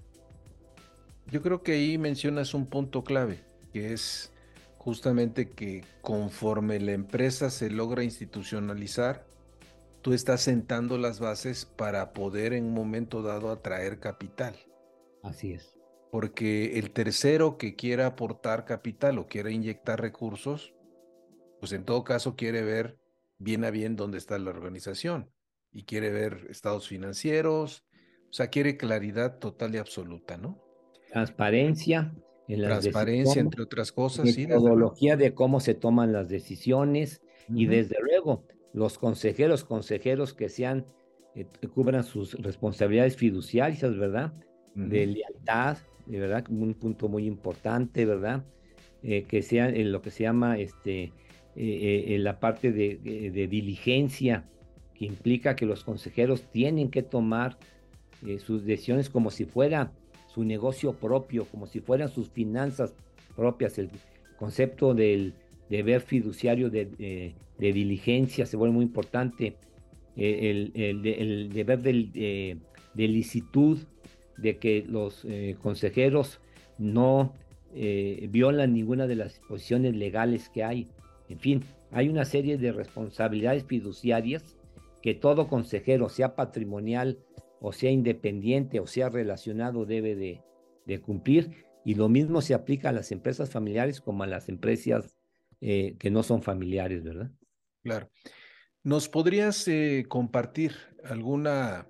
Yo 1.30 1.42
creo 1.42 1.62
que 1.62 1.72
ahí 1.72 1.98
mencionas 1.98 2.54
un 2.54 2.66
punto 2.66 3.02
clave, 3.02 3.40
que 3.72 3.92
es 3.92 4.32
justamente 4.86 5.50
que 5.50 5.82
conforme 6.00 6.78
la 6.78 6.92
empresa 6.92 7.50
se 7.50 7.70
logra 7.70 8.04
institucionalizar, 8.04 9.26
tú 10.00 10.12
estás 10.12 10.42
sentando 10.42 10.96
las 10.96 11.18
bases 11.18 11.64
para 11.64 12.12
poder 12.12 12.52
en 12.52 12.66
un 12.66 12.74
momento 12.74 13.20
dado 13.20 13.50
atraer 13.50 13.98
capital. 13.98 14.54
Así 15.24 15.54
es. 15.54 15.76
Porque 16.12 16.78
el 16.78 16.92
tercero 16.92 17.58
que 17.58 17.74
quiera 17.74 18.06
aportar 18.06 18.64
capital 18.64 19.18
o 19.18 19.26
quiera 19.26 19.50
inyectar 19.50 20.00
recursos, 20.00 20.72
pues 21.58 21.72
en 21.72 21.82
todo 21.82 22.04
caso 22.04 22.36
quiere 22.36 22.62
ver 22.62 22.96
bien 23.38 23.64
a 23.64 23.72
bien 23.72 23.96
dónde 23.96 24.18
está 24.18 24.38
la 24.38 24.50
organización 24.50 25.32
y 25.72 25.82
quiere 25.82 26.10
ver 26.10 26.46
estados 26.48 26.86
financieros, 26.86 27.84
o 28.30 28.32
sea, 28.32 28.50
quiere 28.50 28.76
claridad 28.76 29.40
total 29.40 29.74
y 29.74 29.78
absoluta, 29.78 30.36
¿no? 30.36 30.62
Transparencia. 31.10 32.14
En 32.48 32.62
Transparencia, 32.62 33.40
entre 33.40 33.62
otras 33.62 33.92
cosas. 33.92 34.36
Metodología 34.36 35.16
de 35.16 35.34
cómo 35.34 35.60
se 35.60 35.74
toman 35.74 36.12
las 36.12 36.28
decisiones 36.28 37.20
y 37.48 37.66
desde 37.66 37.96
luego 38.00 38.44
los 38.72 38.98
consejeros, 38.98 39.64
consejeros 39.64 40.34
que 40.34 40.48
sean, 40.48 40.86
eh, 41.34 41.46
cubran 41.74 42.04
sus 42.04 42.34
responsabilidades 42.34 43.16
fiduciarias, 43.16 43.96
¿verdad? 43.96 44.32
De 44.74 45.06
lealtad, 45.06 45.78
de 46.04 46.20
verdad, 46.20 46.44
un 46.50 46.74
punto 46.74 47.08
muy 47.08 47.26
importante, 47.26 48.04
¿verdad? 48.04 48.44
Eh, 49.02 49.22
que 49.22 49.42
sean 49.42 49.74
en 49.74 49.92
lo 49.92 50.02
que 50.02 50.10
se 50.10 50.24
llama 50.24 50.58
este, 50.58 51.12
eh, 51.56 52.04
en 52.08 52.22
la 52.22 52.38
parte 52.38 52.70
de, 52.70 52.96
de, 53.32 53.48
diligencia, 53.48 54.44
que 54.94 55.06
implica 55.06 55.56
que 55.56 55.64
los 55.64 55.82
consejeros 55.82 56.42
tienen 56.52 56.90
que 56.90 57.02
tomar 57.02 57.58
sus 58.38 58.64
decisiones 58.64 59.10
como 59.10 59.30
si 59.30 59.44
fuera 59.44 59.92
su 60.36 60.44
negocio 60.44 60.92
propio, 60.92 61.46
como 61.46 61.66
si 61.66 61.80
fueran 61.80 62.10
sus 62.10 62.28
finanzas 62.28 62.92
propias, 63.34 63.78
el 63.78 63.88
concepto 64.38 64.92
del 64.92 65.32
deber 65.70 66.02
fiduciario 66.02 66.68
de, 66.68 67.32
diligencia 67.58 68.44
se 68.44 68.58
vuelve 68.58 68.74
muy 68.74 68.84
importante, 68.84 69.56
eh, 70.14 70.70
el, 70.74 71.52
deber 71.54 71.80
de 71.80 72.60
licitud, 72.94 73.78
de 74.36 74.58
que 74.58 74.84
los 74.86 75.24
eh, 75.24 75.56
consejeros 75.62 76.38
no 76.76 77.32
eh, 77.74 78.28
violan 78.30 78.74
ninguna 78.74 79.06
de 79.06 79.16
las 79.16 79.38
disposiciones 79.38 79.96
legales 79.96 80.50
que 80.50 80.64
hay. 80.64 80.86
En 81.30 81.38
fin, 81.38 81.64
hay 81.92 82.10
una 82.10 82.26
serie 82.26 82.58
de 82.58 82.72
responsabilidades 82.72 83.64
fiduciarias 83.64 84.54
que 85.00 85.14
todo 85.14 85.48
consejero, 85.48 86.10
sea 86.10 86.36
patrimonial 86.36 87.16
o 87.66 87.72
sea 87.72 87.90
independiente 87.90 88.78
o 88.78 88.86
sea 88.86 89.08
relacionado, 89.08 89.86
debe 89.86 90.14
de, 90.14 91.00
cumplir. 91.00 91.66
Y 91.84 91.94
lo 91.94 92.08
mismo 92.08 92.40
se 92.40 92.54
aplica 92.54 92.90
a 92.90 92.92
las 92.92 93.10
empresas 93.10 93.50
familiares 93.50 94.00
como 94.00 94.22
a 94.22 94.28
las 94.28 94.48
empresas 94.48 95.16
eh, 95.60 95.96
que 95.98 96.10
no 96.10 96.22
son 96.22 96.42
familiares, 96.42 97.02
¿verdad? 97.02 97.32
Claro. 97.82 98.08
¿Nos 98.84 99.08
podrías 99.08 99.66
compartir 100.08 100.72
alguna 101.02 101.88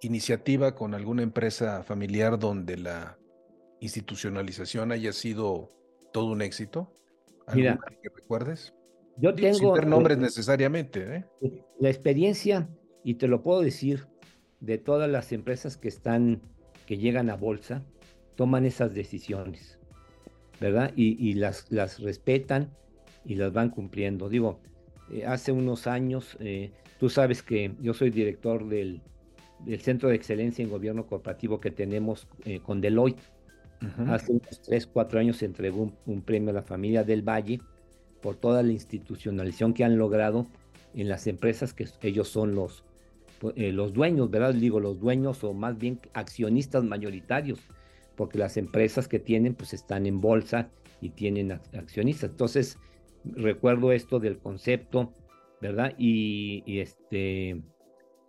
iniciativa 0.00 0.74
con 0.74 0.94
alguna 0.94 1.22
empresa 1.22 1.84
familiar 1.84 2.36
donde 2.36 2.76
la 2.76 3.16
institucionalización 3.80 4.90
haya 4.90 5.12
sido 5.12 5.68
todo 6.12 6.32
un 6.32 6.42
éxito? 6.42 6.92
Mira, 7.54 7.78
que 8.02 8.08
recuerdes? 8.08 8.74
Yo 9.18 9.32
tengo... 9.36 9.76
Sin 9.76 9.88
nombres 9.88 10.18
necesariamente. 10.18 11.16
¿eh? 11.16 11.24
La 11.78 11.90
experiencia, 11.90 12.68
y 13.04 13.14
te 13.14 13.28
lo 13.28 13.42
puedo 13.44 13.60
decir, 13.60 14.08
de 14.60 14.78
todas 14.78 15.10
las 15.10 15.32
empresas 15.32 15.76
que 15.76 15.88
están, 15.88 16.40
que 16.86 16.98
llegan 16.98 17.30
a 17.30 17.36
bolsa, 17.36 17.82
toman 18.36 18.64
esas 18.64 18.94
decisiones, 18.94 19.78
¿verdad? 20.60 20.92
Y, 20.96 21.34
las, 21.34 21.66
las 21.70 22.00
respetan 22.00 22.70
y 23.24 23.34
las 23.34 23.52
van 23.52 23.70
cumpliendo. 23.70 24.28
Digo, 24.28 24.60
eh, 25.10 25.24
hace 25.26 25.52
unos 25.52 25.86
años, 25.86 26.36
eh, 26.40 26.72
tú 26.98 27.08
sabes 27.08 27.42
que 27.42 27.74
yo 27.80 27.94
soy 27.94 28.10
director 28.10 28.68
del 28.68 29.02
del 29.64 29.80
Centro 29.80 30.08
de 30.08 30.14
Excelencia 30.14 30.62
en 30.62 30.70
Gobierno 30.70 31.06
Corporativo 31.06 31.60
que 31.60 31.70
tenemos 31.70 32.26
eh, 32.44 32.60
con 32.60 32.80
Deloitte. 32.80 33.22
Hace 34.08 34.32
unos 34.32 34.60
3, 34.66 34.86
4 34.88 35.20
años 35.20 35.38
se 35.38 35.46
entregó 35.46 35.90
un, 36.04 36.20
premio 36.20 36.50
a 36.50 36.52
la 36.52 36.62
familia 36.62 37.02
del 37.02 37.26
Valle 37.26 37.60
por 38.20 38.36
toda 38.36 38.62
la 38.62 38.72
institucionalización 38.72 39.72
que 39.72 39.84
han 39.84 39.96
logrado 39.96 40.46
en 40.92 41.08
las 41.08 41.26
empresas 41.26 41.72
que 41.72 41.86
ellos 42.02 42.28
son 42.28 42.54
los, 42.54 42.84
eh, 43.56 43.72
los 43.72 43.92
dueños, 43.92 44.30
¿verdad? 44.30 44.54
Digo, 44.54 44.80
los 44.80 45.00
dueños 45.00 45.42
o 45.44 45.54
más 45.54 45.78
bien 45.78 46.00
accionistas 46.12 46.84
mayoritarios, 46.84 47.60
porque 48.16 48.38
las 48.38 48.56
empresas 48.56 49.08
que 49.08 49.18
tienen 49.18 49.54
pues 49.54 49.72
están 49.72 50.06
en 50.06 50.20
bolsa 50.20 50.70
y 51.00 51.10
tienen 51.10 51.52
accionistas. 51.52 52.30
Entonces, 52.30 52.78
recuerdo 53.24 53.92
esto 53.92 54.20
del 54.20 54.38
concepto, 54.38 55.14
¿verdad? 55.60 55.94
Y, 55.98 56.80
este 56.80 57.62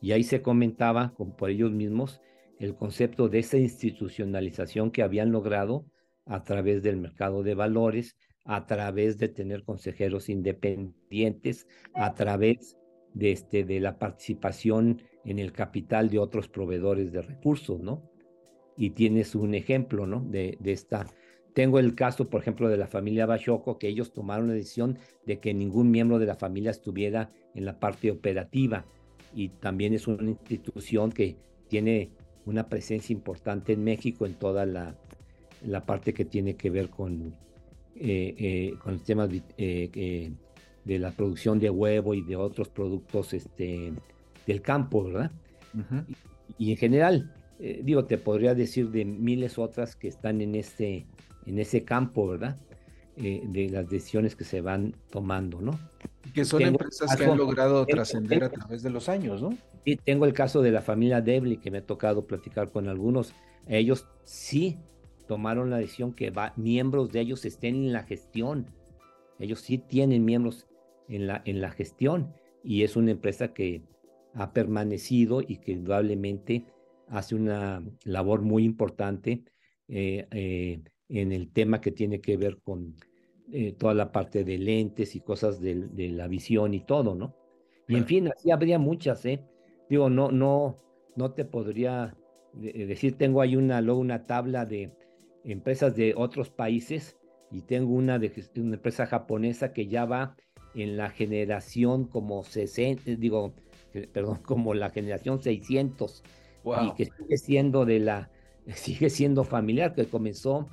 y 0.01 0.13
ahí 0.13 0.23
se 0.23 0.41
comentaba 0.41 1.13
por 1.37 1.49
ellos 1.49 1.71
mismos 1.71 2.21
el 2.59 2.75
concepto 2.75 3.27
de 3.29 3.39
esa 3.39 3.57
institucionalización 3.57 4.91
que 4.91 5.03
habían 5.03 5.31
logrado 5.31 5.85
a 6.25 6.43
través 6.43 6.81
del 6.83 6.97
mercado 6.97 7.43
de 7.43 7.53
valores, 7.53 8.15
a 8.45 8.65
través 8.65 9.17
de 9.17 9.29
tener 9.29 9.63
consejeros 9.63 10.29
independientes, 10.29 11.67
a 11.93 12.13
través 12.13 12.77
de, 13.13 13.31
este, 13.31 13.63
de 13.63 13.79
la 13.79 13.97
participación 13.99 15.01
en 15.25 15.39
el 15.39 15.51
capital 15.51 16.09
de 16.09 16.19
otros 16.19 16.47
proveedores 16.47 17.11
de 17.11 17.21
recursos, 17.21 17.79
¿no? 17.79 18.09
Y 18.77 18.91
tienes 18.91 19.35
un 19.35 19.53
ejemplo, 19.53 20.07
¿no? 20.07 20.21
De, 20.21 20.57
de 20.59 20.71
esta. 20.71 21.05
Tengo 21.53 21.79
el 21.79 21.95
caso, 21.95 22.29
por 22.29 22.41
ejemplo, 22.41 22.69
de 22.69 22.77
la 22.77 22.87
familia 22.87 23.25
Bachoco, 23.25 23.77
que 23.77 23.89
ellos 23.89 24.13
tomaron 24.13 24.47
la 24.47 24.53
decisión 24.53 24.97
de 25.25 25.39
que 25.39 25.53
ningún 25.53 25.91
miembro 25.91 26.17
de 26.17 26.25
la 26.25 26.35
familia 26.35 26.71
estuviera 26.71 27.31
en 27.53 27.65
la 27.65 27.79
parte 27.79 28.09
operativa 28.09 28.85
y 29.35 29.49
también 29.49 29.93
es 29.93 30.07
una 30.07 30.29
institución 30.29 31.11
que 31.11 31.35
tiene 31.67 32.11
una 32.45 32.67
presencia 32.67 33.13
importante 33.13 33.73
en 33.73 33.83
México 33.83 34.25
en 34.25 34.33
toda 34.35 34.65
la, 34.65 34.95
la 35.65 35.85
parte 35.85 36.13
que 36.13 36.25
tiene 36.25 36.55
que 36.55 36.69
ver 36.69 36.89
con, 36.89 37.35
eh, 37.95 38.35
eh, 38.37 38.73
con 38.81 38.93
el 38.93 39.01
tema 39.03 39.27
eh, 39.57 40.33
de 40.85 40.99
la 40.99 41.11
producción 41.11 41.59
de 41.59 41.69
huevo 41.69 42.13
y 42.13 42.21
de 42.21 42.35
otros 42.35 42.69
productos 42.69 43.33
este, 43.33 43.93
del 44.47 44.61
campo, 44.61 45.03
¿verdad? 45.03 45.31
y, 46.57 46.71
en 46.71 46.77
general, 46.77 47.33
digo, 47.83 48.05
te 48.05 48.17
podría 48.17 48.55
decir 48.55 48.89
de 48.89 49.05
miles 49.05 49.57
otras 49.57 49.95
que 49.95 50.07
están 50.07 50.41
en, 50.41 50.55
este, 50.55 51.05
en 51.45 51.59
ese 51.59 51.83
campo, 51.83 52.27
¿verdad? 52.27 52.57
de 53.15 53.69
las 53.69 53.87
decisiones 53.89 54.35
que 54.35 54.43
se 54.43 54.61
van 54.61 54.95
tomando, 55.11 55.61
¿no? 55.61 55.79
Que 56.33 56.45
son 56.45 56.61
empresas 56.61 57.15
que 57.15 57.25
han 57.25 57.37
logrado 57.37 57.85
trascender 57.85 58.43
a 58.43 58.49
través 58.49 58.83
de 58.83 58.89
los 58.89 59.09
años, 59.09 59.41
¿no? 59.41 59.55
Sí, 59.85 59.97
tengo 59.97 60.25
el 60.25 60.33
caso 60.33 60.61
de 60.61 60.71
la 60.71 60.81
familia 60.81 61.21
Debly, 61.21 61.57
que 61.57 61.71
me 61.71 61.79
ha 61.79 61.85
tocado 61.85 62.25
platicar 62.25 62.71
con 62.71 62.87
algunos. 62.87 63.33
Ellos 63.67 64.07
sí 64.23 64.77
tomaron 65.27 65.69
la 65.69 65.77
decisión 65.77 66.13
que 66.13 66.29
va, 66.29 66.53
miembros 66.55 67.11
de 67.11 67.21
ellos 67.21 67.45
estén 67.45 67.75
en 67.75 67.93
la 67.93 68.03
gestión. 68.03 68.67
Ellos 69.39 69.61
sí 69.61 69.77
tienen 69.77 70.23
miembros 70.23 70.67
en 71.11 71.27
la, 71.27 71.41
en 71.45 71.61
la 71.61 71.69
gestión 71.71 72.33
y 72.63 72.83
es 72.83 72.95
una 72.95 73.11
empresa 73.11 73.53
que 73.53 73.83
ha 74.33 74.53
permanecido 74.53 75.41
y 75.41 75.57
que 75.57 75.73
indudablemente 75.73 76.65
hace 77.07 77.35
una 77.35 77.83
labor 78.05 78.41
muy 78.41 78.63
importante 78.63 79.43
eh, 79.87 80.27
eh, 80.31 80.81
en 81.09 81.31
el 81.33 81.51
tema 81.51 81.81
que 81.81 81.91
tiene 81.91 82.21
que 82.21 82.37
ver 82.37 82.59
con 82.63 82.95
eh, 83.51 83.73
toda 83.73 83.93
la 83.93 84.11
parte 84.13 84.45
de 84.45 84.57
lentes 84.57 85.15
y 85.15 85.19
cosas 85.19 85.59
de, 85.59 85.89
la 86.09 86.27
visión 86.27 86.73
y 86.73 86.79
todo, 86.79 87.13
¿no? 87.15 87.35
Y 87.89 87.97
en 87.97 88.05
fin, 88.05 88.29
así 88.29 88.51
habría 88.51 88.79
muchas, 88.79 89.25
¿eh? 89.25 89.43
Digo, 89.89 90.09
no, 90.09 90.31
no, 90.31 90.81
no 91.17 91.33
te 91.33 91.43
podría 91.43 92.15
decir, 92.53 93.17
tengo 93.17 93.41
ahí 93.41 93.57
una, 93.57 93.81
luego 93.81 93.99
una 93.99 94.25
tabla 94.25 94.65
de 94.65 94.93
empresas 95.43 95.93
de 95.97 96.13
otros 96.15 96.49
países 96.49 97.17
y 97.51 97.63
tengo 97.63 97.93
una 97.93 98.17
de 98.17 98.31
una 98.55 98.75
empresa 98.75 99.05
japonesa 99.05 99.73
que 99.73 99.87
ya 99.87 100.05
va 100.05 100.37
en 100.75 100.97
la 100.97 101.09
generación 101.09 102.05
como 102.05 102.43
60, 102.43 103.09
eh, 103.09 103.15
digo, 103.17 103.53
perdón, 104.13 104.39
como 104.43 104.73
la 104.73 104.89
generación 104.89 105.41
600 105.41 106.23
y 106.83 106.95
que 106.95 107.05
sigue 107.05 107.37
siendo 107.37 107.85
de 107.85 107.99
la, 107.99 108.29
sigue 108.75 109.09
siendo 109.09 109.43
familiar, 109.43 109.93
que 109.93 110.05
comenzó 110.05 110.69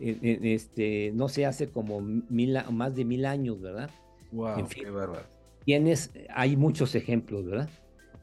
este, 0.00 1.12
no 1.12 1.28
se 1.28 1.44
hace 1.44 1.68
como 1.68 2.00
mil, 2.00 2.56
más 2.72 2.94
de 2.94 3.04
mil 3.04 3.26
años, 3.26 3.60
¿verdad? 3.60 3.90
Wow, 4.32 4.66
qué 4.68 4.88
bárbaro. 4.88 5.26
Tienes, 5.64 6.10
hay 6.30 6.56
muchos 6.56 6.94
ejemplos, 6.94 7.44
¿verdad? 7.44 7.68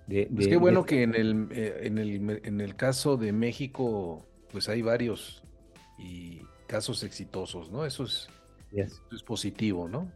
De, 0.07 0.27
pues 0.33 0.47
qué 0.47 0.57
bueno 0.57 0.85
que 0.85 1.03
en 1.03 1.13
el, 1.13 1.47
eh, 1.51 1.81
en, 1.83 1.97
el, 1.97 2.41
en 2.43 2.61
el 2.61 2.75
caso 2.75 3.17
de 3.17 3.31
México, 3.31 4.25
pues 4.51 4.69
hay 4.69 4.81
varios 4.81 5.43
y 5.99 6.41
casos 6.65 7.03
exitosos, 7.03 7.69
¿no? 7.69 7.85
Eso 7.85 8.05
es, 8.05 8.27
eso 8.71 9.01
es 9.11 9.21
positivo, 9.21 9.87
¿no? 9.87 10.09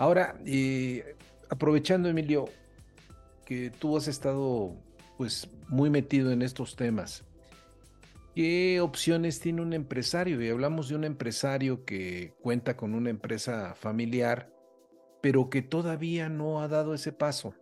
Ahora, 0.00 0.34
eh, 0.46 1.14
aprovechando, 1.50 2.08
Emilio, 2.08 2.48
que 3.44 3.68
tú 3.68 3.98
has 3.98 4.08
estado 4.08 4.74
pues 5.18 5.50
muy 5.68 5.90
metido 5.90 6.32
en 6.32 6.40
estos 6.40 6.74
temas. 6.74 7.22
¿Qué 8.34 8.80
opciones 8.80 9.40
tiene 9.40 9.60
un 9.60 9.74
empresario? 9.74 10.42
Y 10.42 10.48
hablamos 10.48 10.88
de 10.88 10.96
un 10.96 11.04
empresario 11.04 11.84
que 11.84 12.32
cuenta 12.40 12.78
con 12.78 12.94
una 12.94 13.10
empresa 13.10 13.74
familiar, 13.74 14.50
pero 15.20 15.50
que 15.50 15.60
todavía 15.60 16.30
no 16.30 16.62
ha 16.62 16.68
dado 16.68 16.94
ese 16.94 17.12
paso. 17.12 17.52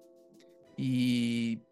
Y 0.77 1.63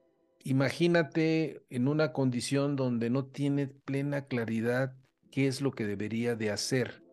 imagínate 0.42 1.62
en 1.70 1.86
una 1.86 2.12
condición 2.12 2.74
donde 2.74 3.08
no 3.08 3.24
tiene 3.24 3.68
plena 3.68 4.24
claridad 4.24 4.96
qué 5.30 5.46
es 5.46 5.60
lo 5.60 5.70
que 5.70 5.86
debería 5.86 6.34
de 6.34 6.50
hacer. 6.50 7.04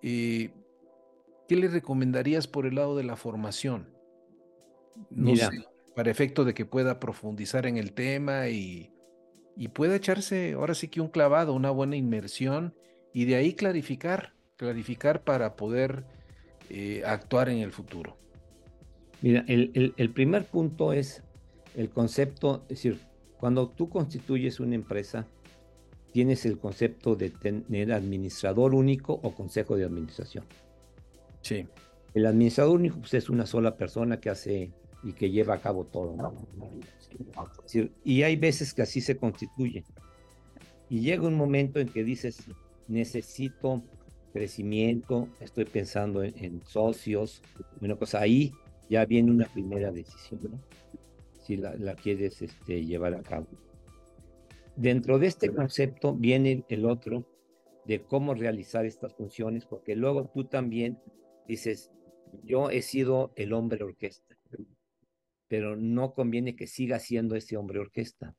Eh, 0.00 0.50
¿Qué 1.48 1.56
le 1.56 1.68
recomendarías 1.68 2.46
por 2.46 2.66
el 2.66 2.76
lado 2.76 2.96
de 2.96 3.04
la 3.04 3.16
formación? 3.16 3.88
No 5.10 5.32
para 5.94 6.10
efecto 6.10 6.44
de 6.44 6.52
que 6.52 6.66
pueda 6.66 7.00
profundizar 7.00 7.66
en 7.66 7.78
el 7.78 7.94
tema 7.94 8.48
y 8.48 8.92
y 9.56 9.68
puede 9.68 9.96
echarse 9.96 10.52
ahora 10.52 10.74
sí 10.74 10.88
que 10.88 11.00
un 11.00 11.08
clavado, 11.08 11.54
una 11.54 11.70
buena 11.70 11.96
inmersión 11.96 12.74
y 13.12 13.24
de 13.24 13.36
ahí 13.36 13.54
clarificar, 13.54 14.34
clarificar 14.56 15.24
para 15.24 15.56
poder 15.56 16.04
eh, 16.68 17.02
actuar 17.06 17.48
en 17.48 17.58
el 17.58 17.72
futuro. 17.72 18.18
Mira, 19.22 19.44
el, 19.48 19.94
el, 19.96 20.10
primer 20.10 20.44
punto 20.44 20.92
es 20.92 21.22
el 21.74 21.88
concepto, 21.88 22.64
es 22.64 22.68
decir, 22.68 23.00
cuando 23.38 23.70
tú 23.70 23.88
constituyes 23.88 24.60
una 24.60 24.74
empresa, 24.74 25.26
tienes 26.12 26.44
el 26.44 26.58
concepto 26.58 27.16
de 27.16 27.30
tener 27.30 27.92
administrador 27.92 28.74
único 28.74 29.14
o 29.14 29.34
consejo 29.34 29.76
de 29.76 29.84
administración. 29.84 30.44
Sí. 31.46 31.64
El 32.12 32.26
administrador 32.26 32.74
único 32.74 32.98
pues, 32.98 33.14
es 33.14 33.30
una 33.30 33.46
sola 33.46 33.76
persona 33.76 34.18
que 34.18 34.30
hace 34.30 34.72
y 35.04 35.12
que 35.12 35.30
lleva 35.30 35.54
a 35.54 35.60
cabo 35.60 35.84
todo. 35.84 36.16
¿no? 36.16 36.34
y 38.04 38.22
hay 38.24 38.34
veces 38.34 38.74
que 38.74 38.82
así 38.82 39.00
se 39.00 39.16
constituye. 39.16 39.84
Y 40.88 41.00
llega 41.00 41.28
un 41.28 41.34
momento 41.34 41.78
en 41.78 41.88
que 41.88 42.02
dices, 42.02 42.42
necesito 42.88 43.84
crecimiento, 44.32 45.28
estoy 45.40 45.66
pensando 45.66 46.24
en, 46.24 46.62
socios, 46.66 47.42
una 47.80 47.94
cosa 47.94 48.20
ahí 48.20 48.52
ya 48.90 49.04
viene 49.04 49.30
una 49.30 49.46
primera 49.46 49.92
decisión, 49.92 50.40
¿no? 50.50 50.60
si 51.42 51.56
la, 51.56 51.76
la 51.76 51.94
quieres 51.94 52.42
este, 52.42 52.84
llevar 52.84 53.14
a 53.14 53.22
cabo. 53.22 53.46
Dentro 54.74 55.20
de 55.20 55.28
este 55.28 55.50
concepto 55.50 56.12
viene 56.12 56.64
el 56.68 56.86
otro 56.86 57.24
de 57.84 58.02
cómo 58.02 58.34
realizar 58.34 58.84
estas 58.84 59.14
funciones, 59.14 59.64
porque 59.64 59.94
luego 59.94 60.28
tú 60.34 60.44
también 60.44 60.98
dices, 61.46 61.90
yo 62.42 62.70
he 62.70 62.82
sido 62.82 63.32
el 63.36 63.52
hombre 63.52 63.82
orquesta, 63.84 64.36
pero 65.48 65.76
no 65.76 66.12
conviene 66.12 66.56
que 66.56 66.66
siga 66.66 66.98
siendo 66.98 67.36
ese 67.36 67.56
hombre 67.56 67.78
orquesta. 67.78 68.34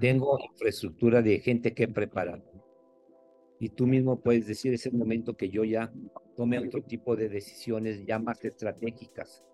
Tengo 0.00 0.38
infraestructura 0.40 1.22
de 1.22 1.38
gente 1.38 1.72
que 1.72 1.84
he 1.84 1.88
preparado. 1.88 2.42
Y 3.60 3.70
tú 3.70 3.86
mismo 3.86 4.20
puedes 4.20 4.46
decir, 4.46 4.74
es 4.74 4.84
el 4.86 4.94
momento 4.94 5.36
que 5.36 5.48
yo 5.48 5.64
ya 5.64 5.92
tome 6.34 6.58
otro 6.58 6.82
tipo 6.82 7.14
de 7.14 7.28
decisiones 7.28 8.04
ya 8.04 8.18
más 8.18 8.44
estratégicas, 8.44 9.44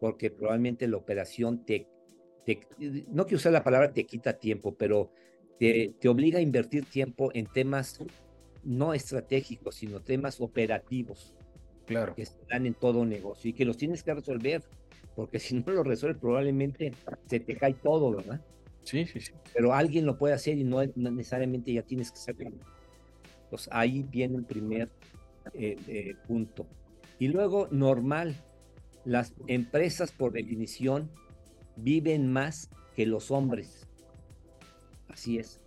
porque 0.00 0.30
probablemente 0.30 0.88
la 0.88 0.96
operación 0.96 1.64
te, 1.64 1.86
no 3.08 3.24
quiero 3.24 3.36
usar 3.36 3.52
la 3.52 3.64
palabra 3.64 3.92
te 3.92 4.04
quita 4.04 4.38
tiempo, 4.38 4.74
pero 4.74 5.12
te, 5.58 5.94
te 6.00 6.08
obliga 6.08 6.38
a 6.38 6.42
invertir 6.42 6.84
tiempo 6.86 7.30
en 7.32 7.46
temas 7.46 8.00
no 8.64 8.92
estratégicos, 8.92 9.76
sino 9.76 10.00
temas 10.00 10.40
operativos. 10.40 11.34
Claro. 11.86 12.14
Que 12.14 12.22
están 12.22 12.66
en 12.66 12.74
todo 12.74 13.04
negocio 13.04 13.50
y 13.50 13.52
que 13.52 13.64
los 13.64 13.76
tienes 13.76 14.02
que 14.02 14.14
resolver, 14.14 14.62
porque 15.14 15.38
si 15.40 15.54
no 15.54 15.72
lo 15.72 15.82
resuelves, 15.82 16.20
probablemente 16.20 16.92
se 17.26 17.40
te 17.40 17.56
cae 17.56 17.74
todo, 17.74 18.12
¿verdad? 18.12 18.40
Sí, 18.82 19.04
sí, 19.06 19.20
sí. 19.20 19.32
Pero 19.52 19.74
alguien 19.74 20.06
lo 20.06 20.16
puede 20.16 20.34
hacer 20.34 20.58
y 20.58 20.64
no, 20.64 20.80
necesariamente 20.94 21.72
ya 21.72 21.82
tienes 21.82 22.10
que 22.10 22.18
saberlo. 22.18 22.64
Entonces 23.44 23.68
ahí 23.72 24.06
viene 24.10 24.38
el 24.38 24.44
primer 24.44 24.88
eh, 25.54 25.76
eh, 25.86 26.14
punto. 26.26 26.66
Y 27.18 27.28
luego, 27.28 27.68
normal, 27.70 28.36
las 29.04 29.34
empresas 29.46 30.12
por 30.12 30.32
definición 30.32 31.10
viven 31.76 32.32
más 32.32 32.70
que 32.94 33.06
los 33.06 33.30
hombres. 33.30 33.86
Así 35.08 35.38
es. 35.38 35.60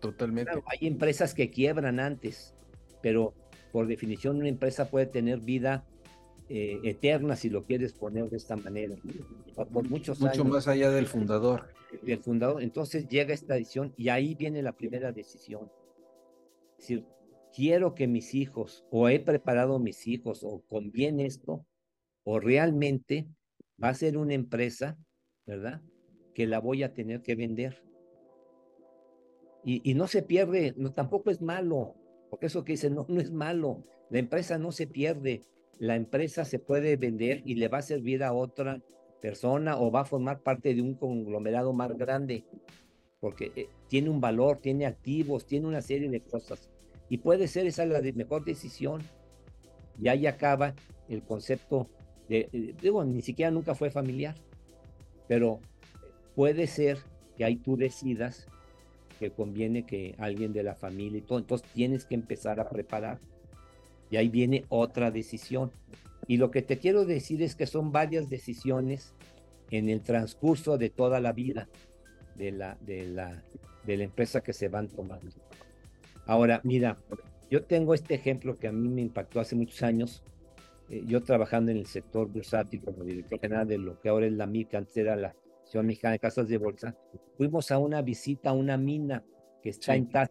Totalmente. 0.00 0.52
hay 0.66 0.86
empresas 0.86 1.34
que 1.34 1.50
quiebran 1.50 2.00
antes, 2.00 2.54
pero 3.02 3.34
por 3.72 3.86
definición 3.86 4.36
una 4.36 4.48
empresa 4.48 4.90
puede 4.90 5.06
tener 5.06 5.40
vida 5.40 5.84
eh, 6.48 6.80
eterna 6.84 7.34
si 7.34 7.50
lo 7.50 7.64
quieres 7.64 7.92
poner 7.92 8.30
de 8.30 8.36
esta 8.36 8.56
manera. 8.56 8.94
Por 9.54 9.88
muchos 9.88 10.20
Mucho 10.20 10.44
más 10.44 10.68
allá 10.68 10.90
del 10.90 11.06
fundador. 11.06 11.68
Del 12.02 12.18
fundador. 12.18 12.62
Entonces 12.62 13.08
llega 13.08 13.34
esta 13.34 13.56
edición 13.56 13.92
y 13.96 14.10
ahí 14.10 14.34
viene 14.34 14.62
la 14.62 14.72
primera 14.72 15.12
decisión. 15.12 15.70
Es 16.78 16.88
decir, 16.88 17.04
quiero 17.54 17.94
que 17.94 18.06
mis 18.06 18.34
hijos, 18.34 18.84
o 18.90 19.08
he 19.08 19.18
preparado 19.18 19.78
mis 19.78 20.06
hijos, 20.06 20.44
o 20.44 20.62
conviene 20.68 21.26
esto, 21.26 21.66
o 22.22 22.38
realmente 22.38 23.28
va 23.82 23.88
a 23.88 23.94
ser 23.94 24.18
una 24.18 24.34
empresa, 24.34 24.98
¿verdad? 25.46 25.82
Que 26.34 26.46
la 26.46 26.60
voy 26.60 26.82
a 26.82 26.92
tener 26.92 27.22
que 27.22 27.34
vender. 27.34 27.82
Y, 29.68 29.94
no 29.94 30.06
se 30.06 30.22
pierde, 30.22 30.74
no, 30.76 30.92
tampoco 30.92 31.28
es 31.28 31.42
malo, 31.42 31.96
porque 32.36 32.48
eso 32.48 32.64
que 32.64 32.72
dicen, 32.72 32.94
no, 32.94 33.06
no 33.08 33.18
es 33.18 33.32
malo, 33.32 33.82
la 34.10 34.18
empresa 34.18 34.58
no 34.58 34.70
se 34.70 34.86
pierde, 34.86 35.40
la 35.78 35.96
empresa 35.96 36.44
se 36.44 36.58
puede 36.58 36.98
vender 36.98 37.40
y 37.46 37.54
le 37.54 37.68
va 37.68 37.78
a 37.78 37.82
servir 37.82 38.22
a 38.22 38.34
otra 38.34 38.82
persona 39.22 39.78
o 39.78 39.90
va 39.90 40.02
a 40.02 40.04
formar 40.04 40.42
parte 40.42 40.74
de 40.74 40.82
un 40.82 40.96
conglomerado 40.96 41.72
más 41.72 41.96
grande, 41.96 42.44
porque 43.20 43.52
eh, 43.56 43.70
tiene 43.88 44.10
un 44.10 44.20
valor, 44.20 44.58
tiene 44.58 44.84
activos, 44.84 45.46
tiene 45.46 45.66
una 45.66 45.80
serie 45.80 46.10
de 46.10 46.20
cosas. 46.20 46.68
Y 47.08 47.16
puede 47.16 47.48
ser 47.48 47.64
esa 47.66 47.86
la 47.86 48.02
mejor 48.14 48.44
decisión. 48.44 49.00
Y 49.98 50.08
ahí 50.08 50.26
acaba 50.26 50.74
el 51.08 51.22
concepto 51.22 51.88
de, 52.28 52.50
eh, 52.52 52.74
digo, 52.82 53.02
ni 53.02 53.22
siquiera 53.22 53.50
nunca 53.50 53.74
fue 53.74 53.88
familiar, 53.88 54.34
pero 55.26 55.60
puede 56.34 56.66
ser 56.66 56.98
que 57.38 57.46
ahí 57.46 57.56
tú 57.56 57.78
decidas 57.78 58.46
que 59.18 59.30
conviene 59.30 59.84
que 59.84 60.14
alguien 60.18 60.52
de 60.52 60.62
la 60.62 60.74
familia 60.74 61.18
y 61.18 61.22
todo. 61.22 61.38
Entonces 61.38 61.68
tienes 61.72 62.04
que 62.04 62.14
empezar 62.14 62.60
a 62.60 62.68
preparar. 62.68 63.18
Y 64.10 64.16
ahí 64.16 64.28
viene 64.28 64.64
otra 64.68 65.10
decisión. 65.10 65.72
Y 66.28 66.36
lo 66.36 66.50
que 66.50 66.62
te 66.62 66.78
quiero 66.78 67.04
decir 67.04 67.42
es 67.42 67.54
que 67.54 67.66
son 67.66 67.92
varias 67.92 68.28
decisiones 68.28 69.14
en 69.70 69.88
el 69.88 70.02
transcurso 70.02 70.78
de 70.78 70.90
toda 70.90 71.20
la 71.20 71.32
vida 71.32 71.68
de 72.36 72.52
la, 72.52 72.76
de 72.80 73.06
la, 73.06 73.42
de 73.84 73.96
la 73.96 74.04
empresa 74.04 74.42
que 74.42 74.52
se 74.52 74.68
van 74.68 74.88
tomando. 74.88 75.30
Ahora, 76.26 76.60
mira, 76.64 76.98
yo 77.50 77.64
tengo 77.64 77.94
este 77.94 78.14
ejemplo 78.14 78.56
que 78.56 78.68
a 78.68 78.72
mí 78.72 78.88
me 78.88 79.02
impactó 79.02 79.40
hace 79.40 79.54
muchos 79.54 79.82
años. 79.82 80.22
Eh, 80.90 81.02
yo 81.06 81.22
trabajando 81.22 81.70
en 81.70 81.78
el 81.78 81.86
sector 81.86 82.28
bursátil 82.28 82.80
como 82.80 83.04
director 83.04 83.40
general 83.40 83.66
de 83.66 83.78
lo 83.78 84.00
que 84.00 84.08
ahora 84.08 84.26
es 84.26 84.32
la 84.32 84.46
MIC, 84.46 84.74
antes 84.74 84.96
era 84.96 85.16
la 85.16 85.34
Asociación 85.66 85.86
Mexicana 85.86 86.12
de 86.12 86.18
Casas 86.20 86.48
de 86.48 86.58
Bolsa, 86.58 86.96
fuimos 87.36 87.72
a 87.72 87.78
una 87.78 88.00
visita 88.00 88.50
a 88.50 88.52
una 88.52 88.76
mina 88.76 89.24
que 89.62 89.70
está 89.70 89.96
en 89.96 90.08
Taz, 90.08 90.30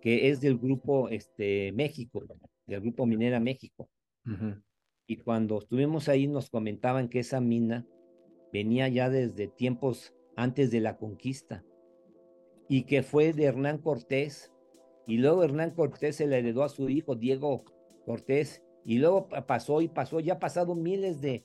que 0.00 0.30
es 0.30 0.40
del 0.40 0.56
grupo 0.56 1.10
este, 1.10 1.72
México, 1.72 2.22
del 2.66 2.80
grupo 2.80 3.04
Minera 3.04 3.38
México. 3.38 3.88
Y 5.06 5.18
cuando 5.18 5.58
estuvimos 5.58 6.08
ahí 6.08 6.26
nos 6.26 6.48
comentaban 6.48 7.08
que 7.08 7.20
esa 7.20 7.40
mina 7.40 7.86
venía 8.50 8.88
ya 8.88 9.10
desde 9.10 9.46
tiempos 9.46 10.14
antes 10.36 10.70
de 10.70 10.80
la 10.80 10.96
conquista 10.96 11.62
y 12.68 12.84
que 12.84 13.02
fue 13.02 13.32
de 13.32 13.44
Hernán 13.44 13.78
Cortés. 13.78 14.52
Y 15.06 15.18
luego 15.18 15.44
Hernán 15.44 15.72
Cortés 15.72 16.16
se 16.16 16.26
le 16.26 16.38
heredó 16.38 16.64
a 16.64 16.68
su 16.68 16.88
hijo 16.88 17.14
Diego 17.14 17.64
Cortés 18.04 18.64
y 18.84 18.98
luego 18.98 19.28
pasó 19.28 19.82
y 19.82 19.88
pasó, 19.88 20.18
ya 20.18 20.34
ha 20.34 20.38
pasado 20.38 20.74
miles 20.74 21.20
de 21.20 21.44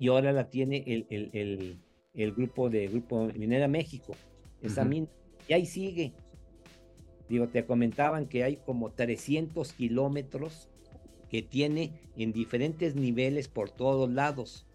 y 0.00 0.08
ahora 0.08 0.32
la 0.32 0.50
tiene 0.50 0.84
el, 0.86 1.06
el, 1.10 1.30
el, 1.32 1.80
el 2.18 2.32
grupo 2.32 2.68
de 2.68 2.88
Grupo 2.88 3.30
Minera 3.34 3.68
México, 3.68 4.14
esa 4.60 4.84
mina, 4.84 5.06
y 5.46 5.52
ahí 5.52 5.66
sigue. 5.66 6.12
Digo, 7.28 7.48
te 7.48 7.64
comentaban 7.64 8.26
que 8.26 8.42
hay 8.42 8.56
como 8.56 8.90
300 8.90 9.72
kilómetros 9.72 10.68
que 11.30 11.42
tiene 11.42 11.92
en 12.16 12.32
diferentes 12.32 12.94
niveles 12.94 13.48
por 13.48 13.70
todos 13.70 14.10
lados. 14.10 14.66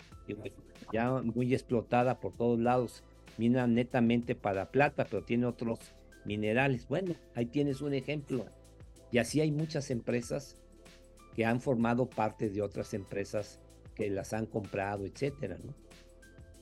ya 0.91 1.22
muy 1.22 1.54
explotada 1.54 2.20
por 2.20 2.34
todos 2.34 2.60
lados. 2.60 3.04
Mina 3.38 3.66
netamente 3.66 4.36
para 4.36 4.72
plata, 4.72 5.06
pero 5.10 5.24
tiene 5.24 5.48
otros 5.48 5.80
minerales. 6.26 6.88
Bueno, 6.88 7.16
ahí 7.36 7.48
tienes 7.48 7.82
un 7.82 7.94
ejemplo. 7.94 8.46
Y 9.12 9.18
así 9.18 9.41
hay 9.41 9.52
muchas 9.52 9.89
empresas 9.89 10.56
que 11.36 11.46
han 11.46 11.60
formado 11.60 12.08
parte 12.08 12.50
de 12.50 12.62
otras 12.62 12.94
empresas 12.94 13.60
que 13.96 14.10
las 14.10 14.34
han 14.34 14.46
comprado, 14.46 15.06
etcétera, 15.06 15.58
¿no? 15.64 15.74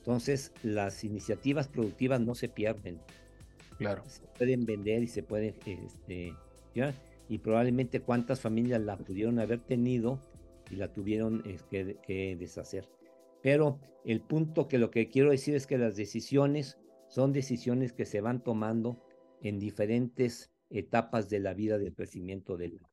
Entonces, 0.02 0.52
las 0.64 1.04
iniciativas 1.04 1.68
productivas 1.68 2.20
no 2.20 2.34
se 2.34 2.48
pierden. 2.48 3.00
Claro. 3.78 4.02
Se 4.08 4.22
pueden 4.36 4.66
vender 4.66 5.00
y 5.04 5.06
se 5.06 5.22
pueden, 5.22 5.54
este, 5.64 6.34
y 7.28 7.38
probablemente 7.38 8.00
cuántas 8.00 8.40
familias 8.40 8.80
la 8.80 8.96
pudieron 8.96 9.38
haber 9.38 9.60
tenido 9.60 10.20
y 10.72 10.74
la 10.74 10.92
tuvieron 10.92 11.44
que, 11.70 11.98
que, 12.02 12.34
deshacer. 12.34 12.88
Pero 13.44 13.78
el 14.04 14.20
punto 14.20 14.66
que 14.66 14.78
lo 14.78 14.90
que 14.90 15.08
quiero 15.08 15.30
decir 15.30 15.54
es 15.54 15.68
que 15.68 15.78
las 15.78 15.94
decisiones 15.94 16.78
son 17.06 17.32
decisiones 17.32 17.92
que 17.92 18.04
se 18.04 18.20
van 18.20 18.42
tomando 18.42 19.00
en 19.40 19.60
diferentes 19.60 20.50
etapas 20.68 21.30
de 21.30 21.38
la 21.38 21.54
vida 21.54 21.78
del 21.78 21.94
crecimiento 21.94 22.56
de 22.56 22.70
la, 22.70 22.90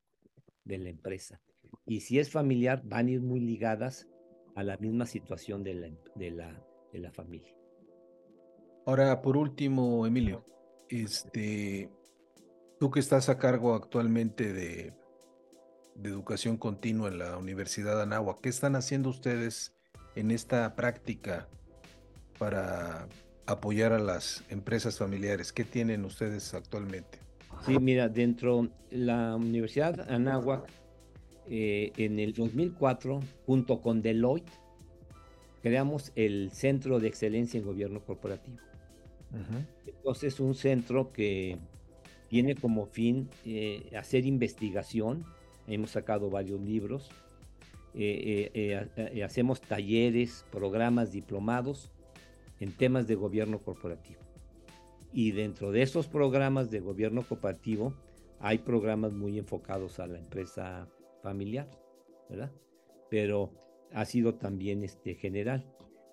de 0.64 0.78
la 0.78 0.89
empresa. 0.89 1.41
Y 1.88 2.01
si 2.01 2.20
es 2.20 2.30
familiar, 2.30 2.84
van 2.86 3.07
a 3.07 3.12
ir 3.12 3.22
muy 3.22 3.39
ligadas 3.39 4.07
a 4.53 4.62
la 4.62 4.78
misma 4.78 5.07
situación 5.07 5.64
de 5.64 5.74
la, 5.74 5.89
de 6.16 6.32
la, 6.32 6.69
de 6.92 7.00
la 7.00 7.12
familia. 7.12 7.54
Ahora, 8.86 9.22
por 9.22 9.38
último, 9.38 10.06
Emilio, 10.08 10.46
este, 10.90 11.90
tú 12.80 12.90
que 12.90 13.00
estás 13.00 13.30
a 13.30 13.38
cargo 13.38 13.76
actualmente 13.76 14.54
de, 14.54 14.94
de 15.96 16.10
educación 16.10 16.58
continua 16.58 17.10
en 17.10 17.20
la 17.20 17.38
Universidad 17.38 17.98
de 17.98 18.04
Anáhuac, 18.04 18.42
¿qué 18.42 18.50
están 18.50 18.76
haciendo 18.76 19.10
ustedes 19.10 19.76
en 20.16 20.32
esta 20.32 20.76
práctica 20.76 21.48
para 22.38 23.08
apoyar 23.46 23.94
a 23.94 24.00
las 24.00 24.44
empresas 24.50 24.98
familiares? 24.98 25.52
¿Qué 25.52 25.64
tienen 25.64 26.06
ustedes 26.06 26.54
actualmente? 26.54 27.20
Sí, 27.66 27.78
mira, 27.80 28.08
dentro 28.08 28.70
de 28.90 28.98
la 28.98 29.36
Universidad 29.36 30.10
Anáhuac, 30.10 30.70
eh, 31.48 31.92
en 31.98 32.20
el 32.20 32.34
2004, 32.34 33.20
junto 33.46 33.82
con 33.82 34.02
Deloitte, 34.02 34.52
creamos 35.62 36.12
el 36.16 36.51
Centro 36.51 36.99
de 36.99 37.07
Excelencia 37.07 37.60
en 37.60 37.66
Gobierno 37.66 38.01
Corporativo. 38.01 38.57
Entonces, 39.86 40.39
un 40.39 40.55
centro 40.55 41.12
que 41.12 41.57
tiene 42.30 42.55
como 42.55 42.86
fin 42.86 43.30
eh, 43.45 43.91
hacer 43.97 44.26
investigación. 44.26 45.26
Hemos 45.68 45.91
sacado 45.91 46.30
varios 46.30 46.60
libros. 46.62 47.10
Eh, 47.93 48.51
eh, 48.95 49.24
hacemos 49.24 49.62
talleres, 49.62 50.45
programas 50.51 51.12
diplomados 51.12 51.91
en 52.60 52.72
temas 52.72 53.07
de 53.07 53.16
gobierno 53.16 53.60
corporativo. 53.60 54.20
Y 55.12 55.32
dentro 55.32 55.72
de 55.72 55.82
esos 55.82 56.07
programas 56.07 56.70
de 56.70 56.80
gobierno 56.80 57.24
corporativo 57.24 57.93
hay 58.39 58.60
programas 58.60 59.12
muy 59.12 59.38
enfocados 59.38 59.99
a 59.99 60.07
la 60.07 60.20
empresa 60.20 60.88
familiar, 61.24 61.68
¿verdad? 62.30 62.51
Pero 63.10 63.51
ha 63.94 64.06
sido 64.06 64.36
también 64.36 64.84
este, 64.84 65.16
general. 65.16 65.66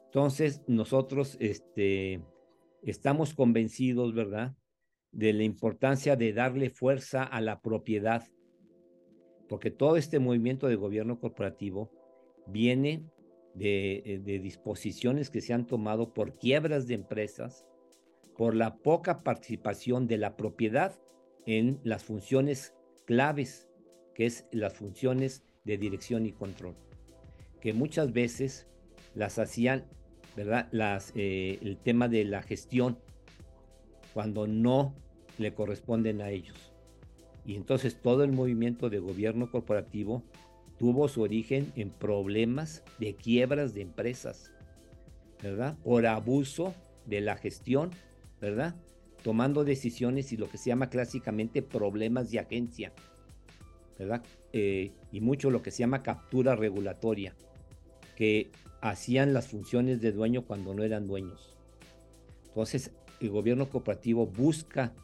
Entonces, 0.07 0.63
nosotros 0.67 1.37
este, 1.41 2.23
estamos 2.83 3.35
convencidos, 3.35 4.15
¿verdad?, 4.15 4.57
de 5.13 5.33
la 5.33 5.45
importancia 5.45 6.17
de 6.17 6.33
darle 6.33 6.71
fuerza 6.71 7.23
a 7.23 7.41
la 7.41 7.61
propiedad, 7.61 8.25
porque 9.49 9.71
todo 9.71 9.97
este 9.97 10.19
movimiento 10.19 10.69
de 10.69 10.77
gobierno 10.77 11.19
corporativo 11.19 11.91
viene 12.47 13.09
de, 13.55 14.03
eh, 14.05 14.19
de 14.19 14.39
disposiciones 14.39 15.31
que 15.31 15.41
se 15.41 15.55
han 15.55 15.67
tomado 15.67 16.13
por 16.13 16.39
quiebras 16.39 16.87
de 16.87 16.95
empresas, 16.95 17.67
por 18.37 18.55
la 18.55 18.77
poca 18.77 19.23
participación 19.23 20.07
de 20.07 20.19
la 20.19 20.37
propiedad 20.37 20.95
en 21.47 21.81
las 21.83 22.05
funciones 22.05 22.75
claves, 23.07 23.69
que 24.15 24.27
es 24.27 24.47
las 24.51 24.75
funciones 24.75 25.45
de 25.65 25.79
dirección 25.79 26.27
y 26.27 26.33
control, 26.33 26.77
que 27.67 27.73
muchas 27.73 28.13
veces 28.13 28.69
las 29.17 29.41
hacían, 29.41 29.87
¿verdad? 30.37 30.69
Eh, 31.17 31.59
el 31.63 31.77
tema 31.79 32.07
de 32.07 32.25
la 32.25 32.41
gestión, 32.45 32.97
cuando 34.15 34.47
no 34.47 34.95
le 35.37 35.53
corresponden 35.53 36.21
a 36.21 36.31
ellos. 36.31 36.73
Y 37.45 37.57
entonces 37.57 38.01
todo 38.01 38.23
el 38.23 38.31
movimiento 38.31 38.89
de 38.89 39.01
gobierno 39.01 39.51
corporativo 39.51 40.23
tuvo 40.79 41.09
su 41.09 41.23
origen 41.23 41.73
en 41.75 41.91
problemas 41.91 42.85
de 43.01 43.17
quiebras 43.17 43.75
de 43.75 43.81
empresas, 43.81 44.53
¿verdad? 45.43 45.77
Por 45.83 46.07
abuso 46.07 46.73
de 47.05 47.21
la 47.21 47.37
gestión, 47.37 47.91
¿verdad? 48.41 48.77
Tomando 49.25 49.65
decisiones 49.65 50.33
y 50.33 50.37
lo 50.37 50.49
que 50.49 50.59
se 50.59 50.69
llama 50.69 50.89
clásicamente 50.89 51.63
problemas 51.63 52.31
de 52.31 52.39
agencia, 52.39 52.93
¿verdad? 53.99 54.23
Eh, 54.53 54.93
y 55.11 55.21
mucho 55.21 55.51
lo 55.51 55.63
que 55.63 55.73
se 55.73 55.79
llama 55.79 56.05
captura 56.05 56.55
regulatoria, 56.55 57.35
que 58.17 58.51
hacían 58.81 59.33
las 59.33 59.47
funciones 59.47 60.01
de 60.01 60.11
dueño 60.11 60.47
cuando 60.47 60.75
no 60.75 60.83
eran 60.83 61.07
dueños. 61.07 61.57
Entonces, 62.49 62.91
el 63.21 63.31
gobierno 63.31 63.69
cooperativo 63.69 64.27
busca 64.27 64.95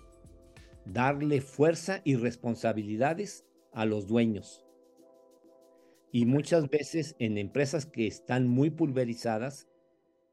darle 0.84 1.40
fuerza 1.40 2.00
y 2.04 2.16
responsabilidades 2.16 3.44
a 3.72 3.84
los 3.84 4.06
dueños. 4.06 4.64
Y 6.10 6.26
muchas 6.26 6.68
veces 6.68 7.14
en 7.18 7.38
empresas 7.38 7.86
que 7.86 8.06
están 8.06 8.48
muy 8.48 8.70
pulverizadas, 8.70 9.68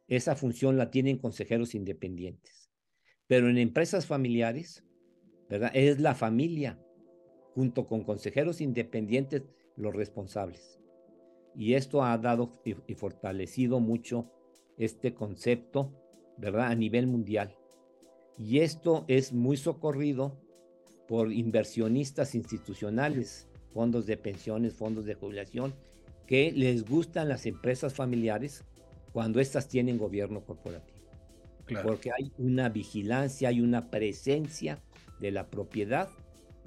esa 0.08 0.36
función 0.36 0.78
la 0.78 0.92
tienen 0.92 1.18
consejeros 1.18 1.76
independientes. 1.76 2.72
Pero 3.28 3.50
en 3.50 3.58
empresas 3.58 4.08
familiares, 4.08 4.84
¿verdad? 5.50 5.72
Es 5.74 6.00
la 6.00 6.16
familia, 6.16 6.80
junto 7.54 7.88
con 7.88 8.04
consejeros 8.04 8.60
independientes, 8.60 9.44
los 9.76 9.96
responsables. 9.96 10.79
Y 11.60 11.74
esto 11.74 12.06
ha 12.06 12.18
dado 12.18 12.62
y, 12.64 12.74
y 12.88 12.96
fortalecido 12.96 13.82
mucho 13.82 14.32
este 14.78 15.14
concepto, 15.14 15.92
¿verdad? 16.38 16.68
A 16.68 16.76
nivel 16.76 17.06
mundial. 17.06 17.54
Y 18.38 18.60
esto 18.60 19.04
es 19.10 19.34
muy 19.34 19.58
socorrido 19.58 20.40
por 21.06 21.34
inversionistas 21.34 22.34
institucionales, 22.34 23.50
fondos 23.74 24.06
de 24.06 24.16
pensiones, 24.16 24.74
fondos 24.74 25.04
de 25.04 25.16
jubilación, 25.16 25.76
que 26.26 26.54
les 26.54 26.88
gustan 26.88 27.28
las 27.28 27.46
empresas 27.46 27.94
familiares 27.94 28.64
cuando 29.12 29.42
éstas 29.42 29.68
tienen 29.68 29.98
gobierno 29.98 30.46
corporativo. 30.46 30.98
Porque 31.84 32.10
hay 32.18 32.32
una 32.38 32.70
vigilancia, 32.70 33.50
hay 33.50 33.60
una 33.60 33.92
presencia 33.92 34.80
de 35.20 35.32
la 35.32 35.50
propiedad 35.50 36.08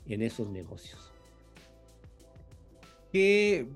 en 0.06 0.20
esos 0.20 0.50
negocios. 0.50 1.10
¿Qué, 3.10 3.66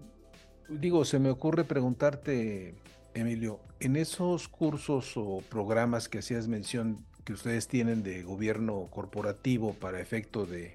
digo, 0.69 1.05
se 1.05 1.19
me 1.19 1.31
ocurre 1.31 1.65
preguntarte, 1.65 2.75
Emilio, 3.15 3.61
en 3.81 3.97
esos 3.97 4.49
cursos 4.49 5.17
o 5.17 5.43
programas 5.49 6.09
que 6.09 6.19
hacías 6.19 6.49
mención 6.49 7.05
que 7.25 7.33
ustedes 7.33 7.67
tienen 7.69 8.03
de 8.03 8.23
gobierno 8.23 8.89
corporativo 8.91 9.75
para 9.75 10.01
efecto 10.01 10.47
de 10.47 10.75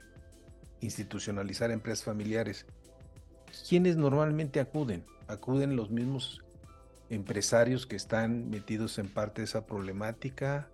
institucionalizar 0.81 1.71
empresas 1.71 2.03
familiares, 2.03 2.65
¿quiénes 3.67 3.95
normalmente 3.95 4.59
acuden? 4.59 5.05
¿Acuden 5.27 5.75
los 5.75 5.91
mismos 5.91 6.41
empresarios 7.09 7.85
que 7.85 7.95
están 7.95 8.49
metidos 8.49 8.97
en 8.97 9.07
parte 9.07 9.41
de 9.41 9.45
esa 9.45 9.65
problemática? 9.65 10.69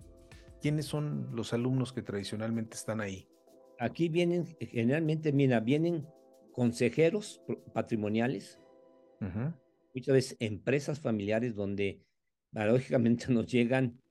¿Quiénes 0.61 0.85
son 0.85 1.29
los 1.33 1.53
alumnos 1.53 1.93
que 1.93 2.01
tradicionalmente 2.01 2.75
están 2.75 3.01
ahí? 3.01 3.27
Aquí 3.79 4.09
vienen, 4.09 4.45
generalmente, 4.59 5.31
mira, 5.31 5.59
vienen 5.59 6.07
consejeros 6.51 7.43
patrimoniales, 7.73 8.59
muchas 9.19 10.13
veces 10.13 10.37
empresas 10.39 10.99
familiares 10.99 11.55
donde 11.55 12.01
paradójicamente 12.53 13.27
nos 13.29 13.47
llegan 13.47 14.01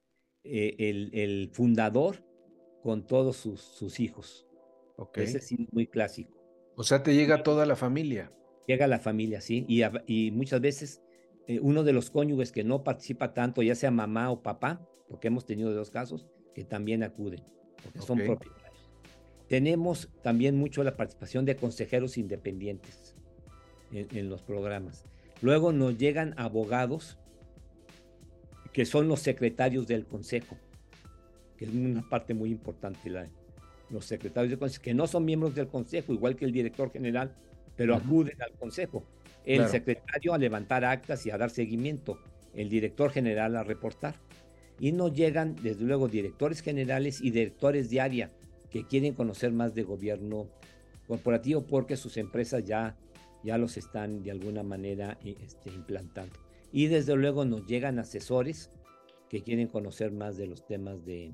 eh, 0.45 0.77
el, 0.79 1.51
fundador 1.53 2.25
con 2.83 3.07
todos 3.07 3.37
sus, 3.37 3.61
sus 3.61 4.01
hijos. 4.01 4.47
Ese 5.15 5.39
es 5.39 5.55
muy 5.73 5.87
clásico. 5.87 6.37
O 6.77 6.85
sea, 6.85 7.03
te 7.03 7.15
llega 7.15 7.43
toda 7.43 7.67
la 7.67 7.77
familia. 7.77 8.33
Llega 8.67 8.87
la 8.87 8.99
familia, 8.99 9.41
sí. 9.41 9.65
Y, 9.69 9.83
y 10.07 10.31
muchas 10.31 10.61
veces 10.61 11.03
eh, 11.47 11.61
uno 11.61 11.85
de 11.85 11.93
los 11.93 12.11
cónyuges 12.11 12.53
que 12.53 12.65
no 12.65 12.83
participa 12.85 13.35
tanto, 13.35 13.63
ya 13.63 13.75
sea 13.75 13.91
mamá 13.91 14.31
o 14.31 14.43
papá, 14.43 14.87
porque 15.09 15.29
hemos 15.29 15.47
tenido 15.47 15.73
dos 15.73 15.91
casos, 15.91 16.27
que 16.55 16.65
también 16.65 17.03
acuden, 17.03 17.43
porque 17.83 18.01
son 18.01 18.19
propietarios. 18.19 18.91
Tenemos 19.49 20.09
también 20.23 20.57
mucho 20.57 20.83
la 20.83 20.97
participación 20.97 21.45
de 21.45 21.57
consejeros 21.57 22.19
independientes 22.19 23.16
en 23.93 24.29
los 24.29 24.43
programas. 24.43 25.05
Luego 25.43 25.73
nos 25.73 25.97
llegan 25.99 26.35
abogados 26.37 27.19
que 28.73 28.85
son 28.85 29.09
los 29.09 29.21
secretarios 29.21 29.87
del 29.87 30.07
Consejo, 30.07 30.57
que 31.57 31.65
es 31.65 31.71
una 31.71 32.07
parte 32.09 32.35
muy 32.35 32.51
importante. 32.51 33.09
La, 33.09 33.27
los 33.91 34.05
secretarios 34.05 34.51
del 34.51 34.59
Consejo, 34.59 34.83
que 34.83 34.95
no 34.95 35.07
son 35.07 35.25
miembros 35.25 35.55
del 35.55 35.69
Consejo, 35.69 36.13
igual 36.13 36.37
que 36.37 36.45
el 36.45 36.53
director 36.53 36.93
general, 36.93 37.35
pero 37.77 37.95
acuden 37.95 38.41
al 38.43 38.53
Consejo. 38.53 39.05
El 39.45 39.67
secretario 39.69 40.35
a 40.35 40.39
levantar 40.39 40.85
actas 40.85 41.25
y 41.25 41.31
a 41.31 41.39
dar 41.39 41.51
seguimiento, 41.51 42.19
el 42.53 42.69
director 42.69 43.11
general 43.11 43.57
a 43.57 43.63
reportar. 43.63 44.17
Y 44.81 44.93
nos 44.93 45.15
llegan, 45.15 45.57
desde 45.63 45.85
luego, 45.85 46.09
directores 46.09 46.61
generales 46.61 47.21
y 47.21 47.31
directores 47.31 47.89
de 47.89 48.01
área 48.01 48.31
que 48.71 48.87
quieren 48.87 49.15
conocer 49.15 49.53
más 49.53 49.75
de 49.75 49.85
gobierno 49.85 50.49
corporativo 51.07 51.63
porque 51.63 51.97
sus 51.97 52.17
empresas 52.17 52.65
ya, 52.65 52.97
ya 53.47 53.59
los 53.59 53.77
están 53.77 54.25
de 54.25 54.33
alguna 54.33 54.65
manera 54.65 55.19
este, 55.25 55.71
implantando. 55.71 56.37
Y 56.73 56.89
desde 56.89 57.15
luego 57.15 57.45
nos 57.45 57.65
llegan 57.67 58.01
asesores 58.01 58.73
que 59.31 59.43
quieren 59.43 59.69
conocer 59.69 60.11
más 60.11 60.37
de 60.37 60.49
los 60.49 60.67
temas 60.67 61.05
de, 61.05 61.33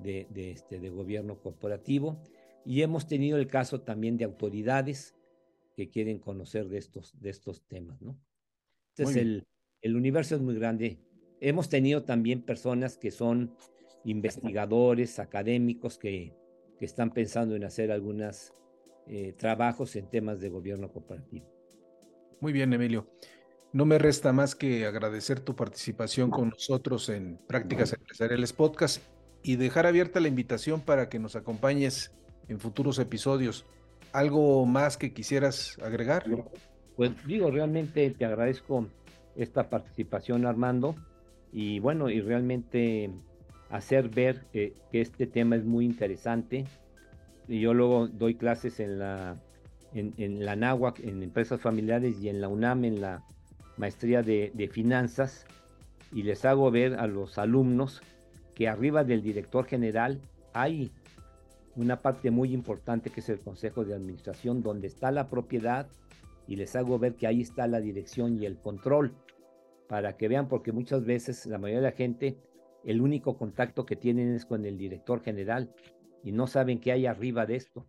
de, 0.00 0.26
este, 0.50 0.80
de 0.80 0.90
gobierno 0.90 1.40
corporativo. 1.40 2.20
Y 2.66 2.82
hemos 2.82 3.06
tenido 3.06 3.38
el 3.38 3.46
caso 3.46 3.80
también 3.82 4.18
de 4.18 4.24
autoridades 4.24 5.14
que 5.76 5.88
quieren 5.88 6.18
conocer 6.18 6.68
de 6.68 6.78
estos, 6.78 7.18
de 7.20 7.30
estos 7.30 7.62
temas, 7.68 8.02
¿no? 8.02 8.18
Entonces, 8.96 9.22
el, 9.22 9.46
el 9.80 9.94
universo 9.94 10.34
es 10.34 10.40
muy 10.40 10.56
grande. 10.56 10.98
Hemos 11.40 11.68
tenido 11.68 12.02
también 12.02 12.42
personas 12.42 12.98
que 12.98 13.12
son 13.12 13.54
investigadores, 14.04 15.20
académicos, 15.20 15.98
que, 15.98 16.34
que 16.78 16.84
están 16.84 17.12
pensando 17.12 17.54
en 17.54 17.62
hacer 17.62 17.92
algunos 17.92 18.54
eh, 19.08 19.34
trabajos 19.36 19.96
en 19.96 20.08
temas 20.08 20.40
de 20.40 20.48
gobierno 20.48 20.90
corporativo. 20.92 21.46
Muy 22.40 22.52
bien, 22.52 22.72
Emilio. 22.72 23.08
No 23.72 23.84
me 23.84 23.98
resta 23.98 24.32
más 24.32 24.54
que 24.54 24.86
agradecer 24.86 25.40
tu 25.40 25.54
participación 25.54 26.30
con 26.30 26.50
nosotros 26.50 27.08
en 27.08 27.38
Prácticas 27.46 27.92
Empresariales 27.92 28.52
Podcast 28.52 29.02
y 29.42 29.56
dejar 29.56 29.86
abierta 29.86 30.20
la 30.20 30.28
invitación 30.28 30.80
para 30.80 31.08
que 31.08 31.18
nos 31.18 31.36
acompañes 31.36 32.12
en 32.48 32.60
futuros 32.60 32.98
episodios. 32.98 33.66
¿Algo 34.12 34.64
más 34.64 34.96
que 34.96 35.12
quisieras 35.12 35.76
agregar? 35.82 36.24
Pues 36.96 37.12
digo, 37.26 37.50
realmente 37.50 38.10
te 38.10 38.24
agradezco 38.24 38.88
esta 39.36 39.68
participación, 39.68 40.46
Armando, 40.46 40.96
y 41.52 41.78
bueno, 41.78 42.10
y 42.10 42.20
realmente 42.20 43.10
hacer 43.70 44.08
ver 44.08 44.46
que, 44.52 44.74
este 44.92 45.26
tema 45.26 45.56
es 45.56 45.64
muy 45.64 45.84
interesante. 45.84 46.66
Y 47.48 47.60
yo 47.60 47.74
luego 47.74 48.08
doy 48.08 48.34
clases 48.34 48.78
en 48.78 48.98
la, 48.98 49.36
en, 49.94 50.14
en 50.18 50.44
la 50.44 50.52
en 51.02 51.22
empresas 51.22 51.60
familiares, 51.60 52.20
y 52.20 52.28
en 52.28 52.40
la 52.40 52.48
UNAM, 52.48 52.84
en 52.84 53.00
la 53.00 53.24
maestría 53.78 54.22
de, 54.22 54.70
finanzas 54.72 55.46
y 56.12 56.22
les 56.22 56.44
hago 56.44 56.70
ver 56.70 56.94
a 56.94 57.06
los 57.06 57.38
alumnos 57.38 58.02
que 58.54 58.68
arriba 58.68 59.04
del 59.04 59.22
director 59.22 59.66
general 59.66 60.20
hay 60.52 60.90
una 61.76 62.02
parte 62.02 62.30
muy 62.30 62.52
importante 62.52 63.10
que 63.10 63.20
es 63.20 63.28
el 63.28 63.38
consejo 63.38 63.84
de 63.84 63.94
administración 63.94 64.62
donde 64.62 64.88
está 64.88 65.12
la 65.12 65.28
propiedad 65.28 65.86
y 66.48 66.56
les 66.56 66.74
hago 66.74 66.98
ver 66.98 67.14
que 67.14 67.26
ahí 67.26 67.40
está 67.40 67.68
la 67.68 67.80
dirección 67.80 68.42
y 68.42 68.46
el 68.46 68.58
control 68.58 69.14
para 69.88 70.16
que 70.16 70.28
vean 70.28 70.48
porque 70.48 70.72
muchas 70.72 71.04
veces 71.04 71.46
la 71.46 71.58
mayoría 71.58 71.82
de 71.82 71.90
la 71.90 71.96
gente 71.96 72.36
el 72.84 73.00
único 73.00 73.36
contacto 73.36 73.86
que 73.86 73.96
tienen 73.96 74.34
es 74.34 74.44
con 74.44 74.64
el 74.64 74.76
director 74.76 75.22
general 75.22 75.72
y 76.22 76.32
no 76.32 76.46
saben 76.46 76.80
qué 76.80 76.92
hay 76.92 77.06
arriba 77.06 77.46
de 77.46 77.56
esto. 77.56 77.86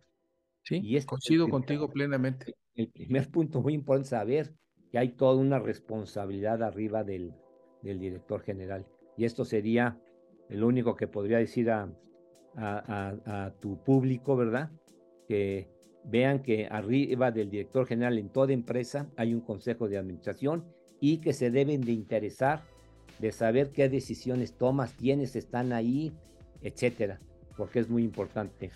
Sí, 0.62 0.80
y 0.82 1.00
coincido 1.02 1.48
contigo 1.48 1.88
plenamente 1.88 2.54
el 2.74 2.88
primer 2.88 3.30
punto 3.30 3.60
muy 3.60 3.74
importante 3.74 4.06
es 4.06 4.10
saber 4.10 4.54
que 4.90 4.98
hay 4.98 5.10
toda 5.10 5.36
una 5.36 5.58
responsabilidad 5.58 6.62
arriba 6.62 7.04
del, 7.04 7.34
del 7.82 7.98
director 7.98 8.42
general. 8.42 8.86
Y 9.16 9.24
esto 9.24 9.44
sería 9.44 10.00
lo 10.48 10.66
único 10.66 10.96
que 10.96 11.06
podría 11.06 11.38
decir 11.38 11.70
a, 11.70 11.92
a, 12.56 13.14
a, 13.26 13.54
tu 13.60 13.82
público, 13.84 14.36
¿verdad? 14.36 14.70
Que 15.28 15.68
vean 16.04 16.42
que 16.42 16.66
arriba 16.66 17.30
del 17.30 17.50
director 17.50 17.86
general 17.86 18.18
en 18.18 18.30
toda 18.30 18.52
empresa 18.52 19.10
hay 19.16 19.34
un 19.34 19.40
consejo 19.42 19.88
de 19.88 19.98
administración 19.98 20.64
y 21.00 21.18
que 21.18 21.32
se 21.32 21.50
deben 21.50 21.82
de 21.82 21.92
interesar 21.92 22.64
de 23.18 23.32
saber 23.32 23.70
qué 23.70 23.88
decisiones 23.88 24.56
tomas, 24.56 24.94
quiénes 24.94 25.36
están 25.36 25.72
ahí, 25.72 26.12
etcétera, 26.62 27.20
porque 27.60 27.80
es 27.80 27.90
muy 27.90 28.02
importante 28.02 28.70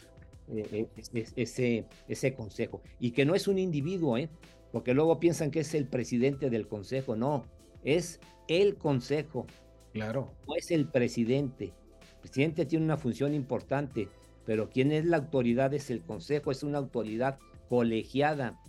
eh, 0.52 0.86
eh, 0.94 1.26
ese, 1.36 1.86
ese 2.06 2.34
consejo. 2.34 2.82
Y 3.00 3.12
que 3.12 3.24
no 3.24 3.34
es 3.34 3.48
un 3.48 3.58
individuo, 3.58 4.18
¿eh? 4.18 4.28
porque 4.72 4.92
luego 4.92 5.18
piensan 5.18 5.50
que 5.50 5.60
es 5.60 5.74
el 5.74 5.86
presidente 5.86 6.50
del 6.50 6.68
consejo, 6.68 7.16
no, 7.16 7.46
es 7.82 8.20
el 8.46 8.76
consejo. 8.76 9.46
Claro. 9.94 10.34
No 10.46 10.54
es 10.54 10.70
el 10.70 10.86
presidente. 10.86 11.72
El 12.02 12.20
presidente 12.20 12.66
tiene 12.66 12.84
una 12.84 12.98
función 12.98 13.32
importante, 13.32 14.10
pero 14.44 14.68
quien 14.68 14.92
es 14.92 15.06
la 15.06 15.16
autoridad 15.16 15.72
es 15.72 15.90
el 15.90 16.02
consejo, 16.02 16.50
es 16.50 16.62
una 16.62 16.76
autoridad 16.76 17.38
colegiada, 17.70 18.60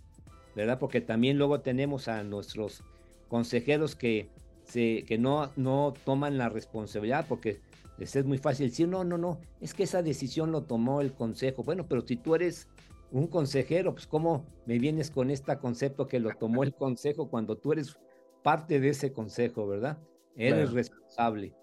¿verdad? 0.55 0.80
Porque 0.80 1.01
también 1.01 1.38
luego 1.38 1.59
tenemos 1.59 2.07
a 2.07 2.24
nuestros 2.24 2.86
consejeros 3.28 3.97
que, 3.97 4.30
se, 4.63 5.03
que 5.03 5.18
no, 5.18 5.51
no 5.57 5.93
toman 6.05 6.38
la 6.38 6.47
responsabilidad 6.47 7.26
porque 7.28 7.59
les 7.98 8.16
es 8.16 8.26
muy 8.26 8.38
fácil 8.38 8.70
decir, 8.70 8.88
no, 8.88 9.04
no, 9.04 9.18
no, 9.18 9.39
es 9.62 9.74
que 9.74 9.84
esa 9.84 10.02
decisión 10.02 10.52
lo 10.52 10.64
tomó 10.64 11.02
el 11.02 11.14
consejo. 11.14 11.64
Bueno, 11.64 11.88
pero 11.88 12.06
si 12.06 12.18
tú 12.18 12.36
eres 12.36 12.68
un 13.12 13.28
consejero, 13.28 13.93
pues 13.93 14.08
cómo 14.08 14.46
me 14.66 14.78
vienes 14.80 15.12
con 15.12 15.30
este 15.30 15.58
concepto 15.58 16.08
que 16.08 16.20
lo 16.20 16.32
tomó 16.32 16.64
el 16.64 16.74
consejo 16.74 17.30
cuando 17.30 17.58
tú 17.58 17.72
eres 17.72 17.98
parte 18.43 18.80
de 18.80 18.89
ese 18.89 19.14
consejo, 19.14 19.68
¿verdad? 19.68 19.98
Eres 20.36 20.72
responsable. 20.74 21.56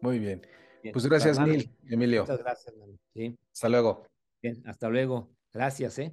Muy 0.00 0.18
bien. 0.18 0.42
Pues 0.92 1.06
gracias 1.06 1.40
mil, 1.40 1.74
Emilio. 1.88 2.22
Muchas 2.22 2.38
gracias, 2.38 2.74
Sí. 3.14 3.36
Hasta 3.52 3.68
luego. 3.68 4.06
Bien, 4.42 4.62
hasta 4.66 4.88
luego. 4.88 5.30
Gracias, 5.52 5.98
¿eh? 5.98 6.12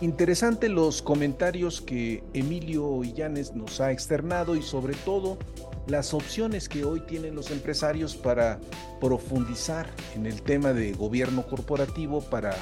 Interesante 0.00 0.68
los 0.68 1.02
comentarios 1.02 1.80
que 1.80 2.24
Emilio 2.32 3.02
Illanes 3.04 3.54
nos 3.54 3.80
ha 3.80 3.92
externado 3.92 4.56
y 4.56 4.62
sobre 4.62 4.94
todo 4.94 5.38
las 5.86 6.14
opciones 6.14 6.68
que 6.68 6.84
hoy 6.84 7.00
tienen 7.00 7.34
los 7.34 7.50
empresarios 7.50 8.16
para 8.16 8.58
profundizar 9.00 9.88
en 10.14 10.26
el 10.26 10.42
tema 10.42 10.72
de 10.72 10.92
gobierno 10.92 11.46
corporativo 11.46 12.20
para 12.22 12.56